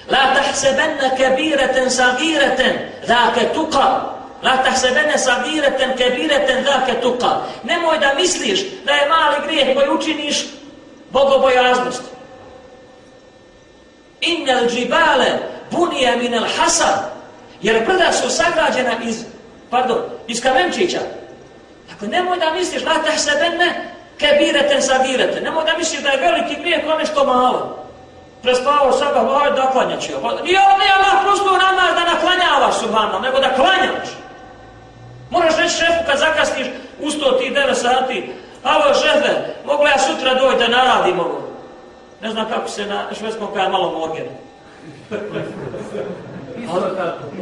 La 0.10 0.34
tahsebenne 0.36 1.16
kebireten 1.18 1.90
sagireten, 1.90 2.76
dake 3.08 3.50
tuka. 3.54 4.14
La 4.44 4.58
tahsebenne 4.58 5.18
sagireten 5.18 5.98
kebireten, 5.98 6.64
dake 6.64 7.02
tuka. 7.02 7.42
Nemoj 7.64 8.00
da 8.00 8.14
misliš 8.14 8.62
da 8.86 8.92
je 8.92 9.10
mali 9.10 9.36
grijeh 9.48 9.76
koji 9.76 9.90
učiniš 9.90 10.46
bogobojaznost. 11.10 12.14
Innel 14.26 14.69
džibale 14.69 15.39
bunije 15.71 16.17
minel 16.17 16.45
hasan. 16.57 16.99
Jer 17.61 17.86
brda 17.86 18.11
su 18.11 18.30
sagrađena 18.30 18.91
iz, 19.03 19.23
pardon, 19.69 19.97
iz 20.28 20.41
kamenčića. 20.41 20.99
Dakle, 21.89 22.07
nemoj 22.07 22.38
da 22.38 22.53
misliš, 22.53 22.84
la 22.84 22.93
tah 22.93 23.19
se 23.19 23.32
benne, 23.39 23.91
kebirete. 24.17 25.41
Nemoj 25.41 25.63
da 25.63 25.78
misliš 25.78 26.01
da 26.01 26.09
je 26.09 26.21
veliki 26.21 26.61
grijeh 26.61 26.86
kao 26.86 26.97
nešto 26.97 27.26
malo. 27.26 27.86
Prespavao 28.41 28.91
sebe, 28.91 29.11
pa 29.13 29.19
hoj, 29.19 29.51
da 29.51 29.71
klanjaći. 29.71 30.11
Nije 30.43 30.59
on 30.71 30.80
nije 30.80 30.93
Allah 30.93 31.23
prosto 31.23 31.51
namaz 31.57 31.95
da 31.95 32.13
naklanjavaš 32.13 32.80
subhanom, 32.80 33.21
nego 33.21 33.39
da 33.39 33.55
klanjaš. 33.55 34.09
Moraš 35.30 35.57
reći 35.57 35.76
šefu 35.76 36.03
kad 36.07 36.19
zakasniš 36.19 36.67
u 36.99 37.07
100 37.09 37.39
ti 37.39 37.53
9 37.55 37.73
sati, 37.73 38.34
alo 38.63 38.93
šefe, 38.93 39.34
mogu 39.65 39.88
ja 39.88 39.99
sutra 39.99 40.34
dojte 40.34 40.67
da 40.67 40.78
naradim 40.78 41.19
ovo. 41.19 41.45
Ne 42.26 42.32
znam 42.32 42.49
kako 42.49 42.69
se 42.69 42.86
na 42.86 43.13
švedskom 43.13 43.47
kaže 43.53 43.69
malo 43.69 43.91
morgen. 43.91 44.26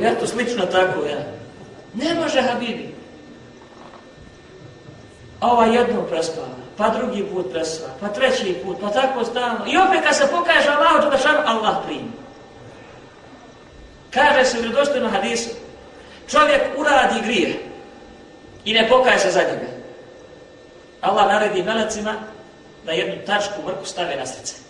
Eto, 0.02 0.28
slično 0.28 0.66
tako, 0.66 1.06
ja. 1.06 1.20
Ne 1.94 2.14
može, 2.14 2.42
Habibi. 2.42 2.96
A 5.40 5.52
ova 5.52 5.66
jedno 5.66 6.02
prespava, 6.02 6.48
pa 6.78 6.90
drugi 6.90 7.24
put 7.24 7.52
prespava, 7.52 7.94
pa 8.00 8.08
treći 8.08 8.58
put, 8.66 8.78
pa 8.82 8.90
tako 8.90 9.26
stalno. 9.26 9.66
I 9.68 9.78
opet 9.78 10.04
kad 10.04 10.16
se 10.16 10.28
pokaže 10.32 10.70
Allah, 10.70 11.12
da 11.12 11.18
šan, 11.18 11.36
Allah 11.46 11.76
primi. 11.86 12.12
Kaže 14.12 14.46
se 14.46 14.58
u 14.58 14.62
vredostojnom 14.62 15.12
hadisu, 15.12 15.50
čovjek 16.28 16.62
uradi 16.78 17.22
grije 17.24 17.60
i 18.66 18.74
ne 18.74 18.90
pokaje 18.90 19.20
se 19.20 19.32
za 19.32 19.40
njega. 19.40 19.72
Allah 21.02 21.28
naredi 21.28 21.64
melecima 21.64 22.14
da 22.86 22.92
jednu 22.92 23.26
tačku 23.26 23.62
mrku 23.68 23.86
stave 23.86 24.16
na 24.16 24.26
srce. 24.26 24.63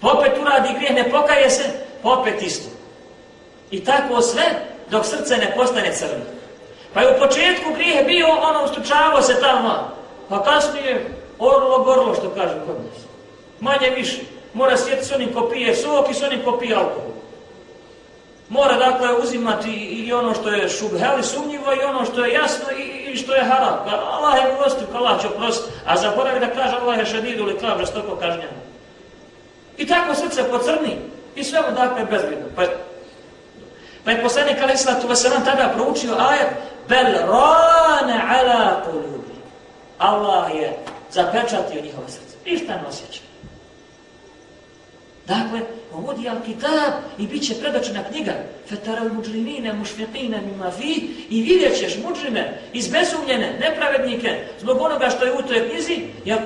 Popet 0.00 0.32
uradi 0.40 0.68
grijeh, 0.78 0.94
ne 0.94 1.10
pokaje 1.10 1.50
se, 1.50 1.62
popet 2.02 2.42
isto. 2.42 2.68
I 3.70 3.84
tako 3.84 4.20
sve, 4.20 4.42
dok 4.90 5.06
srce 5.06 5.36
ne 5.36 5.54
postane 5.56 5.92
crno. 5.94 6.24
Pa 6.94 7.00
je 7.00 7.16
u 7.16 7.18
početku 7.18 7.74
grijeh 7.74 8.06
bio 8.06 8.26
ono, 8.26 8.64
ustučavao 8.64 9.22
se 9.22 9.40
tamo, 9.40 9.90
pa 10.28 10.42
kasnije 10.42 11.10
orlo 11.38 11.84
gorlo, 11.84 12.14
što 12.14 12.30
kaže 12.30 12.54
kod 12.66 12.76
nas. 12.76 13.02
Manje 13.60 13.90
više. 13.96 14.20
Mora 14.54 14.76
sjeti 14.76 15.04
s 15.04 15.12
onim 15.12 15.34
ko 15.34 15.48
pije 15.48 15.76
sok 15.76 16.10
i 16.10 16.14
s 16.14 16.22
onim 16.22 16.44
ko 16.44 16.58
pije 16.58 16.74
alkohol. 16.74 17.16
Mora 18.48 18.76
dakle 18.76 19.16
uzimati 19.22 19.70
i 19.70 20.12
ono 20.12 20.34
što 20.34 20.50
je 20.50 20.68
šubheli 20.68 21.22
sumnjivo 21.22 21.72
i 21.72 21.84
ono 21.84 22.04
što 22.04 22.24
je 22.24 22.32
jasno 22.32 22.64
i, 22.78 23.12
i 23.12 23.16
što 23.16 23.34
je 23.34 23.44
haram. 23.44 23.84
Pa 23.84 23.96
Allah 23.96 24.34
je 24.36 24.52
milostiv, 24.52 24.86
pa 24.92 24.98
Allah 24.98 25.20
će 25.20 25.28
oprostiti. 25.28 25.74
A 25.86 25.96
zaboravi 25.96 26.40
da 26.40 26.54
kaže 26.54 26.76
Allah 26.76 26.98
je 26.98 27.06
šedidu 27.06 27.42
ili 27.42 27.58
kao 27.58 27.78
žestoko 27.78 28.16
kažnjeno. 28.16 28.65
I 29.78 29.86
tako 29.86 30.14
srce 30.14 30.50
pocrni. 30.50 30.96
I 31.36 31.44
sve 31.44 31.60
mu 31.60 31.76
dakle 31.76 32.04
bezbjedno. 32.04 32.46
Pa, 32.56 32.62
pa 34.04 34.10
je 34.10 34.22
poslanik 34.22 34.56
Ali 34.62 34.72
Islatu 34.72 35.08
Veselam 35.08 35.44
tada 35.44 35.72
proučio 35.76 36.14
ajet 36.18 36.48
Bel 36.88 37.12
rane 37.12 38.22
ala 38.28 38.82
kulubi. 38.84 39.34
Allah 39.98 40.54
je 40.54 40.78
zapečatio 41.10 41.82
njihova 41.82 42.08
srce. 42.08 42.36
Ništa 42.46 42.72
ne 42.74 42.82
osjećaju. 42.88 43.35
Dakle, 45.26 45.60
uvodi 45.94 46.28
al 46.28 46.36
kitab 46.46 46.92
i 47.18 47.26
bit 47.26 47.46
će 47.46 47.54
predočena 47.60 48.04
knjiga 48.10 48.32
Fetara 48.68 49.02
muđrimine 49.12 49.72
mušfiqine, 49.72 50.40
mima 50.46 50.70
fi 50.70 51.10
i 51.30 51.42
vidjet 51.42 51.78
ćeš 51.78 51.96
muđrime 52.08 52.58
izbezumljene, 52.72 53.58
nepravednike 53.60 54.46
zbog 54.60 54.80
onoga 54.80 55.10
što 55.10 55.24
je 55.24 55.32
u 55.32 55.42
toj 55.42 55.68
knjizi 55.68 56.00
ja 56.24 56.38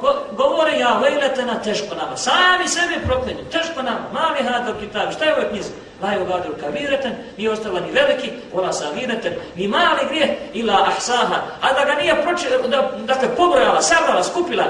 go, 0.00 0.14
govore 0.36 0.78
ja 0.78 0.98
lejlete 0.98 1.46
na 1.46 1.62
teško 1.62 1.94
nama. 1.94 2.16
Sami 2.16 2.68
sebe 2.68 3.06
proklinju, 3.06 3.44
teško 3.52 3.82
nama, 3.82 4.06
mali 4.12 4.42
hadal 4.48 4.74
kitab, 4.80 5.12
šta 5.12 5.24
je 5.24 5.32
u 5.32 5.36
ovoj 5.36 5.50
knjizi? 5.50 5.70
Laju 6.02 6.26
gadil 6.26 6.52
kabireten, 6.60 7.12
nije 7.36 7.50
ostala 7.50 7.80
ni 7.80 7.92
veliki, 7.92 8.30
ona 8.52 8.72
savireten, 8.72 9.32
ni 9.56 9.68
mali 9.68 10.00
grijeh, 10.08 10.30
ila 10.54 10.86
ahsaha, 10.88 11.36
a 11.60 11.72
da 11.72 11.84
ga 11.84 12.00
nije 12.00 12.22
proči, 12.22 12.46
da, 12.68 12.90
dakle, 13.06 13.36
pobrojala, 13.36 13.82
sabrala, 13.82 14.24
skupila, 14.24 14.64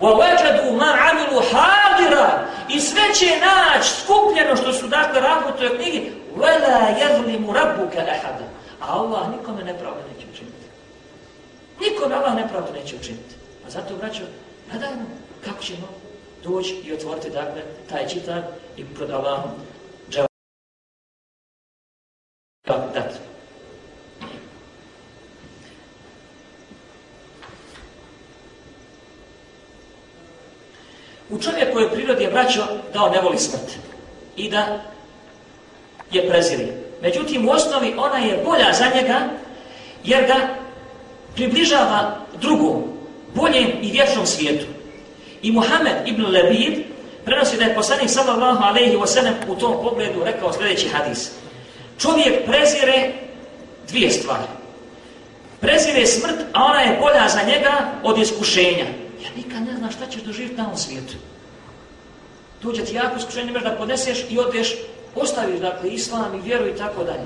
وَوَجَدُوا 0.00 0.72
مَا 0.82 0.90
عَمِلُوا 1.04 1.42
حَادِرًا 1.52 2.28
I 2.68 2.80
sve 2.80 3.14
će 3.14 3.26
naći 3.26 3.90
skupljeno 3.90 4.56
što 4.56 4.72
su 4.72 4.86
dakle 4.86 5.20
radili 5.20 5.52
u 5.54 5.58
toj 5.58 5.76
knjigi 5.76 6.12
وَلَا 6.36 6.80
يَذْلِمُ 7.02 7.50
رَبُّكَ 7.50 7.94
أَحَدًا 7.96 8.46
A 8.80 8.92
Allah 8.98 9.30
nikome 9.30 9.64
nepravda 9.64 10.00
neće 10.14 10.26
učiniti. 10.32 10.66
Nikome 11.80 12.14
Allah 12.14 12.34
nepravda 12.34 12.72
neće 12.72 12.96
učiniti. 12.96 13.34
A 13.66 13.70
zato, 13.70 13.96
braćo, 13.96 14.22
gledajmo 14.70 15.04
kako 15.44 15.62
ćemo 15.62 15.88
doći 16.42 16.74
i 16.74 16.92
otvoriti 16.92 17.30
dakle 17.30 17.62
taj 17.88 18.08
čitar 18.08 18.42
i 18.76 18.84
pred 18.84 19.10
Allahom 19.10 19.50
džavati. 20.10 20.32
U 31.29 31.39
čovjekoj 31.39 31.93
prirodi 31.93 32.23
je 32.23 32.31
braćo 32.31 32.63
da 32.93 33.03
on 33.03 33.11
ne 33.11 33.21
voli 33.21 33.37
smrt 33.37 33.77
i 34.37 34.49
da 34.49 34.81
je 36.11 36.29
preziri. 36.29 36.67
Međutim, 37.01 37.47
u 37.47 37.51
osnovi 37.51 37.93
ona 37.97 38.17
je 38.17 38.43
bolja 38.45 38.73
za 38.73 38.85
njega 38.95 39.19
jer 40.03 40.27
ga 40.27 40.35
približava 41.35 42.17
drugom, 42.41 42.83
boljem 43.35 43.71
i 43.81 43.91
vječnom 43.91 44.25
svijetu. 44.25 44.65
I 45.41 45.51
Muhammed 45.51 45.95
ibn 46.05 46.25
Lebid 46.25 46.73
prenosi 47.25 47.57
da 47.57 47.63
je 47.63 47.75
poslanik 47.75 48.09
sallallahu 48.09 48.63
alaihi 48.63 48.95
wa 48.95 49.07
sallam 49.07 49.33
u 49.47 49.55
tom 49.55 49.73
pogledu 49.83 50.23
rekao 50.23 50.53
sljedeći 50.53 50.89
hadis. 50.89 51.31
Čovjek 52.01 52.45
prezire 52.45 53.11
dvije 53.87 54.11
stvari. 54.11 54.47
Prezire 55.59 56.05
smrt, 56.05 56.35
a 56.53 56.63
ona 56.63 56.81
je 56.81 56.97
bolja 57.01 57.27
za 57.29 57.43
njega 57.43 57.91
od 58.03 58.17
iskušenja. 58.17 58.85
Ja 59.87 59.91
šta 59.91 60.05
ćeš 60.05 60.21
doživjeti 60.21 60.57
na 60.57 60.65
ovom 60.65 60.77
svijetu. 60.77 61.13
Dođe 62.61 62.85
ti 62.85 62.95
jako 62.95 63.17
iskušenje, 63.17 63.51
da 63.51 63.75
podneseš 63.77 64.25
i 64.29 64.39
odeš, 64.39 64.75
ostaviš 65.15 65.59
dakle 65.59 65.89
islam 65.89 66.35
i 66.35 66.41
vjeru 66.41 66.67
i 66.67 66.77
tako 66.77 67.03
dalje. 67.03 67.23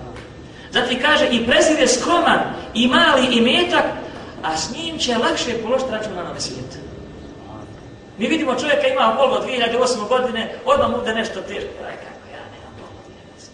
Zatim 0.71 1.01
kaže 1.01 1.27
i 1.31 1.45
prezire 1.45 1.87
skroman 1.87 2.39
i 2.73 2.87
mali 2.87 3.27
i 3.31 3.41
metak, 3.41 3.85
a 4.43 4.57
s 4.57 4.71
njim 4.75 4.97
će 4.97 5.17
lakše 5.17 5.57
položiti 5.63 5.91
račun 5.91 6.13
na 6.13 6.39
svijetu. 6.39 6.77
Mi 8.17 8.27
vidimo 8.27 8.55
čovjeka 8.55 8.87
ima 8.87 9.15
Volvo 9.17 9.45
2008. 9.47 10.07
godine, 10.07 10.55
odmah 10.65 10.89
mu 10.91 10.97
da 11.05 11.13
nešto 11.13 11.41
teško. 11.41 11.69
Aj, 11.87 11.95
kako 11.95 12.27
ja 12.33 12.43
nemam 12.53 12.73
Volvo 12.79 13.01
2008. 13.39 13.49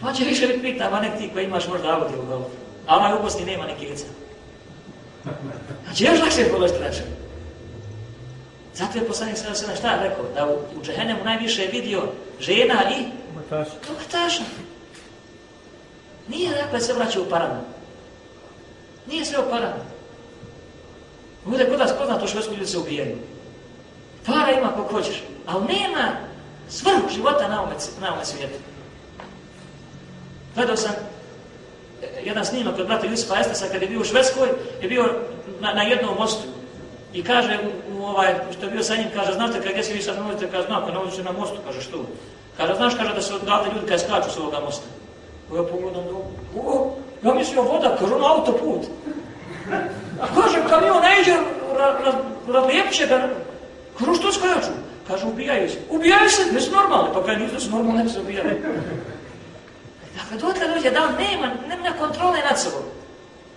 Pa 0.00 0.12
će 0.12 0.24
više 0.24 0.46
biti 0.46 0.62
pitan, 0.62 0.94
a 0.94 1.00
nek 1.00 1.18
ti 1.18 1.30
koji 1.32 1.44
imaš 1.44 1.68
možda 1.68 1.94
Audi 1.94 2.14
u 2.22 2.26
Golfu. 2.26 2.50
A 2.86 2.96
onaj 2.96 3.12
u 3.12 3.22
Bosni 3.22 3.44
nema 3.44 3.66
neki 3.66 3.86
lica. 3.86 4.06
Znači 5.96 6.12
još 6.12 6.20
lakše 6.20 6.52
položiti 6.52 6.78
račun. 6.78 7.04
Zato 8.74 8.98
je 8.98 9.06
poslanik 9.06 9.38
sada 9.38 9.54
sada 9.54 9.76
šta 9.76 9.98
rekao? 10.02 10.24
Da 10.34 10.46
u, 10.46 10.78
u 10.78 10.82
Džehennemu 10.82 11.24
najviše 11.24 11.62
je 11.62 11.68
vidio 11.68 12.02
žena 12.40 12.82
i... 12.90 13.04
Komataša. 13.86 14.42
Nije 16.28 16.54
dakle 16.62 16.80
se 16.80 16.92
vraća 16.92 17.20
u 17.20 17.24
paranu. 17.24 17.60
Nije 19.06 19.24
sve 19.24 19.38
u 19.38 19.50
paranu. 19.50 19.82
Bude 21.44 21.68
kod 21.68 21.78
nas 21.78 21.92
poznato 21.98 22.26
švedsku 22.26 22.54
ljudi 22.54 22.66
se 22.66 22.78
ubijaju. 22.78 23.16
Para 24.26 24.50
ima 24.50 24.68
kako 24.68 24.92
hoćeš, 24.92 25.22
ali 25.46 25.64
nema 25.64 26.12
svrhu 26.68 27.08
života 27.14 27.48
na 27.48 27.60
ovome, 27.60 27.76
na 28.00 28.08
ovome 28.08 28.24
svijetu. 28.24 28.58
Gledao 30.54 30.76
sam 30.76 30.92
jedan 32.26 32.44
snimak 32.44 32.78
od 32.78 32.86
brata 32.86 33.06
Jusifa 33.06 33.40
Estesa 33.40 33.68
kad 33.72 33.82
je 33.82 33.88
bio 33.88 34.00
u 34.00 34.04
Švedskoj, 34.04 34.48
je 34.82 34.88
bio 34.88 35.04
na, 35.60 35.72
na 35.72 35.82
jednom 35.82 36.14
mostu. 36.18 36.48
I 37.14 37.24
kaže, 37.24 37.58
u, 37.64 37.98
u 37.98 38.04
ovaj, 38.04 38.34
što 38.52 38.66
je 38.66 38.72
bio 38.72 38.82
sa 38.82 38.96
njim, 38.96 39.08
kaže, 39.14 39.32
znate 39.32 39.60
kada 39.60 39.82
si 39.82 39.92
vi 39.92 40.02
sad 40.02 40.22
možete, 40.22 40.50
kaže, 40.50 40.66
znam, 40.66 40.86
kada 40.86 41.10
se 41.10 41.22
na 41.22 41.32
mostu, 41.32 41.56
kaže, 41.66 41.80
što? 41.80 42.06
Kaže, 42.56 42.74
znaš, 42.74 42.94
kaže, 42.94 43.14
da 43.14 43.22
se 43.22 43.34
odgavde 43.34 43.70
ljudi 43.74 43.86
kada 43.86 43.98
skaču 43.98 44.30
s 44.30 44.38
ovoga 44.38 44.60
mosta. 44.60 44.86
Ja 45.54 45.62
pogledam 45.62 46.04
do... 46.04 46.22
O, 46.56 46.96
ja 47.22 47.34
mislio 47.34 47.62
voda, 47.62 47.96
kaže, 48.00 48.14
ono 48.14 48.26
autoput. 48.26 48.82
A 50.20 50.26
kaže, 50.34 50.58
kamion 50.68 51.02
ne 51.02 51.20
iđe, 51.20 51.36
razlijep 52.48 52.90
će 52.92 53.06
ga. 53.06 53.28
kaže, 53.98 54.14
što 54.20 54.32
skaču? 54.32 54.72
Kaže, 55.08 55.26
ubijaju 55.26 55.70
se. 55.70 55.78
Ubijaju 55.90 56.30
se, 56.30 56.52
nisu 56.52 56.70
normalni. 56.72 57.08
Pa 57.14 57.22
kaj 57.22 57.36
nisu 57.36 57.70
normalni, 57.70 58.04
ne 58.04 58.10
se 58.10 58.20
ubijaju. 58.20 58.56
Dakle, 60.16 60.38
dotle 60.38 60.68
dođe 60.68 60.90
da 60.90 61.02
on 61.02 61.14
nema, 61.14 61.46
nema 61.68 61.96
kontrole 61.98 62.38
nad 62.50 62.60
sobom. 62.60 62.82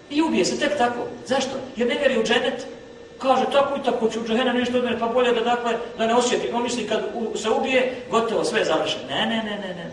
I 0.09 0.21
ubije 0.21 0.45
se 0.45 0.59
tek 0.59 0.77
tako. 0.77 1.07
Zašto? 1.25 1.51
Jer 1.75 1.87
ne 1.87 1.97
vjeri 1.97 2.19
u 2.19 2.23
dženet. 2.23 2.65
Kaže, 3.21 3.45
tako 3.51 3.79
i 3.79 3.83
tako 3.83 4.09
ću 4.09 4.19
u 4.19 4.27
džahena 4.27 4.53
nešto 4.53 4.77
od 4.77 4.83
mene, 4.83 4.99
pa 4.99 5.07
bolje 5.07 5.31
da 5.33 5.41
dakle, 5.41 5.73
da 5.97 6.07
ne 6.07 6.15
osjeti. 6.15 6.49
On 6.53 6.63
misli, 6.63 6.87
kad 6.87 7.01
u, 7.15 7.37
se 7.37 7.49
ubije, 7.49 8.05
gotovo, 8.11 8.43
sve 8.43 8.59
je 8.59 8.65
završeno. 8.65 9.03
Ne, 9.09 9.25
ne, 9.25 9.43
ne, 9.43 9.57
ne, 9.57 9.73
ne. 9.75 9.91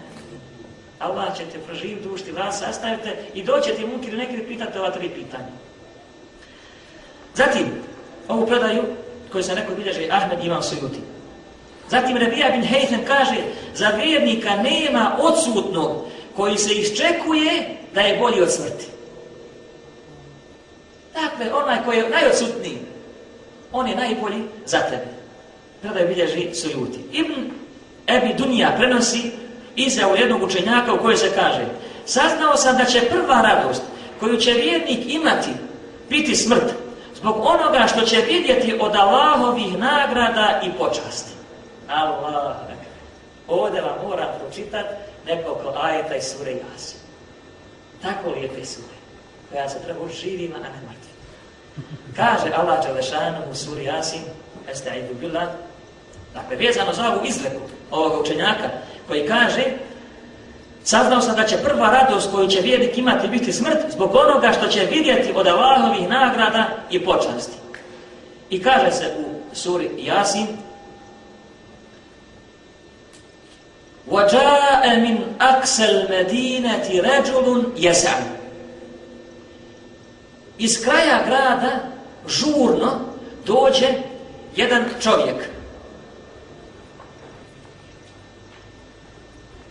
Allah 0.98 1.36
će 1.36 1.44
te 1.52 1.58
proživiti, 1.58 2.08
dušti, 2.08 2.32
vas 2.32 2.58
sastavite 2.58 3.16
i 3.34 3.42
doćete 3.42 3.86
munkir 3.86 4.14
i 4.14 4.16
nekada 4.16 4.42
pitate 4.48 4.80
ova 4.80 4.90
tri 4.90 5.08
pitanja. 5.08 5.48
Zatim, 7.34 7.66
ovu 8.28 8.46
predaju 8.46 8.82
koju 9.32 9.42
sam 9.42 9.56
rekao 9.56 9.76
bilježe 9.76 10.08
Ahmed 10.10 10.44
Imam 10.44 10.62
Sujuti. 10.62 11.00
Zatim 11.90 12.16
Rabija 12.16 12.50
bin 12.50 12.62
Hejten 12.62 13.00
kaže, 13.06 13.36
za 13.74 13.88
vjernika 13.88 14.56
nema 14.56 15.16
odsutnog 15.20 16.06
koji 16.36 16.58
se 16.58 16.74
iščekuje 16.74 17.76
da 17.94 18.00
je 18.00 18.18
bolji 18.18 18.42
od 18.42 18.52
smrti. 18.52 18.86
Dakle, 21.14 21.54
onaj 21.54 21.84
koji 21.84 21.96
je 21.96 22.10
najodsutniji, 22.10 22.78
on 23.72 23.88
je 23.88 23.96
najbolji 23.96 24.42
za 24.66 24.78
tebe. 24.78 25.06
Predaju 25.80 26.08
bilježi 26.08 26.54
Sujuti. 26.54 27.00
Ibn 27.12 27.50
Ebi 28.06 28.34
Dunija 28.38 28.74
prenosi 28.78 29.30
izjavu 29.76 30.16
jednog 30.16 30.42
učenjaka 30.42 30.94
u 30.94 30.98
kojoj 30.98 31.16
se 31.16 31.30
kaže, 31.34 31.66
saznao 32.06 32.56
sam 32.56 32.76
da 32.76 32.84
će 32.84 33.00
prva 33.00 33.42
radost 33.42 33.82
koju 34.20 34.36
će 34.36 34.52
vjernik 34.52 35.14
imati 35.14 35.50
biti 36.10 36.36
smrt, 36.36 36.72
zbog 37.14 37.36
onoga 37.36 37.86
što 37.86 38.06
će 38.06 38.16
vidjeti 38.16 38.74
od 38.80 38.96
Allahovih 38.96 39.78
nagrada 39.78 40.60
i 40.64 40.78
počasti. 40.78 41.30
Allah, 41.88 42.56
ovdje 43.48 43.80
vam 43.80 44.08
moram 44.08 44.28
pročitati 44.40 44.88
nekoliko 45.26 45.72
ajeta 45.76 46.16
iz 46.16 46.24
sure 46.24 46.50
Jasin. 46.50 46.98
Tako 48.02 48.30
lijepe 48.30 48.64
sure, 48.64 48.96
koja 49.50 49.68
se 49.68 49.82
treba 49.84 50.08
živima, 50.08 50.56
a 50.56 50.62
ne 50.62 50.68
mrtvi. 50.68 51.12
Kaže 52.16 52.52
Allah 52.56 52.86
Đalešanu 52.86 53.38
u 53.50 53.54
suri 53.54 53.84
Jasin, 53.84 54.22
jeste 54.68 54.90
aidu 54.90 55.14
bila, 55.14 55.46
dakle, 56.34 56.56
vezano 56.56 56.92
za 56.92 57.12
ovu 57.12 57.26
izreku 57.26 57.60
ovog 57.90 58.20
učenjaka, 58.20 58.68
koji 59.08 59.28
kaže, 59.28 59.64
Saznao 60.86 61.20
sam 61.20 61.36
da 61.36 61.44
će 61.44 61.56
prva 61.56 61.90
radost 61.90 62.30
koju 62.32 62.48
će 62.48 62.60
vjernik 62.60 62.98
imati 62.98 63.28
biti 63.28 63.52
smrt 63.52 63.78
zbog 63.92 64.14
onoga 64.14 64.52
što 64.52 64.68
će 64.68 64.88
vidjeti 64.90 65.32
od 65.34 65.46
Allahovih 65.46 66.08
nagrada 66.08 66.66
i 66.90 67.04
počasti. 67.04 67.56
I 68.50 68.62
kaže 68.62 68.90
se 68.90 69.14
u 69.18 69.54
suri 69.54 69.90
Jasin 69.96 70.46
وَجَاءَ 74.07 74.99
مِنْ 74.99 75.17
أَقْسَ 75.41 75.79
الْمَدِينَةِ 75.79 76.87
رَجُلٌ 76.89 77.65
يَسَعُ 77.77 78.15
Iz 80.57 80.83
kraja 80.83 81.23
grada 81.25 81.71
žurno 82.27 82.99
dođe 83.45 83.87
jedan 84.55 84.83
čovjek 85.01 85.49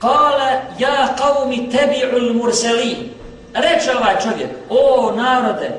Kale, 0.01 0.61
ja 0.79 1.13
qavmi 1.19 1.69
tebi'ul 1.69 2.33
murselin. 2.33 3.13
Reče 3.55 3.97
ovaj 3.97 4.17
čovjek, 4.23 4.51
o 4.69 5.13
narode, 5.17 5.71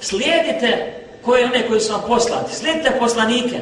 slijedite 0.00 0.94
koje 1.24 1.44
one 1.44 1.68
koji 1.68 1.80
su 1.80 1.92
vam 1.92 2.02
poslati, 2.06 2.54
slijedite 2.54 2.90
poslanike. 2.98 3.60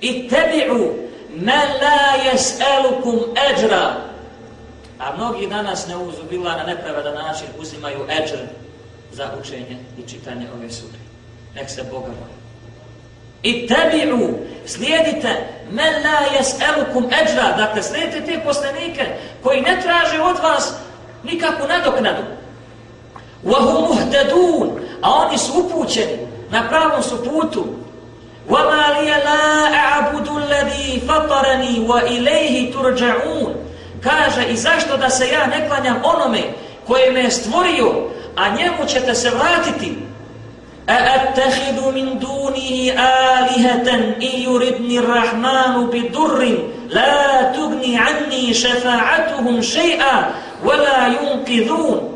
I 0.00 0.28
tebi'u 0.28 0.92
me 1.35 1.55
la 1.81 2.31
jes'elukum 2.31 3.19
eđra. 3.49 3.95
A 4.99 5.15
mnogi 5.15 5.47
danas 5.47 5.87
ne 5.87 5.97
uzubila 5.97 6.57
na 6.57 6.63
nepravedan 6.63 7.13
način 7.13 7.47
uzimaju 7.59 7.99
eđr 8.09 8.37
za 9.11 9.29
učenje 9.41 9.77
i 9.97 10.09
čitanje 10.09 10.47
ove 10.55 10.71
suri. 10.71 10.99
Nek 11.55 11.69
se 11.69 11.83
Boga 11.83 12.07
moja. 12.07 12.39
I 13.43 13.67
tebi'u, 13.67 14.33
slijedite, 14.65 15.29
me 15.71 15.83
la 15.83 16.39
jes'elukum 16.39 17.05
eđra, 17.21 17.57
dakle, 17.57 17.83
slijedite 17.83 18.25
te 18.25 18.41
poslanike 18.45 19.05
koji 19.43 19.61
ne 19.61 19.81
traže 19.81 20.21
od 20.21 20.37
vas 20.43 20.73
nikakvu 21.23 21.67
nadoknadu. 21.67 22.23
Wahu 23.45 23.87
muhtedun, 23.87 24.79
a 25.01 25.13
oni 25.13 25.37
su 25.37 25.51
upućeni, 25.59 26.17
na 26.51 26.69
pravom 26.69 27.03
su 27.03 27.23
putu. 27.23 27.65
وَمَا 28.48 28.84
لِيَ 29.00 29.10
لَا 29.24 29.74
أَعْبُدُ 29.74 30.28
الَّذِي 30.28 31.00
فَطَرَنِي 31.08 31.80
وَإِلَيْهِ 31.88 32.72
تُرْجَعُونَ 32.72 33.54
Kaže, 34.00 34.44
i 34.50 34.56
zašto 34.56 34.96
da 34.96 35.10
se 35.10 35.28
ja 35.28 35.46
ne 35.46 35.68
klanjam 35.68 36.02
onome 36.04 36.42
koje 36.86 37.10
me 37.10 37.20
je 37.20 37.30
stvorio, 37.30 37.92
a 38.36 38.48
njemu 38.50 38.86
ćete 38.88 39.14
se 39.14 39.30
vratiti. 39.30 39.96
أأتخذ 40.88 41.92
من 41.94 42.18
دونه 42.18 42.92
آلهة 42.92 43.94
إن 43.94 44.20
يردني 44.22 44.98
الرحمن 44.98 45.86
بضر 45.86 46.58
لا 46.88 47.42
تغني 47.42 47.98
عني 47.98 48.54
شفاعتهم 48.54 49.62
شيئا 49.62 50.30
ولا 50.64 51.06
ينقذون 51.06 52.10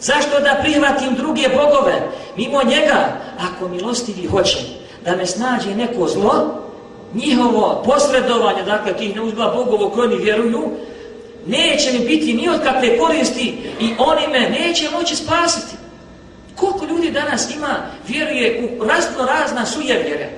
Zašto 0.00 0.40
da 0.40 0.54
prihvatim 0.62 1.14
druge 1.14 1.48
bogove 1.48 2.08
mimo 2.36 2.62
njega? 2.62 3.08
Ako 3.38 3.68
milostivi 3.68 4.26
hoće 4.26 4.58
Da 5.05 5.15
me 5.15 5.25
snađe 5.25 5.75
neko 5.75 6.07
zlo, 6.07 6.61
njihovo 7.13 7.83
posredovanje, 7.85 8.63
dakle 8.63 8.93
tih 8.93 9.15
neuzba 9.15 9.53
bogova 9.55 9.91
koji 9.91 10.07
oni 10.07 10.23
vjeruju, 10.23 10.69
neće 11.45 11.91
mi 11.93 11.99
biti 11.99 12.33
ni 12.33 12.49
od 12.49 12.63
kakve 12.63 12.97
koristi 12.97 13.57
i 13.79 13.89
oni 13.97 14.27
me 14.27 14.49
neće 14.49 14.89
moći 14.89 15.15
spasiti. 15.15 15.75
Koliko 16.55 16.85
ljudi 16.85 17.11
danas 17.11 17.55
ima, 17.55 17.75
vjeruje 18.07 18.69
u 18.79 18.85
razno 18.85 19.25
razna 19.25 19.65
sujevjere. 19.65 20.29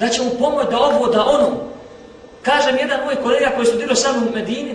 Da 0.00 0.08
će 0.08 0.22
mu 0.22 0.30
pomoći 0.38 0.70
da 0.70 0.78
ovo, 0.78 1.06
da 1.06 1.24
ono. 1.24 1.50
Kažem, 2.42 2.76
jedan 2.76 3.00
moj 3.04 3.16
kolega 3.22 3.50
koji 3.56 3.62
je 3.62 3.66
studirao 3.66 3.96
samo 3.96 4.26
u 4.26 4.34
Medini, 4.34 4.74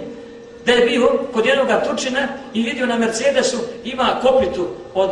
da 0.65 0.71
je 0.71 0.85
bio 0.85 1.19
kod 1.33 1.45
jednog 1.45 1.67
Turčina 1.87 2.27
i 2.53 2.61
vidio 2.61 2.85
na 2.85 2.97
Mercedesu 2.97 3.57
ima 3.83 4.19
kopitu 4.21 4.67
od 4.93 5.09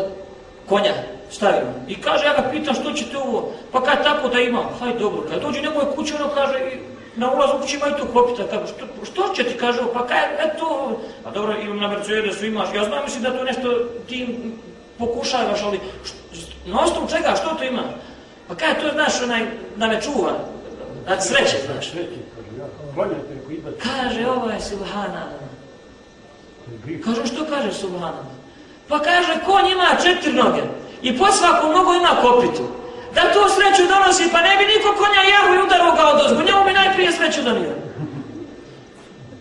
konja 0.69 0.93
stavio. 1.31 1.67
I 1.87 2.01
kaže, 2.01 2.25
ja 2.25 2.33
ga 2.33 2.49
pitam 2.51 2.75
što 2.75 2.91
će 2.91 3.05
ovo? 3.17 3.51
Pa 3.71 3.83
kaj 3.83 4.03
tako 4.03 4.27
da 4.27 4.39
ima? 4.39 4.63
Hajde 4.79 4.99
dobro, 4.99 5.23
kad 5.29 5.41
dođe 5.41 5.61
njegove 5.61 5.85
kuće, 5.95 6.15
ono 6.15 6.33
kaže, 6.33 6.59
na 7.15 7.31
ulazu 7.31 7.53
kuće 7.61 7.77
ima 7.77 7.87
i 7.87 7.99
tu 7.99 8.05
kopita. 8.13 8.43
Kaže, 8.49 8.73
što, 8.73 9.05
što 9.05 9.33
će 9.35 9.43
ti, 9.43 9.57
kaže, 9.57 9.79
pa 9.93 10.07
kaj, 10.07 10.23
eto, 10.39 10.97
a 11.25 11.31
dobro, 11.31 11.55
i 11.57 11.79
na 11.79 11.87
Mercedesu 11.87 12.45
imaš, 12.45 12.69
ja 12.75 12.83
znam, 12.83 13.03
mislim 13.03 13.23
da 13.23 13.37
to 13.37 13.43
nešto 13.43 13.69
ti 14.09 14.37
pokušavaš, 14.97 15.61
ali 15.63 15.79
na 16.65 16.81
osnovu 16.81 17.07
čega, 17.07 17.35
što 17.41 17.55
to 17.55 17.63
ima? 17.63 17.83
Pa 18.47 18.55
kaj, 18.55 18.79
to 18.81 18.89
znaš, 18.93 19.21
onaj, 19.23 19.45
da 19.75 19.87
me 19.87 20.01
čuva, 20.01 20.31
da 21.07 21.21
sreće, 21.21 21.57
znaš. 21.65 21.91
Kaže, 23.83 24.27
ovo 24.27 24.49
je 24.49 24.61
Subhanallah. 24.61 25.41
Kaže, 27.05 27.25
što 27.25 27.45
kaže 27.45 27.73
Subhanallah? 27.73 28.31
Pa 28.87 28.99
kaže, 28.99 29.39
konj 29.45 29.71
ima 29.71 29.87
četiri 30.03 30.33
noge 30.33 30.61
i 31.03 31.17
po 31.17 31.25
mnogo 31.69 31.93
ima 31.93 32.21
kopitu. 32.21 32.63
Da 33.15 33.21
to 33.33 33.49
sreću 33.49 33.83
donosi, 33.93 34.31
pa 34.31 34.41
ne 34.41 34.57
bi 34.57 34.63
niko 34.73 34.89
konja 34.97 35.21
jahu 35.33 35.55
i 35.55 35.63
udarao 35.65 35.95
ga 35.95 36.03
od 36.07 36.25
ozgu. 36.25 36.43
Njemu 36.43 36.63
bi 36.65 36.73
najprije 36.73 37.11
sreću 37.11 37.41
donio. 37.41 37.73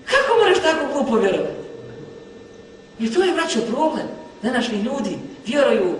Kako 0.05 0.39
moraš 0.39 0.59
tako 0.63 0.93
glupo 0.93 1.17
vjerovati? 1.17 1.61
I 3.01 3.13
to 3.13 3.23
je, 3.23 3.33
braćo, 3.33 3.61
problem. 3.61 4.07
Današnji 4.43 4.83
ljudi 4.83 5.19
vjeruju, 5.47 5.95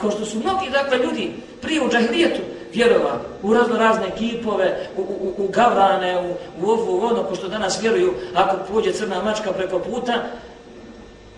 kao 0.00 0.10
što 0.10 0.24
su 0.24 0.38
mnogi, 0.38 0.70
dakle, 0.70 0.98
ljudi 0.98 1.32
prije 1.60 1.82
u 1.82 1.90
džahilijetu 1.90 2.40
vjerova, 2.74 3.20
u 3.42 3.54
razno 3.54 3.76
razne 3.76 4.10
kipove, 4.18 4.88
u, 4.96 5.00
u, 5.00 5.34
u 5.38 5.48
gavrane, 5.48 6.18
u, 6.18 6.34
u 6.64 6.70
ovu, 6.70 6.96
u 6.96 7.04
ono, 7.04 7.22
ko 7.22 7.34
što 7.34 7.48
danas 7.48 7.82
vjeruju, 7.82 8.14
ako 8.34 8.56
pođe 8.72 8.92
crna 8.92 9.22
mačka 9.22 9.52
preko 9.52 9.78
puta, 9.78 10.24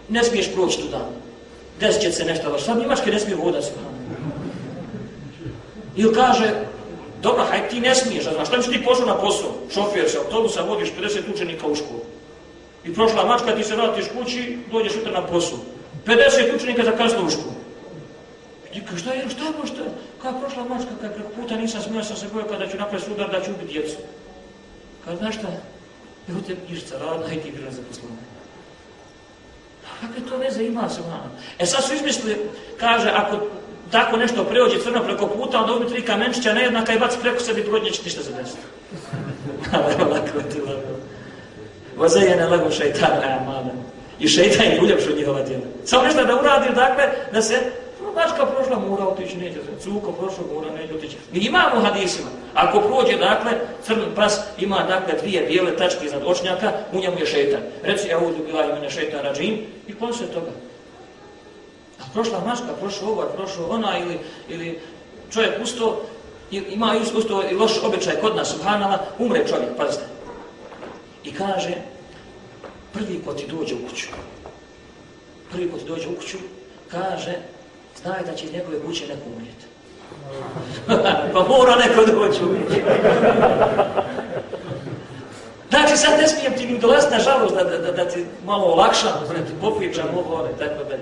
ne 0.09 0.25
smiješ 0.25 0.55
proći 0.55 0.81
tu 0.81 0.89
dan. 0.89 1.07
Desit 1.81 2.03
će 2.03 2.13
se 2.13 2.25
nešto, 2.25 2.49
ali 2.51 2.61
sad 2.61 2.79
Njemačke 2.79 3.11
ne 3.11 3.21
smije 3.21 3.37
voda 3.37 3.63
se. 3.63 3.71
Ili 5.97 6.15
kaže, 6.15 6.55
dobro, 7.23 7.45
haj 7.45 7.69
ti 7.69 7.81
ne 7.81 7.95
smiješ, 7.95 8.27
a 8.27 8.33
znaš, 8.33 8.49
šta 8.49 8.57
mi 8.57 8.63
ti 8.63 8.85
pošao 8.85 9.07
na 9.07 9.17
posao? 9.17 9.53
Šofer 9.75 10.11
se 10.11 10.19
autobusa, 10.19 10.63
vodiš 10.63 10.89
50 11.01 11.35
učenika 11.35 11.67
u 11.67 11.75
školu. 11.75 12.03
I 12.85 12.95
prošla 12.95 13.25
mačka, 13.25 13.57
ti 13.57 13.65
se 13.65 13.77
vratiš 13.77 14.05
kući, 14.19 14.59
dođeš 14.73 14.93
sutra 14.93 15.13
na 15.13 15.27
posao. 15.27 15.59
50 16.07 16.57
učenika 16.57 16.85
za 16.85 16.93
kasnu 16.93 17.27
u 17.27 17.31
školu. 17.31 17.55
I 18.75 18.81
kaže, 18.81 18.99
šta 18.99 19.13
je, 19.13 19.31
šta 19.31 19.45
je, 19.45 19.67
šta 19.67 19.83
je? 19.83 19.91
Kada 20.23 20.39
prošla 20.39 20.65
mačka, 20.65 20.91
kada 21.01 21.15
preko 21.15 21.29
puta 21.37 21.57
nisam 21.57 21.83
smio, 21.83 22.05
sam 22.05 22.17
se 22.17 22.27
bojao 22.33 22.49
kada 22.49 22.69
ću 22.69 22.77
napraviti 22.77 23.09
sudar 23.11 23.31
da 23.31 23.45
ću 23.45 23.51
ubiti 23.51 23.73
djecu. 23.73 23.97
Kaže, 25.05 25.17
znaš 25.17 25.35
šta? 25.35 25.49
Evo 26.29 26.41
te 26.47 26.57
knjižica 26.67 26.99
radna 26.99 27.27
hajde 27.27 27.43
ti 27.43 27.51
bila 27.51 27.71
za 27.71 27.83
poslovanje. 27.89 28.36
Kakve 30.01 30.31
to 30.31 30.37
veze 30.37 30.65
ima 30.65 30.89
sa 30.89 31.01
vama? 31.01 31.31
E 31.59 31.67
sad 31.67 31.85
su 31.85 31.95
izmislili, 31.95 32.37
kaže, 32.81 33.11
ako 33.15 33.37
tako 33.91 34.17
nešto 34.17 34.45
preođe 34.45 34.83
crno 34.83 35.03
preko 35.03 35.27
puta, 35.27 35.61
onda 35.61 35.73
ubi 35.73 35.89
tri 35.89 36.03
kamenčića 36.03 36.53
nejednaka 36.53 36.93
i 36.93 36.99
baci 36.99 37.19
preko 37.23 37.41
sebi 37.41 37.63
brod, 37.63 37.83
neće 37.83 38.03
ništa 38.05 38.23
se 38.23 38.33
desiti. 38.33 38.63
Ali 39.73 40.11
lako 40.11 40.43
ti 40.53 40.61
lago. 40.61 40.97
Vazajene 41.97 42.47
lago 42.47 42.71
šeitan, 42.71 43.11
a 43.25 43.45
mame. 43.45 43.71
I 44.21 44.29
šeitan 44.29 44.67
je 44.67 44.81
uljepšu 44.83 45.17
njihova 45.17 45.43
djela. 45.43 45.63
Samo 45.85 46.03
nešto 46.03 46.25
da 46.25 46.41
uradi, 46.41 46.75
dakle, 46.75 47.05
da 47.33 47.43
se 47.43 47.55
mačka 48.17 48.47
prošla 48.47 48.79
mora 48.79 49.05
otići, 49.05 49.37
neće 49.37 49.55
se, 49.55 49.83
cuko 49.85 50.13
prošla 50.13 50.45
mora, 50.55 50.71
neće 50.71 50.95
otići. 50.95 51.17
Mi 51.33 51.39
imamo 51.39 51.81
hadisima. 51.81 52.29
Ako 52.55 52.81
prođe, 52.81 53.17
dakle, 53.17 53.53
crn 53.83 54.01
pas 54.15 54.41
ima, 54.59 54.83
dakle, 54.89 55.15
dvije 55.21 55.47
bijele 55.47 55.77
tačke 55.77 56.07
iznad 56.07 56.23
očnjaka, 56.27 56.73
u 56.93 57.01
njemu 57.01 57.19
je 57.19 57.27
šetan. 57.27 57.61
Reci, 57.83 58.09
ja 58.09 58.19
uđu 58.19 58.45
bila 58.47 58.65
imena 58.65 58.91
šetan 58.91 59.21
rađim 59.21 59.59
i 59.89 59.95
kon 59.95 60.15
se 60.15 60.27
toga. 60.27 60.51
A 62.01 62.05
prošla 62.15 62.41
mačka, 62.47 62.73
prošla 62.81 63.09
ova, 63.09 63.27
prošla 63.27 63.67
ona 63.69 63.99
ili, 63.99 64.19
ili 64.49 64.81
čovjek 65.33 65.63
usto, 65.63 66.03
ima 66.51 66.95
usto 67.17 67.43
i 67.51 67.55
loš 67.55 67.83
običaj 67.83 68.21
kod 68.21 68.37
nas, 68.37 68.49
subhanala, 68.49 68.99
umre 69.19 69.49
čovjek, 69.49 69.77
pazite. 69.77 70.05
I 71.25 71.33
kaže, 71.35 71.75
prvi 72.93 73.23
ko 73.25 73.33
ti 73.33 73.47
dođe 73.47 73.75
u 73.75 73.89
kuću, 73.89 74.07
prvi 75.53 75.71
ko 75.71 75.79
ti 75.79 75.85
dođe 75.85 76.09
u 76.09 76.17
kuću, 76.17 76.39
kaže, 76.91 77.35
znaj 78.07 78.23
da 78.27 78.35
će 78.35 78.47
njegove 78.53 78.77
kuće 78.87 79.05
neko 79.09 79.27
umrijeti. 79.35 79.67
pa 81.35 81.41
mora 81.49 81.75
neko 81.77 82.05
doći 82.05 82.45
umrijeti. 82.45 82.83
znači, 85.71 85.97
sad 85.97 86.21
ne 86.21 86.29
smijem 86.29 86.55
ti 86.59 86.67
ni 86.67 86.79
dolaziti 86.79 87.15
na 87.15 87.21
žalost 87.21 87.55
da, 87.55 87.65
da, 87.65 87.79
da, 87.79 87.93
da 87.93 88.09
ti 88.09 88.25
malo 88.45 88.65
olakšam, 88.65 89.13
da 89.29 89.35
ti 89.35 89.53
popričam 89.61 90.09
ovo, 90.17 90.35
one, 90.35 90.51
tako 90.59 90.85
da. 90.91 90.97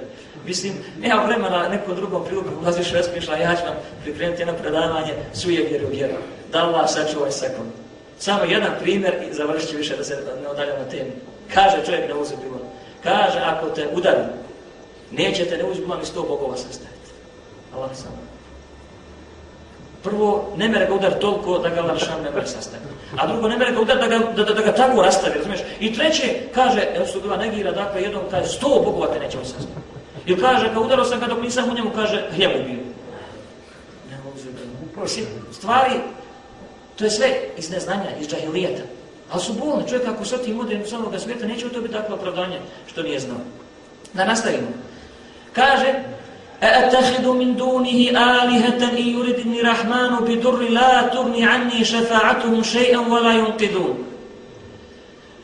Mislim, 0.46 0.72
nema 1.00 1.22
vremena 1.22 1.68
nekom 1.68 1.96
drugom 1.96 2.24
priliku, 2.24 2.48
ulaziš 2.62 2.92
vesmišla, 2.92 3.36
ja 3.36 3.56
ću 3.56 3.62
vam 3.66 3.76
pripremiti 4.02 4.42
jedno 4.42 4.54
predavanje, 4.54 5.14
suje 5.34 5.66
vjeru 5.70 5.86
vjeru. 5.90 6.14
Da 6.52 6.58
Allah 6.58 6.90
sačuvaj 6.90 7.30
sekund. 7.30 7.70
Samo 8.18 8.44
jedan 8.44 8.70
primjer 8.82 9.14
i 9.30 9.34
završit 9.34 9.70
ću 9.70 9.76
više 9.76 9.96
da 9.96 10.04
se 10.04 10.16
ne 10.42 10.48
odaljam 10.48 10.78
na 10.78 10.88
temi. 10.90 11.10
Kaže 11.54 11.76
čovjek 11.86 12.08
na 12.08 12.16
uzubilo. 12.16 12.58
Kaže, 13.02 13.38
ako 13.38 13.68
te 13.68 13.88
udari, 13.94 14.24
nećete 15.10 15.56
ne 15.56 15.64
uzbila 15.64 15.96
ni 15.96 16.06
sto 16.06 16.22
bogova 16.22 16.56
sastaviti. 16.56 16.93
Allah 17.76 17.90
sam. 17.94 18.12
Prvo, 20.02 20.52
ne 20.56 20.68
mere 20.68 20.86
ga 20.86 20.94
udar 20.94 21.18
toliko 21.18 21.58
da 21.58 21.68
ga 21.68 21.82
Laršan 21.82 22.22
ne 22.22 22.30
mere 22.30 22.46
sastaviti. 22.46 22.92
A 23.16 23.26
drugo, 23.26 23.48
ne 23.48 23.56
mere 23.56 23.72
ga 23.72 23.80
udar 23.80 23.98
da 23.98 24.06
ga, 24.06 24.18
da, 24.18 24.44
da, 24.44 24.54
da 24.54 24.62
ga 24.62 24.72
tako 24.72 25.02
rastavi, 25.02 25.38
razumiješ? 25.38 25.60
I 25.80 25.94
treće, 25.94 26.40
kaže, 26.54 26.88
evo 26.94 27.06
su 27.06 27.20
bila 27.20 27.36
negira, 27.36 27.72
dakle, 27.72 28.02
jednom 28.02 28.22
kaže, 28.30 28.48
sto 28.48 28.68
bogova 28.84 29.06
te 29.06 29.20
nećemo 29.20 29.44
sastaviti. 29.44 29.80
I 30.26 30.36
kaže, 30.40 30.68
kad 30.74 30.82
udarao 30.82 31.04
sam 31.04 31.20
ga 31.20 31.26
dok 31.26 31.42
nisam 31.42 31.70
u 31.70 31.74
njemu, 31.74 31.90
kaže, 31.94 32.28
hljeb 32.36 32.50
ubio. 32.60 32.84
Ne 34.10 34.18
mogu 34.24 35.08
Stvari, 35.52 35.94
to 36.96 37.04
je 37.04 37.10
sve 37.10 37.28
iz 37.56 37.70
neznanja, 37.70 38.10
iz 38.20 38.28
džahilijeta. 38.28 38.82
Ali 39.30 39.42
su 39.42 39.52
bolne. 39.52 39.88
Čovjek 39.88 40.08
ako 40.08 40.24
srti 40.24 40.52
modernu 40.52 40.86
samog 40.86 41.14
svijeta, 41.18 41.46
neće 41.46 41.66
u 41.66 41.70
to 41.70 41.80
biti 41.80 41.94
takve 41.94 42.14
opravdanje 42.14 42.60
što 42.86 43.02
nije 43.02 43.20
znao. 43.20 43.40
Da 44.12 44.24
nastavimo. 44.24 44.68
Kaže, 45.52 45.94
أَأَتَّخِذُ 46.63 47.25
مِنْ 47.41 47.55
دُونِهِ 47.55 47.99
آلِهَةً 48.09 48.81
إِنْ 49.01 49.05
يُرِدْنِ 49.15 49.51
رَحْمَانُ 49.71 50.11
بِدُرِّ 50.27 50.59
لَا 50.69 51.07
تُرْنِ 51.07 51.43
عَنِّي 51.43 51.85
شَفَاعَتُهُمْ 51.85 52.63
شَيْئًا 52.63 52.99
وَلَا 52.99 53.33
يُنْقِدُونَ 53.33 54.09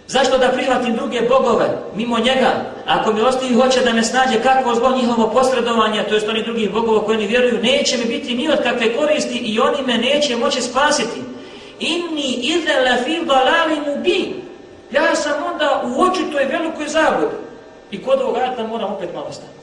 Zašto 0.07 0.37
da 0.37 0.49
prihvatim 0.49 0.95
druge 0.95 1.21
bogove 1.21 1.65
mimo 1.95 2.19
njega? 2.19 2.51
Ako 2.85 3.13
mi 3.13 3.21
ostavi 3.21 3.53
hoće 3.53 3.81
da 3.81 3.93
me 3.93 4.03
snađe 4.03 4.41
kakvo 4.43 4.75
zlo 4.75 4.97
njihovo 4.97 5.29
posredovanje, 5.29 6.03
to 6.03 6.13
jest 6.13 6.29
oni 6.29 6.43
drugih 6.43 6.71
bogova 6.71 7.05
koji 7.05 7.17
oni 7.17 7.27
vjeruju, 7.27 7.63
neće 7.63 7.97
mi 7.97 8.05
biti 8.05 8.35
ni 8.35 8.49
od 8.49 8.63
kakve 8.63 8.93
koristi 8.93 9.37
i 9.37 9.59
oni 9.59 9.81
me 9.87 9.97
neće 9.97 10.35
moći 10.35 10.61
spasiti. 10.61 11.21
Inni 11.79 12.33
ide 12.41 12.73
la 12.89 12.97
fi 13.03 13.25
dalali 13.25 14.01
bi. 14.03 14.35
Ja 14.91 15.15
sam 15.15 15.33
onda 15.53 15.83
u 15.85 16.01
očitoj 16.01 16.45
velikoj 16.45 16.87
zabludi. 16.87 17.35
I 17.91 18.03
kod 18.03 18.21
ovog 18.21 18.37
ajta 18.37 18.67
moram 18.67 18.93
opet 18.93 19.09
malo 19.13 19.31
stati. 19.31 19.58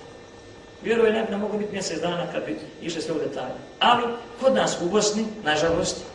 Vjeruje 0.87 1.13
ne, 1.13 1.25
ne 1.31 1.37
mogu 1.37 1.57
biti 1.57 1.73
mjesec 1.73 2.01
dana 2.01 2.23
kad 2.33 2.45
bi 2.45 2.59
išli 2.81 3.01
sve 3.01 3.13
u 3.15 3.19
detalje. 3.19 3.53
Ali 3.79 4.03
kod 4.41 4.55
nas 4.55 4.77
u 4.81 4.89
Bosni, 4.89 5.25
nažalost, 5.43 6.05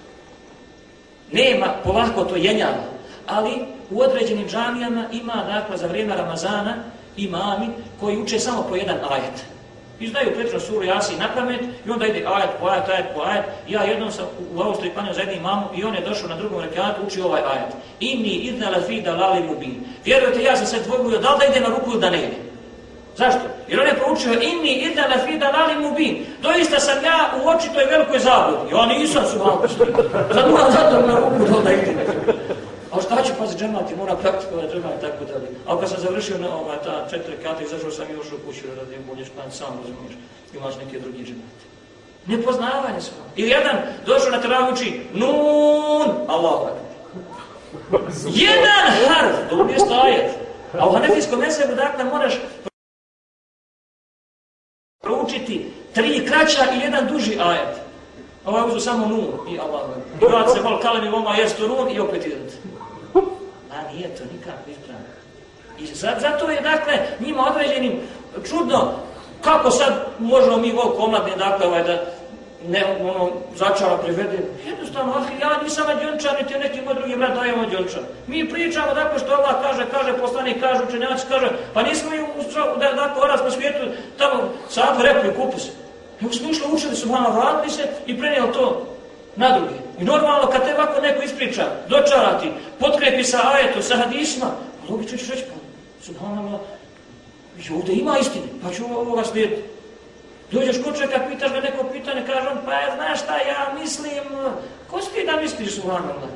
nema 1.32 1.66
polako 1.84 2.24
to 2.24 2.36
jenjava. 2.36 2.84
Ali 3.26 3.50
u 3.90 4.00
određenim 4.00 4.48
džamijama 4.48 5.04
ima, 5.12 5.44
dakle, 5.48 5.76
za 5.76 5.86
vrijeme 5.86 6.16
Ramazana 6.16 6.74
imami 7.16 7.68
koji 8.00 8.16
uče 8.16 8.38
samo 8.38 8.66
po 8.68 8.76
jedan 8.76 8.96
ajet. 9.10 9.44
I 10.00 10.08
znaju 10.08 10.34
prečno 10.34 10.60
suru 10.60 10.84
Jasi 10.84 11.16
na 11.16 11.28
pamet 11.34 11.60
i 11.86 11.90
onda 11.90 12.06
ide 12.06 12.24
ajet 12.26 12.50
po 12.60 12.66
ajet, 12.66 12.88
ajet 12.88 13.06
po 13.14 13.20
ajet. 13.22 13.44
Ja 13.68 13.82
jednom 13.82 14.10
sam 14.10 14.24
u 14.54 14.60
Austriji 14.62 14.92
panio 14.94 15.12
za 15.12 15.20
jednim 15.20 15.38
imamu 15.38 15.66
i 15.76 15.84
on 15.84 15.94
je 15.94 16.08
došao 16.08 16.28
na 16.28 16.36
drugom 16.36 16.60
rekatu 16.60 17.02
uči 17.06 17.20
ovaj 17.20 17.42
ajet. 17.42 17.74
Inni 18.00 18.30
idna 18.30 18.70
la 18.70 18.80
fi 18.86 19.00
da 19.00 19.14
lali 19.16 19.42
mubin. 19.42 19.84
Vjerujete, 20.04 20.42
ja 20.42 20.56
sam 20.56 20.66
se 20.66 20.82
dvojbuio 20.86 21.18
da 21.18 21.34
li 21.34 21.38
da 21.38 21.46
ide 21.46 21.60
na 21.60 21.74
ruku 21.74 21.90
ili 21.90 22.00
da 22.00 22.10
ne 22.10 22.18
ide. 22.18 22.51
Zašto? 23.16 23.40
Jer 23.68 23.80
on 23.80 23.86
je 23.86 23.98
proučio 23.98 24.32
inni 24.32 24.72
idna 24.72 25.06
la 25.06 25.26
fi 25.26 25.38
da 25.38 25.50
lali 25.50 25.74
mubin. 25.88 26.26
Doista 26.42 26.80
sam 26.80 27.04
ja 27.04 27.30
u 27.44 27.48
očitoj 27.48 27.84
velikoj 27.84 28.18
zabudi. 28.18 28.70
Ja 28.72 28.86
nisam 28.86 29.24
su 29.26 29.38
malo 29.38 29.64
Zato 30.34 30.50
moram 30.50 30.72
zato 30.72 31.06
na 31.06 31.20
ruku 31.20 31.62
da 31.64 31.72
ide. 31.72 31.94
A 32.92 33.00
šta 33.00 33.22
ću 33.22 33.32
pazi 33.38 33.58
džemat 33.58 33.90
i 33.90 33.96
mora 33.96 34.16
praktikovati 34.16 34.72
džemat 34.72 34.92
i 34.98 35.00
tako 35.00 35.24
dalje. 35.24 35.48
A 35.66 35.80
kad 35.80 35.88
sam 35.88 35.98
završio 36.00 36.38
na 36.38 36.56
ova, 36.56 36.76
ta 36.76 37.06
četiri 37.10 37.36
kata, 37.42 37.62
izašao 37.62 37.90
sam 37.90 38.06
i 38.10 38.20
ušao 38.20 38.38
u 38.38 38.46
kuću 38.46 38.60
da 38.66 38.82
radim 38.82 39.02
bolje 39.08 39.24
špan, 39.24 39.50
sam 39.50 39.68
razumiješ. 39.80 40.14
Imaš 40.54 40.74
neke 40.84 41.00
drugi 41.00 41.24
džemat. 41.24 41.58
Nepoznavanje 42.26 43.00
su. 43.00 43.10
Ili 43.36 43.50
jedan 43.50 43.76
došao 44.06 44.30
na 44.30 44.40
teravu 44.40 44.72
uči 44.72 45.00
Nun, 45.14 46.08
Allah. 46.28 46.60
Jedan 48.46 48.86
harf, 49.08 49.36
to 49.50 49.66
je 49.72 49.78
stajet. 49.78 50.30
A 50.78 50.88
u 50.88 50.92
hanefijskom 50.92 51.40
mesebu, 51.40 51.74
dakle, 51.74 52.04
moraš 52.04 52.34
učiti 55.32 55.66
tri 55.94 56.26
kraća 56.26 56.62
i 56.74 56.80
jedan 56.84 57.06
duži 57.06 57.38
ajet. 57.40 57.76
Ovaj 58.46 58.68
uzu 58.68 58.80
samo 58.80 59.06
nun 59.06 59.54
i 59.54 59.58
Allah. 59.58 59.82
I 60.22 60.24
vrat 60.24 60.50
se 60.52 60.60
vol 60.60 61.06
i 61.06 61.08
voma 61.08 61.34
jestu 61.34 61.68
nun 61.68 61.90
i 61.90 62.00
opet 62.00 62.26
idete. 62.26 62.54
A 63.72 63.92
nije 63.92 64.08
to 64.08 64.24
nikako 64.32 64.70
ispravno. 64.70 65.06
I 65.78 65.86
zato 66.20 66.50
je, 66.50 66.60
dakle, 66.60 66.98
njima 67.20 67.46
određenim 67.50 68.00
čudno 68.48 68.92
kako 69.40 69.70
sad 69.70 70.06
možemo 70.18 70.56
mi 70.56 70.72
volko 70.72 71.02
omladne, 71.02 71.36
dakle, 71.36 71.66
ovaj, 71.66 71.84
da 71.84 72.04
ne, 72.68 72.84
ono, 73.00 73.30
začala 73.56 73.98
privede. 73.98 74.38
Jednostavno, 74.66 75.12
ah, 75.12 75.40
ja 75.40 75.62
nisam 75.62 75.84
adjončan, 75.88 76.36
niti 76.40 76.58
neki 76.58 76.80
moj 76.80 76.94
drugi 76.94 77.16
brat 77.16 77.34
dajem 77.34 77.60
adjončan. 77.60 78.02
Mi 78.26 78.48
pričamo, 78.48 78.94
dakle, 78.94 79.18
što 79.18 79.32
Allah 79.32 79.54
kaže, 79.62 79.86
kaže, 79.90 80.18
poslanik 80.18 80.60
kaže, 80.60 80.82
učenjaci 80.88 81.26
kaže, 81.28 81.48
pa 81.74 81.82
nismo 81.82 82.10
mi, 82.10 82.18
da, 82.80 82.92
dakle, 82.92 83.22
oraz 83.22 83.40
po 83.42 83.50
svijetu, 83.50 83.78
tamo, 84.18 84.42
sad 84.68 85.00
rekli, 85.00 85.34
kupi 85.34 85.60
se. 85.60 85.70
Nego 86.20 86.34
smo 86.34 86.50
išli 86.50 86.66
učili, 86.72 86.96
su 86.96 87.08
malo 87.08 87.30
vratili 87.30 87.70
se 87.70 87.82
i 88.06 88.18
prenijeli 88.18 88.52
to 88.52 88.86
na 89.36 89.58
drugi. 89.58 89.74
I 90.00 90.04
normalno, 90.04 90.48
kad 90.50 90.64
te 90.64 90.74
ovako 90.74 91.00
neko 91.00 91.22
ispriča, 91.22 91.64
dočarati, 91.88 92.52
potkrepi 92.78 93.24
sa 93.24 93.38
ajetu, 93.52 93.82
sa 93.82 93.96
hadisma, 93.96 94.46
logično 94.90 95.18
ćeš 95.18 95.28
reći, 95.28 95.42
pa, 95.42 95.54
subhanallah, 96.04 96.60
ovdje 97.74 97.94
ima 97.94 98.18
istine, 98.18 98.46
pa 98.62 98.74
ću 98.74 98.84
ovoga 98.84 99.24
slijediti. 99.24 99.62
Dođeš 100.52 100.82
kod 100.84 100.96
čovjeka, 100.96 101.20
pitaš 101.28 101.52
ga 101.52 101.60
neko 101.60 101.84
pitanje, 101.84 102.22
kaže 102.26 102.48
on, 102.48 102.58
pa 102.64 102.72
ja, 102.72 102.94
znaš 102.96 103.18
šta, 103.22 103.36
ja 103.36 103.74
mislim, 103.80 104.24
ko 104.90 105.00
si 105.02 105.12
ti 105.12 105.26
da 105.26 105.36
misliš, 105.36 105.74
subhanallah? 105.74 106.30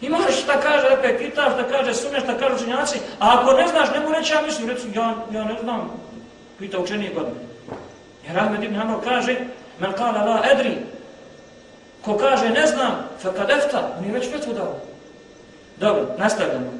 Imaš 0.00 0.42
šta 0.42 0.60
kaže, 0.60 0.86
opet 0.98 1.18
pitaš, 1.18 1.56
da 1.56 1.68
kaže 1.68 1.94
sunne, 1.94 2.20
šta 2.20 2.38
kaže 2.38 2.54
učenjaci, 2.54 2.98
a 3.18 3.38
ako 3.38 3.52
ne 3.52 3.68
znaš, 3.68 3.88
ne 3.94 4.00
mu 4.00 4.12
reći, 4.12 4.32
ja 4.32 4.42
mislim, 4.42 4.68
reći, 4.68 4.86
ja, 4.94 5.14
ja 5.32 5.44
ne 5.44 5.56
znam, 5.62 5.90
pita 6.58 6.78
učenije 6.78 7.14
godine. 7.14 7.40
Jer 8.26 8.38
Ahmed 8.38 8.62
ibn 8.62 8.76
Hanbal 8.76 9.00
kaže, 9.00 9.36
men 9.78 9.92
kala 9.92 10.24
la 10.24 10.42
edri, 10.52 10.76
ko 12.04 12.16
kaže 12.16 12.50
ne 12.50 12.66
znam, 12.66 13.08
fa 13.22 13.32
kad 13.32 13.50
efta, 13.50 13.96
on 13.98 14.04
je 14.04 14.12
već 14.12 14.30
fetvu 14.30 14.52
dao. 14.52 14.74
Dobro, 15.76 16.06
nastavljamo. 16.18 16.72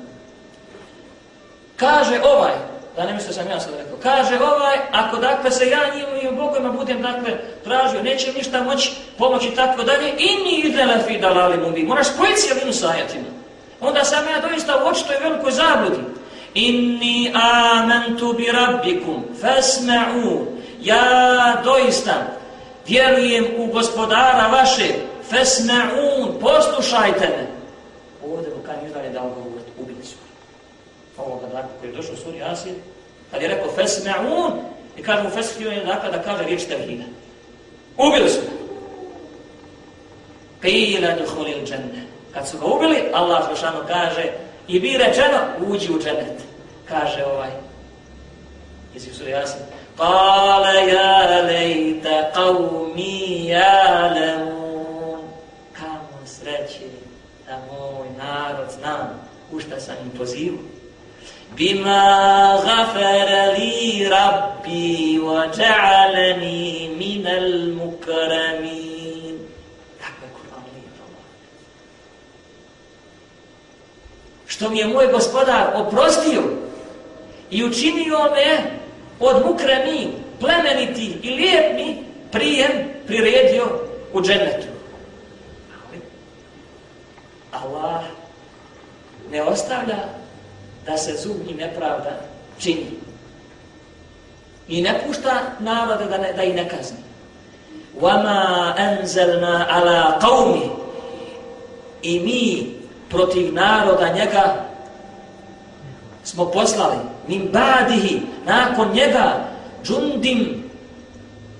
Kaže 1.77 2.21
ovaj, 2.25 2.53
da 2.97 3.05
ne 3.05 3.13
misle 3.13 3.33
sam 3.33 3.49
ja 3.51 3.61
sad 3.61 3.73
rekao, 3.79 3.97
kaže 4.03 4.39
ovaj, 4.39 4.77
ako 4.93 5.17
dakle 5.17 5.51
se 5.51 5.69
ja 5.69 5.81
njim 5.95 6.33
i 6.33 6.37
Bogovima 6.37 6.73
budem 6.73 7.03
dakle 7.03 7.39
tražio, 7.65 8.03
neće 8.03 8.33
ništa 8.33 8.63
moći 8.63 8.93
pomoći 9.19 9.51
tako 9.51 9.83
dalje, 9.83 10.13
inni 10.19 10.61
idele 10.65 10.99
fi 11.07 11.19
dalali 11.19 11.57
mu 11.57 11.71
bi, 11.71 11.83
moraš 11.83 12.07
spojiti 12.07 12.41
cijelinu 12.41 12.73
sa 12.73 12.91
ajatima. 12.91 13.27
Onda 13.81 14.05
sam 14.05 14.25
ja 14.29 14.49
doista 14.49 14.85
u 14.85 14.89
očitoj 14.89 15.17
velikoj 15.23 15.53
zabludi. 15.53 16.03
Inni 16.55 17.33
amantu 17.35 18.33
bi 18.33 18.53
rabbikum, 18.53 19.25
fesme'u, 19.43 20.45
ja 20.81 21.57
doista 21.65 22.15
vjerujem 22.87 23.47
u 23.57 23.67
gospodara 23.67 24.49
vaše, 24.53 24.95
fasma'un, 25.31 26.41
poslušajte 26.41 27.29
me. 27.29 27.47
Ovdje 28.31 28.53
Lukan 28.55 28.75
kaj 28.93 29.09
mi 29.09 29.15
dao 29.15 29.44
ovoga 31.19 31.47
dana 31.47 31.69
koji 31.81 31.91
je 31.91 31.97
došao 31.97 32.15
u 32.15 32.17
suri 32.17 32.43
Asir, 32.43 32.75
kad 33.31 33.43
je 33.43 33.49
rekao 33.49 33.71
Fesme'un, 33.77 34.53
i 34.97 35.03
kaže 35.03 35.23
mu 35.23 35.31
Fesme'un, 35.31 35.87
dakle 35.87 36.11
da 36.11 36.23
kaže 36.23 36.45
riječ 36.45 36.65
Tevhida. 36.65 37.05
Ubili 37.97 38.31
su 38.31 38.41
ga. 38.41 38.65
Pila 40.61 41.09
duhulil 41.19 41.67
dženne. 41.67 42.07
Kad 42.35 42.49
su 42.49 42.59
ga 42.59 42.67
ubili, 42.67 43.03
Allah 43.13 43.45
zbešano 43.47 43.79
kaže 43.89 44.33
i 44.69 44.81
bi 44.81 44.97
rečeno, 44.99 45.39
uđi 45.67 45.93
u 45.93 45.99
džennet. 45.99 46.43
Kaže 46.89 47.25
ovaj, 47.25 47.51
iz 48.95 49.09
suri 49.17 49.35
Asir, 49.35 49.61
Kale 49.97 50.91
ja 50.91 51.43
lejta 51.47 52.31
qavmi 52.35 53.47
ja 53.47 54.11
lemun. 54.15 55.23
Kamo 55.73 56.27
sreći 56.27 56.91
da 57.47 57.59
moj 57.71 58.09
narod 58.19 58.71
znam 58.81 59.21
u 59.53 59.61
šta 59.61 59.81
sam 59.81 59.95
im 60.05 60.19
pozivu 60.19 60.59
ja'alani 65.59 66.89
min 66.99 67.27
al 67.27 67.73
mukramin 67.75 69.39
kako 70.01 70.25
je 70.25 70.31
Kur'an 70.37 70.65
lijepo 70.75 71.05
što 74.47 74.71
mi 74.71 74.79
je 74.79 74.87
moj 74.87 75.07
gospodar 75.07 75.67
oprostio 75.75 76.43
i 77.51 77.65
učinio 77.65 78.19
me 78.19 78.71
od 79.21 79.47
mukremi, 79.47 80.09
plemeniti 80.41 81.17
i 81.23 81.31
lijepni 81.31 82.03
prijem 82.33 82.73
priredio 83.07 83.65
u 84.13 84.23
džennetu. 84.23 84.67
Allah 87.53 88.03
ne 89.31 89.43
ostavlja 89.43 90.24
da 90.86 90.98
se 90.98 91.18
zubni 91.18 91.54
nepravda 91.54 92.12
čini. 92.60 92.86
I 94.68 94.82
ne 94.82 95.02
pušta 95.08 95.42
narode 95.60 96.06
da, 96.06 96.18
ne, 96.18 96.34
da 96.34 96.44
i 96.44 96.54
ne 96.54 96.70
kazni. 96.70 96.98
وَمَا 98.02 98.76
أَنْزَلْنَا 98.78 99.64
عَلَىٰ 99.64 100.20
قَوْمِ 100.20 100.70
I 102.02 102.20
mi 102.20 102.76
protiv 103.10 103.54
naroda 103.54 104.14
njega 104.14 104.66
smo 106.24 106.46
poslali 106.46 106.98
min 107.28 107.50
badihi 107.54 108.22
nakon 108.46 108.92
njega 108.94 109.34
džundim 109.84 110.64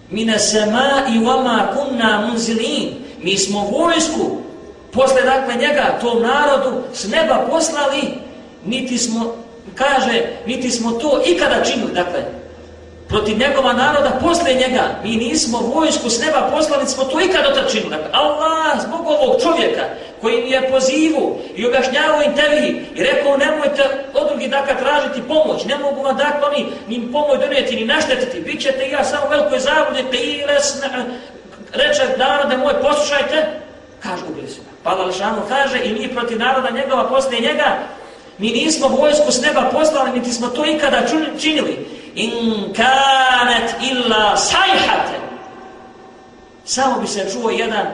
mine 0.10 0.40
sema 0.40 0.92
i 1.14 1.26
vama 1.26 1.68
kunna 1.76 2.28
munzilin 2.28 2.94
mi 3.22 3.38
smo 3.38 3.60
vojsku 3.60 4.38
posle 4.92 5.22
dakle 5.22 5.56
njega 5.56 5.98
tom 6.02 6.22
narodu 6.22 6.82
s 6.94 7.08
neba 7.08 7.46
poslali 7.50 8.14
niti 8.67 8.99
smo 8.99 9.35
kaže 9.75 10.23
niti 10.47 10.71
smo 10.71 10.91
to 10.91 11.23
ikada 11.27 11.65
činili. 11.65 11.93
Dakle 11.93 12.25
protiv 13.09 13.39
njegova 13.39 13.73
naroda 13.73 14.19
posle 14.23 14.55
njega 14.55 14.83
mi 15.05 15.17
nismo 15.17 15.59
vojsku 15.75 16.11
s 16.11 16.21
neba 16.21 16.51
poslali 16.57 16.87
smo 16.87 17.05
to 17.05 17.21
ikada 17.21 17.49
otačinu 17.49 17.91
dakle, 17.91 18.09
Allah 18.13 18.81
zbog 18.87 19.07
ovog 19.07 19.43
čovjeka 19.43 19.83
koji 20.21 20.43
mi 20.43 20.51
je 20.51 20.71
pozivu 20.71 21.39
i 21.57 21.67
objašnjavao 21.67 22.23
im 22.23 22.37
tebi 22.37 22.87
i 22.95 23.03
rekao 23.03 23.37
nemojte 23.37 23.83
od 24.15 24.29
drugih 24.29 24.51
dakle 24.51 24.75
tražiti 24.77 25.29
pomoć 25.29 25.65
ne 25.65 25.79
mogu 25.79 26.03
vam 26.03 26.17
dakle 26.17 26.49
oni 26.49 26.65
pa 26.65 26.91
ni 26.91 27.13
pomoć 27.13 27.41
donijeti 27.41 27.77
ni 27.77 27.85
naštetiti. 27.85 28.41
Bit 28.41 28.63
ćete 28.63 28.89
ja 28.89 29.05
samo 29.05 29.29
velikoj 29.31 29.59
i 30.13 30.43
reče 31.73 32.03
narode 32.19 32.57
moj 32.57 32.75
poslušajte. 32.83 33.61
Kaže 34.03 34.23
ubili 34.31 34.49
su 34.49 34.61
pa 34.83 34.95
Lešanu 34.95 35.43
kaže 35.49 35.79
i 35.85 35.93
mi 35.93 36.15
protiv 36.15 36.39
naroda 36.39 36.71
njegova 36.71 37.09
posle 37.09 37.39
njega 37.41 37.79
mi 38.39 38.51
nismo 38.51 38.89
vojsku 38.89 39.33
s 39.33 39.43
neba 39.43 39.71
poslali 39.73 40.11
niti 40.11 40.33
smo 40.33 40.49
to 40.49 40.67
ikada 40.67 41.03
činili. 41.39 41.87
In 42.15 42.33
kanet 42.77 43.75
illa 43.91 44.37
sajhate 44.37 45.25
samo 46.65 47.01
bi 47.01 47.07
se 47.07 47.31
čuo 47.33 47.51
jedan 47.51 47.87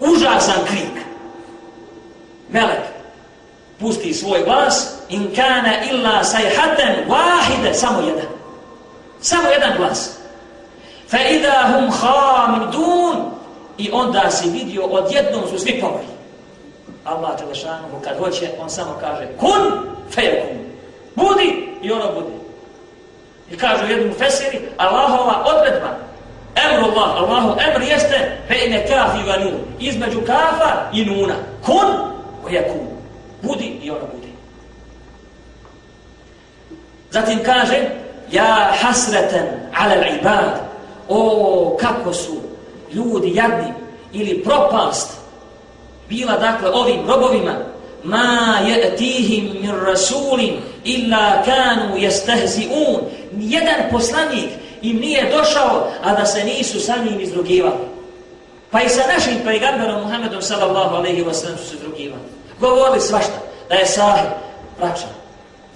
užasan 0.00 0.64
krik. 0.66 1.04
Melek 2.48 2.82
pusti 3.78 4.14
svoj 4.14 4.42
glas. 4.44 4.94
In 5.08 5.34
kana 5.36 5.84
illa 5.90 6.24
sajhaten 6.24 7.08
wahide. 7.08 7.74
Samo 7.74 8.00
jedan. 8.00 8.26
Samo 9.20 9.48
jedan 9.48 9.76
glas. 9.76 10.18
Fa 11.08 11.18
idahum 11.18 11.90
hum 12.72 13.16
i 13.78 13.90
onda 13.92 14.30
se 14.30 14.50
vidio 14.50 14.84
odjednom 14.84 15.42
su 15.50 15.58
svi 15.58 15.80
pomrli. 15.80 16.17
Allah 17.08 17.40
Đelešanuhu 17.40 18.00
kad 18.04 18.18
hoće 18.18 18.50
on 18.60 18.70
samo 18.70 18.96
kaže 19.00 19.28
kun 19.40 19.88
fejekun 20.10 20.58
budi 21.14 21.68
i 21.82 21.92
ono 21.92 22.12
budi 22.12 22.38
I 23.50 23.56
kažu 23.56 23.86
jednom 23.86 24.14
fesiri, 24.18 24.60
Allahova 24.76 25.44
odredba, 25.46 25.88
Emrullah, 26.56 27.16
Allahu 27.16 27.60
emr 27.60 27.82
jeste 27.82 28.38
bejne 28.48 28.86
kafi 28.86 29.28
va 29.28 29.36
nun, 29.44 29.54
između 29.80 30.20
kafa 30.20 30.90
i 30.92 31.04
nuna. 31.04 31.34
Kun, 31.64 31.86
o. 32.44 32.74
Budi 33.42 33.78
i 33.82 33.90
ono 33.90 34.06
budi. 34.14 34.32
Zatim 37.10 37.38
kaže, 37.44 37.90
ja 38.30 38.72
hasreten 38.80 39.46
ala 39.74 40.06
ibad, 40.20 40.60
o 41.08 41.76
kako 41.80 42.12
su 42.12 42.36
ljudi 42.92 43.34
jadni 43.34 43.72
ili 44.12 44.42
propast 44.44 45.17
bila 46.08 46.36
dakle 46.36 46.70
ovim 46.70 47.06
robovima. 47.06 47.54
Ma 48.04 48.58
yatihim 48.66 49.60
min 49.60 49.70
rasulin 49.86 50.56
illa 50.84 51.42
kanu 51.44 51.96
yastehzi'un 51.96 53.00
jedan 53.38 53.90
poslanik 53.90 54.50
im 54.82 54.96
nije 54.96 55.30
došao 55.36 55.90
a 56.04 56.14
da 56.14 56.26
se 56.26 56.44
nisu 56.44 56.80
sa 56.80 56.94
njim 56.96 57.20
izrugivali. 57.20 57.88
Pa 58.70 58.82
i 58.82 58.88
sa 58.88 59.02
našim 59.14 59.34
pejgamberom 59.44 60.02
Muhammedom 60.02 60.42
sallallahu 60.42 60.94
alejhi 60.94 61.22
ve 61.22 61.34
sellem 61.34 61.58
su 61.58 61.64
se 61.64 61.76
izrugivali. 61.76 62.22
Govorili 62.60 63.00
svašta. 63.00 63.38
Da 63.68 63.74
je 63.74 63.86
sahib 63.86 64.30
pračan 64.78 65.18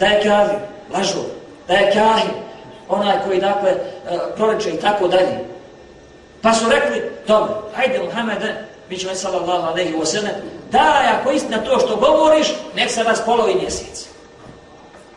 da 0.02 0.06
je 0.06 0.22
kavi 0.22 0.54
lažu 0.94 1.22
da 1.68 1.74
je 1.74 1.92
kahi 1.92 2.28
onaj 2.88 3.16
koji 3.26 3.40
dakle 3.40 3.70
e, 3.70 3.78
proreče 4.36 4.70
i 4.70 4.80
tako 4.80 5.08
dalje. 5.08 5.38
Pa 6.40 6.52
su 6.54 6.64
rekli 6.70 7.02
dobro 7.26 7.62
ajde 7.76 8.00
Muhammede 8.04 8.54
mi 8.92 8.98
ćemo 8.98 9.14
sallallahu 9.14 9.66
alaihi 9.66 9.94
wa 9.94 10.04
sallam, 10.06 10.34
daj 10.70 11.06
ako 11.06 11.30
istina 11.30 11.64
to 11.64 11.78
što 11.78 11.96
govoriš, 11.96 12.46
nek 12.74 12.90
se 12.90 13.02
raspolovi 13.02 13.54
mjesec. 13.54 14.06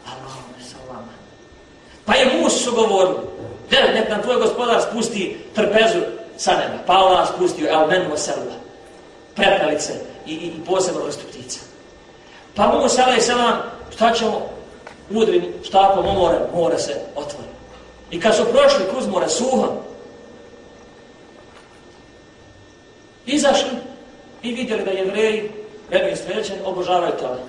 Allahumma 0.06 0.60
sallama. 0.72 1.14
Pa 2.06 2.16
je 2.16 2.42
Musu 2.42 2.72
govorili, 2.72 3.18
da 3.72 3.94
nek 3.94 4.10
nam 4.10 4.22
tvoj 4.22 4.36
gospodar 4.36 4.82
spusti 4.82 5.38
trpezu 5.56 6.00
sa 6.38 6.52
neba. 6.52 6.84
Pa 6.86 6.94
Allah 6.94 7.28
spustio 7.36 7.70
el 7.70 7.88
menu 7.88 8.18
sallam, 8.18 8.60
prepelice 9.36 9.94
i, 10.26 10.34
i, 10.34 10.48
i 10.48 10.66
posebno 10.66 11.04
vrstu 11.04 11.24
ptica. 11.28 11.60
Pa 12.56 12.68
Musa 12.68 13.04
alaihi 13.04 13.22
sallam, 13.22 13.58
šta 13.96 14.14
ćemo? 14.14 14.42
Udrim 15.10 15.54
štapom 15.64 16.08
o 16.08 16.14
more, 16.14 16.40
more 16.54 16.80
se 16.80 16.96
otvori. 17.16 17.50
I 18.12 18.22
kad 18.22 18.36
su 18.36 18.44
prošli 18.46 18.86
kruz 18.92 19.08
more 19.08 19.30
suha, 19.30 19.68
izašli 23.26 23.78
i 24.44 24.54
vidjeli 24.54 24.84
da 24.84 24.92
jevreji, 24.92 25.52
Benu 25.90 26.08
je 26.08 26.16
Srećan, 26.16 26.58
obožavaju 26.66 27.12
tale. 27.20 27.40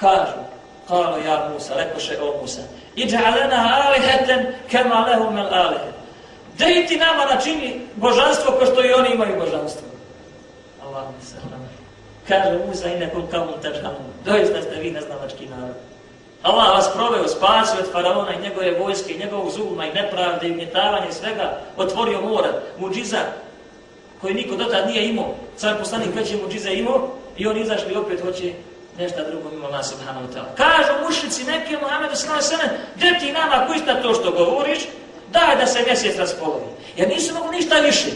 Kažu, 0.00 0.38
kalo 0.88 1.16
ja 1.26 1.50
Musa, 1.52 1.74
rekoše 1.76 2.18
o 2.22 2.40
Musa, 2.40 2.60
iđe 2.96 3.16
alena 3.16 3.82
aliheten 3.86 4.46
kema 4.70 5.00
lehum 5.00 5.38
el 5.38 5.54
alihe. 5.54 5.92
Dej 6.58 6.86
ti 6.86 6.96
nama 6.96 7.24
načini 7.24 7.80
božanstvo 7.96 8.52
ko 8.58 8.66
što 8.66 8.84
i 8.84 8.92
oni 8.92 9.14
imaju 9.14 9.38
božanstvo. 9.38 9.88
Allah 10.82 11.04
mi 11.18 11.26
se 11.26 11.36
Kaže 12.28 12.58
Musa 12.66 12.88
i 12.88 12.98
nekom 12.98 13.26
kao 13.30 13.46
mutačanu, 13.46 14.04
doista 14.24 14.62
ste 14.62 14.80
vi 14.80 14.90
neznavački 14.90 15.46
narod. 15.46 15.76
Allah 16.42 16.76
vas 16.76 16.90
proveo, 16.94 17.28
spasio 17.28 17.80
od 17.80 17.92
faraona 17.92 18.34
i 18.34 18.42
njegove 18.42 18.78
vojske, 18.78 19.14
i 19.14 19.18
njegovog 19.18 19.50
zulma 19.50 19.86
i 19.86 19.92
nepravde 19.92 20.48
i 20.48 20.50
ugnjetavanja 20.50 21.08
i 21.08 21.12
svega, 21.12 21.58
otvorio 21.76 22.20
mora, 22.20 22.52
muđiza, 22.78 23.18
koje 24.24 24.34
niko 24.34 24.56
dotad 24.56 24.86
nije 24.86 25.08
imao, 25.08 25.34
sam 25.56 25.76
poslanik 25.78 26.14
već 26.14 26.30
je 26.30 26.36
muđiza 26.42 26.70
imao, 26.70 27.08
i 27.36 27.46
on 27.46 27.56
izašli 27.56 27.96
opet 27.96 28.20
hoće 28.20 28.52
nešto 28.98 29.18
drugo 29.30 29.50
mimo 29.50 29.66
Allah 29.66 29.86
subhanahu 29.86 30.26
wa 30.26 30.32
ta'ala. 30.34 30.54
Kažu 30.56 31.04
mušnici 31.06 31.44
neki 31.44 31.76
Muhammedu 31.82 32.16
sallallahu 32.16 32.46
sallam, 32.46 32.68
gdje 32.96 33.18
ti 33.18 33.32
nama 33.32 33.66
kuista 33.66 34.02
to 34.02 34.14
što 34.14 34.30
govoriš, 34.30 34.78
daj 35.32 35.56
da 35.56 35.66
se 35.66 35.82
mjesec 35.86 36.18
raspolovi. 36.18 36.66
Jer 36.96 37.08
nisu 37.08 37.34
mogu 37.34 37.52
ništa 37.52 37.74
više. 37.74 38.10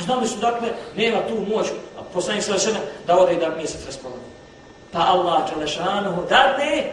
A 0.00 0.02
znali 0.02 0.28
su 0.28 0.36
dakle, 0.38 0.68
nema 0.96 1.18
tu 1.28 1.34
moć, 1.54 1.66
a 1.98 2.02
poslanik 2.12 2.42
sallallahu 2.42 2.66
sallam, 2.66 2.88
da 3.06 3.18
ode 3.18 3.32
i 3.32 3.40
da 3.40 3.56
mjesec 3.56 3.86
raspolovi. 3.86 4.20
Pa 4.92 4.98
Allah 4.98 5.42
Čelešanuhu 5.52 6.22
dadne 6.28 6.92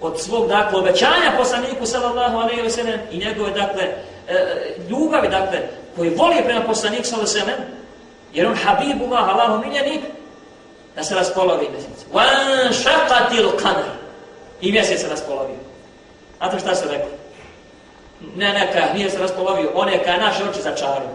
od 0.00 0.20
svog 0.20 0.48
dakle 0.48 0.78
obećanja 0.78 1.32
poslaniku 1.38 1.86
sallallahu 1.86 2.38
alejhi 2.38 2.62
ve 2.62 2.70
sellem 2.70 3.00
i 3.10 3.18
njegove 3.18 3.50
dakle 3.50 3.82
e, 3.82 4.34
e 4.34 4.76
ljubavi 4.88 5.28
dakle 5.28 5.58
koji 5.96 6.10
voli 6.10 6.42
prema 6.44 6.60
poslanik 6.60 7.06
sa 7.06 7.16
alejhi 7.16 7.52
jer 8.32 8.46
on 8.46 8.56
habibullah 8.56 9.28
Allahu 9.28 9.66
miljenik 9.66 10.00
da 10.96 11.04
se 11.04 11.14
raspolovi 11.14 11.68
mjesec. 11.70 12.06
Wan 12.12 12.72
shaqatil 12.72 13.50
qamar. 13.62 13.98
I 14.60 14.72
mjesec 14.72 15.00
se 15.00 15.08
raspolovio. 15.08 15.56
A 16.38 16.50
to 16.50 16.58
šta 16.58 16.74
se 16.74 16.88
rekao? 16.88 17.08
Ne, 18.36 18.52
neka, 18.52 18.92
nije 18.94 19.10
se 19.10 19.18
raspolovio, 19.18 19.70
on 19.74 19.88
je 19.88 20.04
kao 20.04 20.16
naše 20.16 20.44
oči 20.44 20.62
začario. 20.62 21.08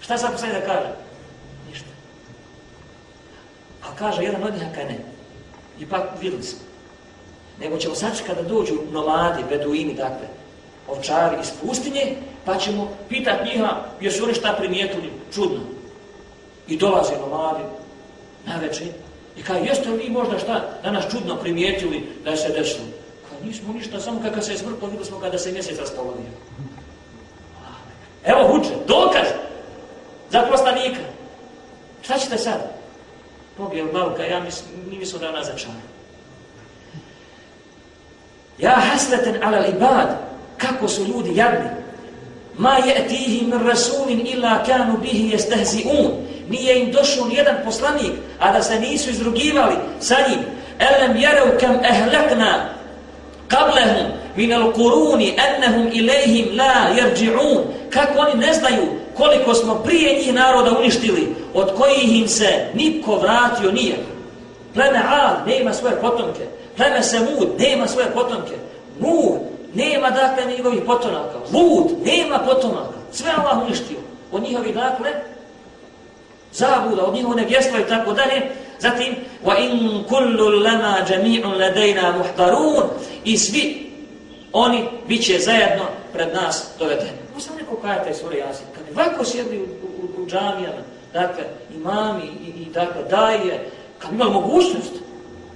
Šta 0.00 0.18
sam 0.18 0.32
poslanik 0.32 0.56
da 0.56 0.66
kaže? 0.66 0.88
Ništa. 1.68 1.88
A 3.82 3.86
kaže 3.98 4.22
jedan 4.22 4.42
od 4.42 4.54
njih, 4.54 4.68
ka 4.74 4.84
ne. 4.84 4.98
Ipak 5.80 6.02
videli 6.20 6.42
smo. 6.42 6.58
Nego 7.60 7.78
ćemo 7.78 7.94
sačekati 7.94 8.42
da 8.42 8.48
dođu 8.48 8.74
nomadi, 8.90 9.44
beduini, 9.48 9.94
dakle, 9.94 10.26
ovčari 10.88 11.36
iz 11.42 11.50
pustinje, 11.62 12.16
pa 12.44 12.56
ćemo 12.56 12.88
pitat 13.08 13.44
njiha, 13.44 13.76
jesu 14.00 14.24
oni 14.24 14.34
šta 14.34 14.54
primijetili? 14.58 15.12
Čudno. 15.34 15.60
I 16.68 16.76
dolaze 16.76 17.12
nomadi 17.20 17.64
na 18.46 18.56
večer. 18.56 18.86
I 19.36 19.42
kaj, 19.42 19.66
jeste 19.66 19.90
li 19.90 19.96
vi 19.96 20.10
možda 20.10 20.38
šta 20.38 20.64
danas 20.82 21.04
čudno 21.10 21.36
primijetili 21.36 22.08
da 22.24 22.30
je 22.30 22.36
se 22.36 22.48
desilo? 22.48 22.84
Kao, 23.28 23.38
nismo 23.44 23.72
ništa, 23.72 24.00
samo 24.00 24.20
kada 24.22 24.42
se 24.42 24.52
je 24.52 24.58
smrtno, 24.58 24.88
videli 24.88 25.04
smo 25.04 25.20
kada 25.20 25.38
se 25.38 25.52
mjesec 25.52 25.78
raspolodio. 25.78 26.30
Evo 28.24 28.48
huče, 28.48 28.70
dokaz 28.86 29.26
za 30.30 30.42
poslanika. 30.50 31.00
Šta 32.02 32.18
ćete 32.18 32.38
sad? 32.38 32.76
pobjel 33.56 33.92
Balka, 33.92 34.22
ja 34.22 34.40
mislim, 34.40 34.70
mi 34.90 34.98
mislim 34.98 35.20
da 35.20 35.26
je 35.26 35.32
ona 35.32 35.44
začana. 35.44 35.80
Ja 38.58 38.70
hasreten 38.70 39.42
ala 39.42 39.66
ibad, 39.66 40.08
kako 40.58 40.88
su 40.88 41.04
ljudi 41.04 41.36
jadni. 41.36 41.68
Ma 42.58 42.76
je 42.86 43.08
tihi 43.08 43.46
min 43.46 43.66
rasulin 43.66 44.26
illa 44.26 44.64
kanu 44.64 44.98
bihi 45.02 45.30
jestehzi 45.30 45.84
un. 45.84 46.10
Nije 46.48 46.80
im 46.80 46.92
došao 46.92 47.26
nijedan 47.26 47.56
poslanik, 47.64 48.12
a 48.38 48.52
da 48.52 48.62
se 48.62 48.80
nisu 48.80 49.10
izrugivali 49.10 49.74
sa 50.00 50.14
njim. 50.28 50.38
Elem 50.78 51.16
jerev 51.16 51.58
kam 51.60 51.76
ehlekna 51.84 52.68
qablehum 53.48 54.06
min 54.36 54.52
al 54.52 54.72
kuruni 54.72 55.34
ennehum 55.46 55.90
ilayhim 55.92 56.56
la 56.58 56.74
jerđi'un. 56.96 57.62
Kako 57.90 58.18
oni 58.18 58.34
ne 58.46 58.52
znaju 58.52 58.86
koliko 59.16 59.54
smo 59.54 59.74
prije 59.74 60.14
njih 60.18 60.34
naroda 60.34 60.78
uništili, 60.78 61.34
od 61.54 61.74
kojih 61.74 62.20
im 62.20 62.28
se 62.28 62.66
niko 62.74 63.16
vratio 63.16 63.72
nije. 63.72 63.96
Pleme 64.74 65.02
Ad 65.08 65.48
nema 65.48 65.72
svoje 65.72 66.00
potomke, 66.00 66.40
pleme 66.76 67.02
Semud 67.02 67.48
nema 67.58 67.86
svoje 67.86 68.06
potomke, 68.10 68.54
Nuh 69.00 69.36
nema 69.76 70.10
dakle 70.10 70.52
njegovih 70.52 70.80
potomaka, 70.86 71.38
Lud 71.52 71.86
nema 72.04 72.38
potomaka, 72.38 72.96
sve 73.12 73.30
Allah 73.36 73.66
uništio. 73.66 73.98
Od 74.32 74.42
njihovi 74.42 74.72
dakle, 74.72 75.10
zabuda, 76.52 77.04
od 77.04 77.14
njihovne 77.14 77.42
nevjestva 77.42 77.80
i 77.80 77.88
tako 77.88 78.12
dalje, 78.12 78.42
zatim, 78.78 79.14
wa 79.44 79.54
in 79.58 80.04
kullu 80.08 80.62
lama 80.64 80.96
jami'un 81.08 81.60
ladejna 81.60 82.14
muhtarun, 82.18 82.82
i 83.24 83.38
svi 83.38 83.92
oni 84.52 84.88
bit 85.08 85.24
će 85.24 85.38
zajedno 85.38 85.84
pred 86.12 86.34
nas 86.34 86.68
dovedeni. 86.78 87.18
Ovo 87.32 87.40
sam 87.40 87.56
neko 87.56 87.76
kaja 87.76 88.04
taj 88.04 88.14
Sura 88.14 88.36
Jasin. 88.36 88.66
Kad 88.74 88.96
ovako 88.96 89.24
sjedli 89.24 89.58
u, 89.58 89.62
u, 89.62 90.22
u 90.22 90.26
džamijama, 90.26 90.82
dakle, 91.12 91.44
imami 91.76 92.24
i, 92.24 92.62
i 92.62 92.64
dakle, 92.64 93.02
daje, 93.10 93.70
kad 93.98 94.12
imali 94.12 94.30
mogućnost, 94.30 94.92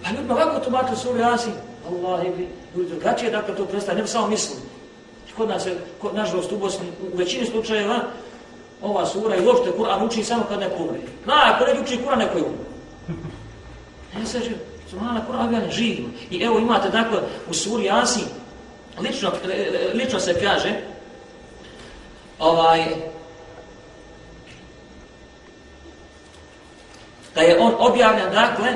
pa 0.03 0.11
ljudima 0.11 0.35
ovako 0.35 0.61
tumačili 0.61 0.97
Sura 0.97 1.29
Jasin, 1.29 1.53
Allah, 1.89 2.27
ili 2.27 2.49
ljudi 2.77 2.91
drugačije, 2.91 3.31
dakle, 3.31 3.57
to 3.57 3.65
predstavlja, 3.65 3.97
ne 3.97 4.03
bi 4.03 4.09
samo 4.09 4.27
mislili. 4.27 4.61
Kod 5.37 5.49
nas 5.49 5.67
je, 5.67 5.77
kod, 6.01 6.15
nažalost, 6.15 6.53
u 6.53 6.59
Bosni, 6.59 6.87
u 7.13 7.17
većini 7.17 7.47
slučajeva, 7.47 8.01
ova 8.83 9.07
sura 9.07 9.37
i 9.37 9.47
uopšte 9.47 9.71
Kur'an 9.79 10.07
uči 10.07 10.25
samo 10.25 10.45
kad 10.49 10.61
neko 10.61 10.83
umre. 10.83 11.01
Na, 11.27 11.35
ako 11.55 11.65
ne 11.65 11.81
uči 11.81 11.99
Kur'an, 12.05 12.19
neko 12.19 12.39
je 12.39 12.45
umre. 12.45 12.65
Ne 14.19 14.27
se 14.27 14.39
živi. 14.39 14.57
Subhana 14.91 15.27
Kur'an 15.27 15.47
objavljen 15.47 15.71
živimo. 15.71 16.09
I 16.31 16.43
evo 16.43 16.59
imate, 16.59 16.89
dakle, 16.89 17.19
u 17.51 17.55
suri 17.55 17.85
Jasin, 17.85 18.25
lično, 19.01 19.33
lično 19.95 20.21
se 20.21 20.41
kaže, 20.41 20.75
ovaj, 22.39 22.85
da 27.35 27.41
je 27.41 27.59
on 27.59 27.75
objavljen, 27.79 28.31
dakle, 28.33 28.69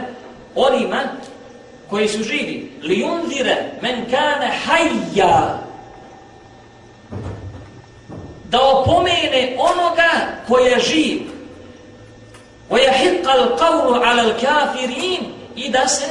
onima 0.55 0.97
koji 1.91 2.09
su 2.09 2.23
živi. 2.23 2.73
Li 2.83 3.05
undire 3.05 3.57
men 3.83 4.05
kane 4.11 4.53
hajja. 4.65 5.59
Da 8.45 8.61
opomene 8.63 9.57
onoga 9.59 10.11
koji 10.49 10.65
je 10.65 10.81
živ. 10.81 11.21
Wa 12.71 12.79
yahiqqa 12.79 13.31
al-qawlu 13.31 14.03
'ala 14.03 14.23
al-kafirin 14.23 15.21
i 15.57 15.71
da 15.71 15.89
se 15.89 16.07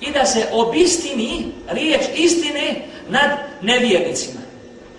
i 0.00 0.10
da 0.12 0.24
se 0.24 0.48
obistini 0.52 1.52
riječ 1.68 2.00
istine 2.14 2.82
nad 3.08 3.30
nevjernicima. 3.62 4.40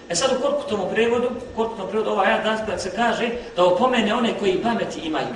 E 0.09 0.15
sad 0.15 0.31
u 0.37 0.41
korkutom 0.41 0.79
prevodu, 0.93 1.29
korkutom 1.55 1.89
prevodu, 1.89 2.09
ova 2.09 2.23
ajat 2.23 2.67
da 2.67 2.77
se 2.77 2.91
kaže 2.95 3.29
da 3.55 3.65
opomene 3.65 4.13
one 4.13 4.33
koji 4.39 4.61
pameti 4.63 4.99
imaju. 4.99 5.27